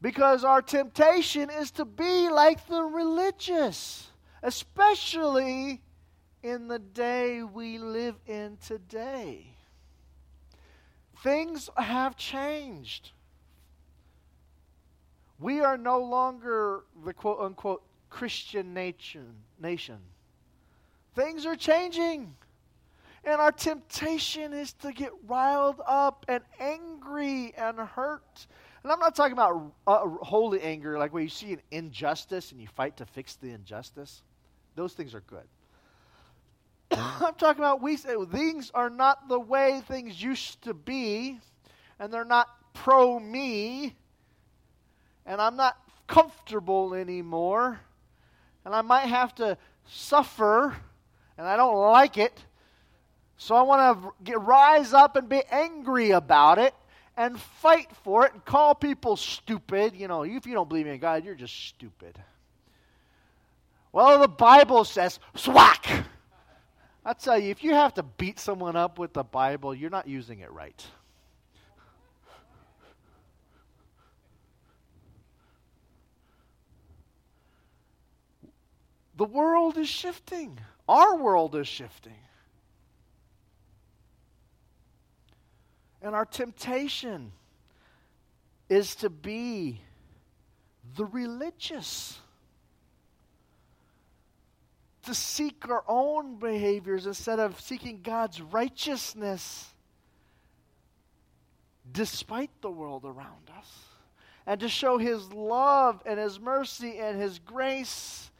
Because 0.02 0.44
our 0.44 0.62
temptation 0.62 1.50
is 1.50 1.70
to 1.72 1.84
be 1.84 2.28
like 2.28 2.66
the 2.66 2.82
religious, 2.82 4.08
especially 4.42 5.82
in 6.42 6.68
the 6.68 6.78
day 6.78 7.42
we 7.42 7.78
live 7.78 8.16
in 8.26 8.56
today. 8.66 9.46
Things 11.22 11.68
have 11.76 12.16
changed. 12.16 13.10
We 15.38 15.60
are 15.60 15.76
no 15.76 16.00
longer 16.00 16.84
the 17.04 17.12
quote 17.12 17.40
unquote 17.40 17.82
Christian 18.08 18.72
nation. 18.74 19.34
nation. 19.58 19.98
Things 21.14 21.44
are 21.44 21.56
changing. 21.56 22.34
And 23.24 23.40
our 23.40 23.52
temptation 23.52 24.52
is 24.52 24.72
to 24.74 24.92
get 24.92 25.10
riled 25.26 25.80
up 25.86 26.24
and 26.28 26.42
angry 26.58 27.52
and 27.56 27.78
hurt. 27.78 28.46
And 28.82 28.90
I'm 28.90 28.98
not 28.98 29.14
talking 29.14 29.34
about 29.34 29.72
uh, 29.86 30.06
holy 30.22 30.62
anger, 30.62 30.98
like 30.98 31.12
where 31.12 31.22
you 31.22 31.28
see 31.28 31.52
an 31.52 31.60
injustice 31.70 32.50
and 32.52 32.60
you 32.60 32.66
fight 32.68 32.96
to 32.96 33.04
fix 33.04 33.36
the 33.36 33.50
injustice. 33.50 34.22
Those 34.74 34.94
things 34.94 35.14
are 35.14 35.20
good. 35.20 35.46
I'm 36.92 37.34
talking 37.34 37.62
about 37.62 37.82
we 37.82 37.96
say 37.96 38.14
things 38.32 38.70
are 38.74 38.90
not 38.90 39.28
the 39.28 39.38
way 39.38 39.82
things 39.86 40.22
used 40.22 40.62
to 40.62 40.72
be, 40.72 41.38
and 41.98 42.12
they're 42.12 42.24
not 42.24 42.48
pro 42.72 43.20
me, 43.20 43.94
and 45.26 45.40
I'm 45.40 45.56
not 45.56 45.76
comfortable 46.06 46.94
anymore, 46.94 47.78
and 48.64 48.74
I 48.74 48.80
might 48.80 49.06
have 49.06 49.34
to 49.36 49.58
suffer, 49.86 50.74
and 51.36 51.46
I 51.46 51.56
don't 51.56 51.76
like 51.76 52.16
it. 52.16 52.44
So 53.40 53.56
I 53.56 53.62
want 53.62 54.14
to 54.26 54.38
rise 54.38 54.92
up 54.92 55.16
and 55.16 55.26
be 55.26 55.42
angry 55.50 56.10
about 56.10 56.58
it 56.58 56.74
and 57.16 57.40
fight 57.40 57.88
for 58.04 58.26
it 58.26 58.34
and 58.34 58.44
call 58.44 58.74
people 58.74 59.16
stupid. 59.16 59.96
You 59.96 60.08
know, 60.08 60.24
if 60.24 60.46
you 60.46 60.52
don't 60.52 60.68
believe 60.68 60.86
in 60.86 61.00
God, 61.00 61.24
you're 61.24 61.34
just 61.34 61.68
stupid. 61.68 62.18
Well, 63.92 64.20
the 64.20 64.28
Bible 64.28 64.84
says, 64.84 65.18
swack. 65.34 65.86
I 67.02 67.14
tell 67.14 67.38
you, 67.38 67.50
if 67.50 67.64
you 67.64 67.72
have 67.72 67.94
to 67.94 68.02
beat 68.02 68.38
someone 68.38 68.76
up 68.76 68.98
with 68.98 69.14
the 69.14 69.24
Bible, 69.24 69.74
you're 69.74 69.88
not 69.88 70.06
using 70.06 70.40
it 70.40 70.52
right. 70.52 70.86
The 79.16 79.24
world 79.24 79.78
is 79.78 79.88
shifting. 79.88 80.60
Our 80.86 81.16
world 81.16 81.56
is 81.56 81.66
shifting. 81.66 82.18
And 86.02 86.14
our 86.14 86.24
temptation 86.24 87.32
is 88.68 88.94
to 88.96 89.10
be 89.10 89.80
the 90.96 91.04
religious, 91.04 92.18
to 95.04 95.14
seek 95.14 95.68
our 95.68 95.84
own 95.86 96.36
behaviors 96.36 97.06
instead 97.06 97.38
of 97.38 97.60
seeking 97.60 98.00
God's 98.02 98.40
righteousness 98.40 99.74
despite 101.92 102.50
the 102.60 102.70
world 102.70 103.04
around 103.04 103.50
us, 103.58 103.68
and 104.46 104.60
to 104.60 104.68
show 104.68 104.96
His 104.96 105.32
love 105.32 106.00
and 106.06 106.18
His 106.20 106.38
mercy 106.38 106.98
and 106.98 107.20
His 107.20 107.38
grace 107.40 108.30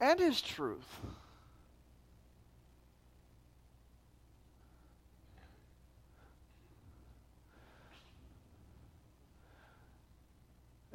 and 0.00 0.18
His 0.18 0.40
truth. 0.40 1.00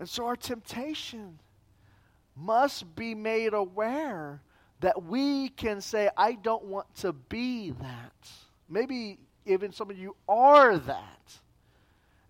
And 0.02 0.10
so 0.10 0.26
our 0.26 0.36
temptation 0.36 1.38
must 2.36 2.96
be 2.96 3.14
made 3.14 3.54
aware 3.54 4.42
that 4.80 5.04
we 5.04 5.50
can 5.50 5.80
say, 5.80 6.10
I 6.18 6.32
don't 6.32 6.64
want 6.64 6.96
to 6.96 7.14
be 7.14 7.70
that. 7.70 8.30
Maybe 8.68 9.20
even 9.46 9.72
some 9.72 9.92
of 9.92 10.00
you 10.00 10.16
are 10.28 10.76
that. 10.76 11.34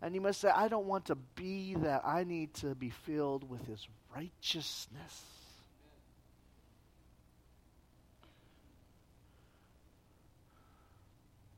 And 0.01 0.13
you 0.13 0.19
must 0.19 0.41
say, 0.41 0.49
I 0.49 0.67
don't 0.67 0.85
want 0.85 1.05
to 1.05 1.15
be 1.15 1.75
that. 1.75 2.01
I 2.05 2.25
need 2.25 2.53
to 2.55 2.75
be 2.75 2.89
filled 2.89 3.49
with 3.49 3.65
His 3.65 3.87
righteousness. 4.13 5.21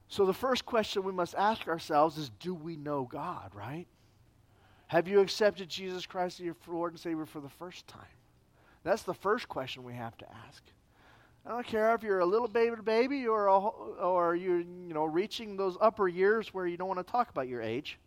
So 0.10 0.28
the 0.28 0.34
first 0.34 0.64
question 0.64 1.02
we 1.02 1.12
must 1.12 1.34
ask 1.34 1.68
ourselves 1.68 2.20
is 2.20 2.30
do 2.30 2.54
we 2.54 2.76
know 2.76 3.10
God, 3.12 3.50
right? 3.56 3.88
Have 4.94 5.08
you 5.08 5.22
accepted 5.22 5.70
Jesus 5.70 6.06
Christ 6.06 6.40
as 6.40 6.46
your 6.46 6.56
Lord 6.68 6.94
and 6.94 7.00
Savior 7.00 7.26
for 7.26 7.40
the 7.40 7.50
first 7.50 7.88
time? 7.88 8.06
That's 8.84 9.02
the 9.02 9.16
first 9.16 9.50
question 9.50 9.84
we 9.84 9.96
have 9.96 10.16
to 10.20 10.26
ask. 10.46 10.62
I 11.48 11.50
don't 11.50 11.66
care 11.66 11.96
if 11.96 12.04
you're 12.04 12.20
a 12.20 12.26
little 12.28 12.48
baby 12.48 12.76
baby 12.84 13.26
or 13.26 13.48
a, 13.48 13.58
or 13.58 14.36
you're 14.36 14.60
you 14.60 14.94
know 14.94 15.06
reaching 15.06 15.58
those 15.58 15.78
upper 15.82 16.08
years 16.08 16.54
where 16.54 16.68
you 16.68 16.78
don't 16.78 16.88
want 16.88 17.00
to 17.00 17.12
talk 17.12 17.32
about 17.32 17.48
your 17.48 17.60
age. 17.60 17.98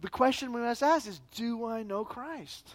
The 0.00 0.08
question 0.08 0.54
we 0.54 0.62
must 0.62 0.82
ask 0.82 1.06
is 1.06 1.20
do 1.34 1.66
I 1.66 1.82
know 1.82 2.02
Christ? 2.02 2.74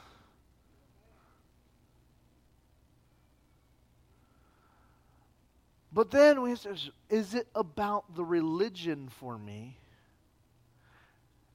But 5.92 6.12
then 6.12 6.44
we 6.44 6.56
say, 6.56 6.70
is 7.10 7.34
it 7.34 7.48
about 7.56 8.16
the 8.16 8.24
religion 8.24 9.10
for 9.10 9.40
me? 9.40 9.76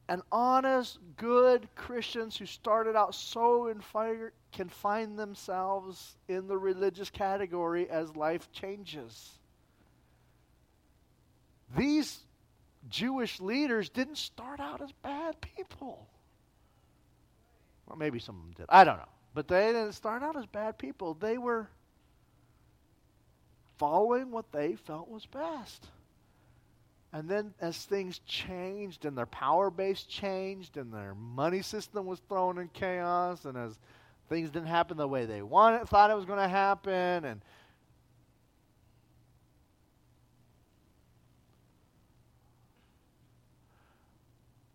And 0.08 0.22
honest, 0.30 0.98
good 1.16 1.68
Christians 1.74 2.36
who 2.36 2.46
started 2.46 2.96
out 2.96 3.14
so 3.14 3.68
in 3.68 3.80
fire 3.80 4.32
can 4.52 4.68
find 4.68 5.18
themselves 5.18 6.16
in 6.28 6.48
the 6.48 6.58
religious 6.58 7.08
category 7.08 7.88
as 7.88 8.14
life 8.16 8.50
changes. 8.52 9.38
These 11.76 12.18
Jewish 12.88 13.40
leaders 13.40 13.88
didn't 13.88 14.18
start 14.18 14.60
out 14.60 14.82
as 14.82 14.92
bad 15.02 15.40
people. 15.40 16.08
Well, 17.86 17.96
maybe 17.96 18.18
some 18.18 18.36
of 18.36 18.42
them 18.42 18.54
did. 18.56 18.66
I 18.68 18.84
don't 18.84 18.98
know. 18.98 19.08
But 19.34 19.48
they 19.48 19.68
didn't 19.68 19.92
start 19.92 20.22
out 20.22 20.36
as 20.36 20.46
bad 20.46 20.76
people. 20.78 21.14
They 21.14 21.38
were 21.38 21.68
following 23.78 24.30
what 24.30 24.52
they 24.52 24.74
felt 24.74 25.08
was 25.08 25.24
best. 25.26 25.86
And 27.12 27.28
then 27.28 27.52
as 27.60 27.76
things 27.84 28.20
changed 28.20 29.04
and 29.04 29.16
their 29.16 29.26
power 29.26 29.70
base 29.70 30.02
changed 30.04 30.78
and 30.78 30.92
their 30.92 31.14
money 31.14 31.60
system 31.60 32.06
was 32.06 32.20
thrown 32.28 32.58
in 32.58 32.68
chaos 32.68 33.44
and 33.44 33.56
as 33.56 33.78
things 34.30 34.50
didn't 34.50 34.68
happen 34.68 34.96
the 34.96 35.06
way 35.06 35.26
they 35.26 35.42
wanted, 35.42 35.86
thought 35.88 36.10
it 36.10 36.16
was 36.16 36.24
going 36.24 36.38
to 36.38 36.48
happen 36.48 37.24
and 37.24 37.42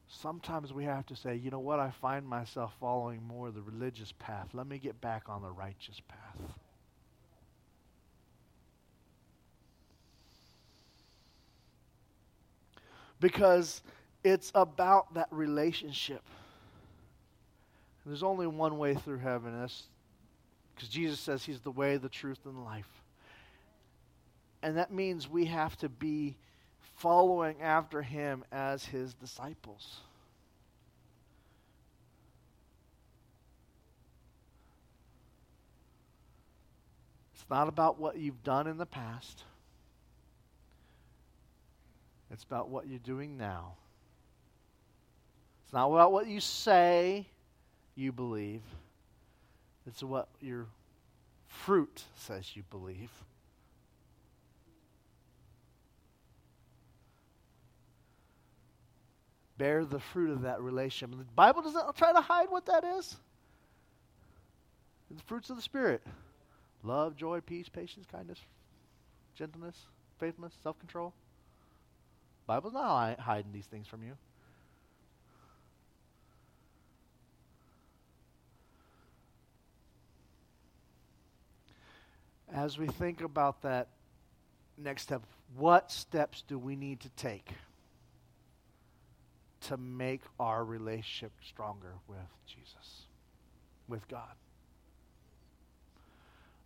sometimes 0.07 0.73
we 0.73 0.83
have 0.83 1.05
to 1.07 1.15
say, 1.15 1.35
you 1.35 1.49
know 1.49 1.59
what, 1.59 1.79
I 1.79 1.89
find 1.89 2.27
myself 2.27 2.73
following 2.79 3.23
more 3.25 3.49
the 3.49 3.61
religious 3.61 4.13
path. 4.19 4.49
Let 4.53 4.67
me 4.67 4.77
get 4.77 4.99
back 5.01 5.23
on 5.27 5.41
the 5.41 5.51
righteous 5.51 6.01
path. 6.07 6.59
Because 13.20 13.82
it's 14.24 14.51
about 14.55 15.13
that 15.13 15.28
relationship. 15.32 16.22
There's 18.05 18.24
only 18.24 18.47
one 18.47 18.78
way 18.78 18.93
through 18.93 19.18
heaven, 19.18 19.53
and 19.53 19.63
that's 19.63 19.84
because 20.74 20.89
Jesus 20.89 21.20
says 21.20 21.43
He's 21.43 21.59
the 21.59 21.72
way, 21.72 21.97
the 21.97 22.07
truth, 22.07 22.39
and 22.45 22.55
the 22.55 22.61
life. 22.61 22.88
And 24.63 24.78
that 24.78 24.91
means 24.91 25.30
we 25.30 25.45
have 25.45 25.76
to 25.78 25.89
be 25.89 26.38
following 26.97 27.61
after 27.61 28.01
Him 28.01 28.43
as 28.51 28.86
His 28.86 29.13
disciples. 29.13 29.97
It's 37.36 37.45
not 37.49 37.68
about 37.68 37.99
what 37.99 38.18
you've 38.18 38.43
done 38.43 38.68
in 38.68 38.78
the 38.78 38.86
past. 38.86 39.43
It's 42.32 42.43
about 42.43 42.69
what 42.69 42.88
you're 42.88 42.99
doing 42.99 43.38
now. 43.38 43.73
It's 45.63 45.73
not 45.73 45.88
about 45.88 46.11
what 46.11 46.28
you 46.28 46.39
say 46.39 47.28
you 47.95 48.11
believe. 48.11 48.61
It's 49.86 50.03
what 50.03 50.28
your 50.41 50.67
fruit 51.47 52.03
says 52.15 52.55
you 52.55 52.63
believe. 52.69 53.11
Bear 59.57 59.86
the 59.86 59.99
fruit 59.99 60.30
of 60.30 60.43
that 60.43 60.61
relationship. 60.61 61.17
The 61.17 61.25
Bible 61.36 61.63
doesn't 61.63 61.95
try 61.95 62.13
to 62.13 62.21
hide 62.21 62.49
what 62.49 62.65
that 62.67 62.84
is. 62.84 63.15
The 65.09 65.23
fruits 65.23 65.49
of 65.49 65.55
the 65.55 65.61
Spirit 65.61 66.01
love, 66.84 67.15
joy, 67.15 67.41
peace, 67.41 67.67
patience, 67.69 68.05
kindness, 68.11 68.39
gentleness, 69.36 69.75
faithfulness, 70.19 70.53
self 70.61 70.78
control. 70.80 71.13
Bible's 72.48 72.74
not 72.74 73.20
hiding 73.20 73.52
these 73.52 73.66
things 73.66 73.88
from 73.88 74.04
you. 74.04 74.14
As 82.54 82.78
we 82.78 82.88
think 82.88 83.22
about 83.22 83.62
that 83.64 83.89
next 84.78 85.02
step, 85.04 85.22
what 85.58 85.91
steps 85.91 86.43
do 86.48 86.58
we 86.58 86.78
need 86.78 87.02
to 87.02 87.10
take 87.10 87.52
to 89.62 89.76
make 89.76 90.22
our 90.39 90.64
relationship 90.64 91.34
stronger 91.45 91.95
with 92.08 92.18
Jesus, 92.45 93.08
with 93.89 94.08
God? 94.08 94.36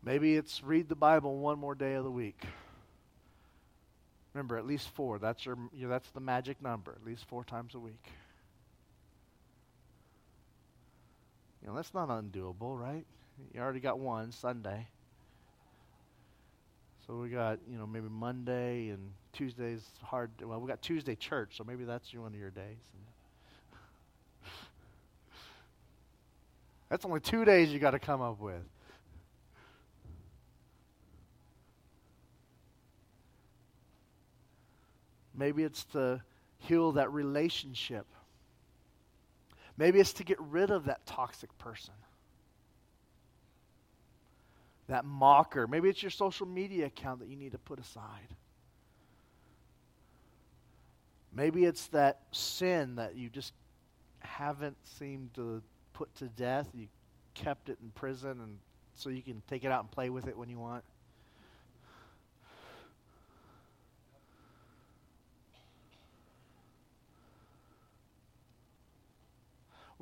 Maybe 0.03 0.35
it's 0.35 0.63
read 0.63 0.87
the 0.87 0.95
Bible 0.95 1.39
one 1.39 1.57
more 1.57 1.75
day 1.75 1.95
of 1.95 2.03
the 2.03 2.11
week. 2.11 2.43
Remember, 4.33 4.57
at 4.57 4.65
least 4.65 4.89
four. 4.89 5.19
That's, 5.19 5.45
your, 5.45 5.57
that's 5.73 6.09
the 6.11 6.19
magic 6.19 6.61
number, 6.61 6.91
at 6.93 7.05
least 7.05 7.25
four 7.25 7.43
times 7.43 7.75
a 7.75 7.79
week. 7.79 8.05
You 11.61 11.67
know, 11.69 11.75
that's 11.75 11.93
not 11.93 12.09
undoable, 12.09 12.79
right? 12.79 13.05
You 13.53 13.61
already 13.61 13.79
got 13.79 13.99
one 13.99 14.31
Sunday. 14.31 14.87
So 17.05 17.17
we 17.17 17.29
got, 17.29 17.59
you 17.69 17.77
know, 17.77 17.85
maybe 17.85 18.07
Monday 18.09 18.89
and 18.89 19.11
Tuesday's 19.33 19.83
hard. 20.01 20.31
Well, 20.41 20.59
we 20.61 20.67
got 20.67 20.81
Tuesday 20.81 21.15
church, 21.15 21.57
so 21.57 21.63
maybe 21.63 21.83
that's 21.83 22.13
one 22.13 22.33
of 22.33 22.39
your 22.39 22.51
days. 22.51 22.77
That's 26.89 27.05
only 27.05 27.21
two 27.21 27.45
days 27.45 27.69
you 27.69 27.79
got 27.79 27.91
to 27.91 27.99
come 27.99 28.21
up 28.21 28.39
with. 28.39 28.63
Maybe 35.35 35.63
it's 35.63 35.83
to 35.85 36.21
heal 36.57 36.93
that 36.93 37.11
relationship. 37.11 38.05
Maybe 39.77 39.99
it's 39.99 40.13
to 40.13 40.23
get 40.23 40.39
rid 40.39 40.69
of 40.69 40.85
that 40.85 41.05
toxic 41.05 41.57
person, 41.57 41.93
that 44.87 45.05
mocker. 45.05 45.67
Maybe 45.67 45.89
it's 45.89 46.03
your 46.03 46.11
social 46.11 46.45
media 46.45 46.87
account 46.87 47.19
that 47.19 47.29
you 47.29 47.35
need 47.35 47.53
to 47.53 47.57
put 47.57 47.79
aside. 47.79 48.35
Maybe 51.33 51.63
it's 51.63 51.87
that 51.87 52.19
sin 52.31 52.95
that 52.95 53.15
you 53.15 53.29
just 53.29 53.53
haven't 54.19 54.75
seemed 54.83 55.33
to 55.35 55.61
put 55.93 56.13
to 56.15 56.25
death. 56.25 56.67
You 56.73 56.87
kept 57.33 57.69
it 57.69 57.77
in 57.81 57.89
prison 57.91 58.31
and 58.31 58.57
so 58.95 59.09
you 59.09 59.21
can 59.21 59.41
take 59.47 59.63
it 59.63 59.71
out 59.71 59.81
and 59.81 59.89
play 59.89 60.09
with 60.09 60.27
it 60.27 60.37
when 60.37 60.49
you 60.49 60.59
want. 60.59 60.83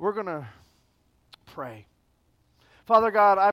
We're 0.00 0.12
going 0.14 0.26
to 0.26 0.48
pray. 1.44 1.84
Father 2.86 3.10
God, 3.10 3.36
I 3.36 3.48